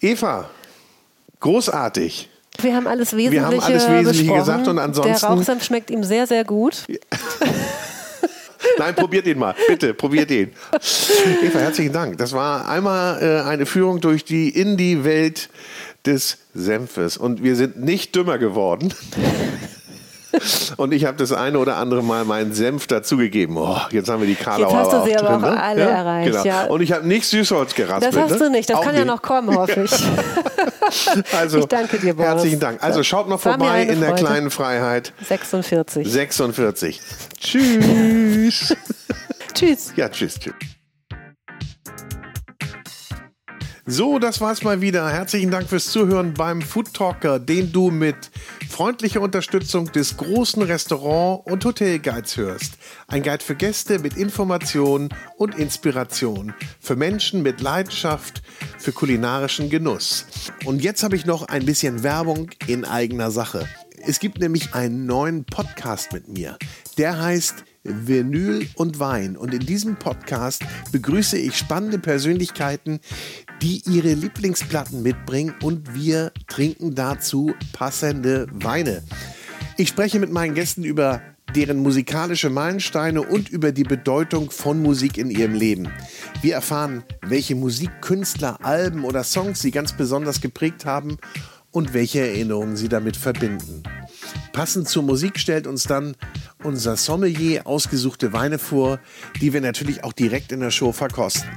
[0.00, 0.48] Eva,
[1.40, 2.28] großartig.
[2.60, 6.26] Wir haben alles Wesentliche, haben alles Wesentliche gesagt und ansonsten- Der Rauchsenf schmeckt ihm sehr,
[6.26, 6.84] sehr gut.
[8.78, 9.54] Nein, probiert den mal.
[9.68, 10.52] Bitte, probiert den.
[11.42, 12.18] Eva, herzlichen Dank.
[12.18, 15.48] Das war einmal äh, eine Führung durch die Indie-Welt
[16.06, 17.16] des Senfes.
[17.16, 18.92] Und wir sind nicht dümmer geworden.
[20.76, 23.56] Und ich habe das eine oder andere Mal meinen Senf dazugegeben.
[23.56, 25.62] Oh, jetzt haben wir die Karlauer Jetzt hast du sie auch aber drin, auch ne?
[25.62, 26.44] alle erreicht, Genau.
[26.44, 26.64] ja.
[26.64, 28.14] Und ich habe nicht Süßholz geraspelt.
[28.14, 28.38] Das hast ne?
[28.38, 28.68] du nicht.
[28.70, 29.92] Das Auch kann ja noch kommen, hoffe ich.
[31.36, 32.30] Also, Ich danke dir, Boris.
[32.32, 32.82] Herzlichen Dank.
[32.82, 34.22] Also schaut mir vorbei in der Freude.
[34.22, 36.06] kleinen Freiheit 46.
[36.10, 37.00] 46.
[37.40, 38.76] Tschüss.
[39.54, 39.92] Tschüss.
[39.96, 40.54] Ja, tschüss, tschüss.
[43.86, 45.10] So, das war's mal wieder.
[45.10, 48.30] Herzlichen Dank fürs Zuhören beim Food Talker, den du mit
[48.66, 52.78] freundlicher Unterstützung des großen Restaurant- und Hotelguides hörst.
[53.08, 56.54] Ein Guide für Gäste mit Informationen und Inspiration.
[56.80, 58.42] Für Menschen mit Leidenschaft
[58.78, 60.24] für kulinarischen Genuss.
[60.64, 63.68] Und jetzt habe ich noch ein bisschen Werbung in eigener Sache.
[64.06, 66.56] Es gibt nämlich einen neuen Podcast mit mir.
[66.96, 69.36] Der heißt Vinyl und Wein.
[69.36, 73.00] Und in diesem Podcast begrüße ich spannende Persönlichkeiten,
[73.62, 79.02] die ihre Lieblingsplatten mitbringen und wir trinken dazu passende Weine.
[79.76, 81.20] Ich spreche mit meinen Gästen über
[81.54, 85.88] deren musikalische Meilensteine und über die Bedeutung von Musik in ihrem Leben.
[86.42, 91.16] Wir erfahren, welche Musikkünstler, Alben oder Songs sie ganz besonders geprägt haben
[91.70, 93.82] und welche Erinnerungen sie damit verbinden.
[94.52, 96.16] Passend zur Musik stellt uns dann
[96.62, 99.00] unser Sommelier ausgesuchte Weine vor,
[99.40, 101.50] die wir natürlich auch direkt in der Show verkosten.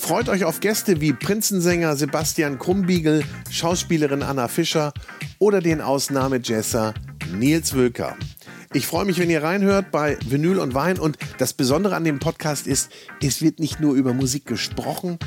[0.00, 4.92] Freut euch auf Gäste wie Prinzensänger Sebastian Krumbiegel, Schauspielerin Anna Fischer
[5.38, 6.94] oder den Ausnahmejesser
[7.32, 8.16] Nils Wölker.
[8.72, 10.98] Ich freue mich, wenn ihr reinhört bei Vinyl und Wein.
[10.98, 12.90] Und das Besondere an dem Podcast ist,
[13.22, 15.18] es wird nicht nur über Musik gesprochen,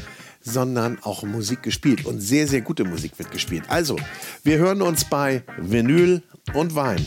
[0.42, 2.06] sondern auch Musik gespielt.
[2.06, 3.66] Und sehr, sehr gute Musik wird gespielt.
[3.70, 3.96] Also,
[4.44, 6.24] wir hören uns bei Vinyl
[6.54, 7.06] und Wein.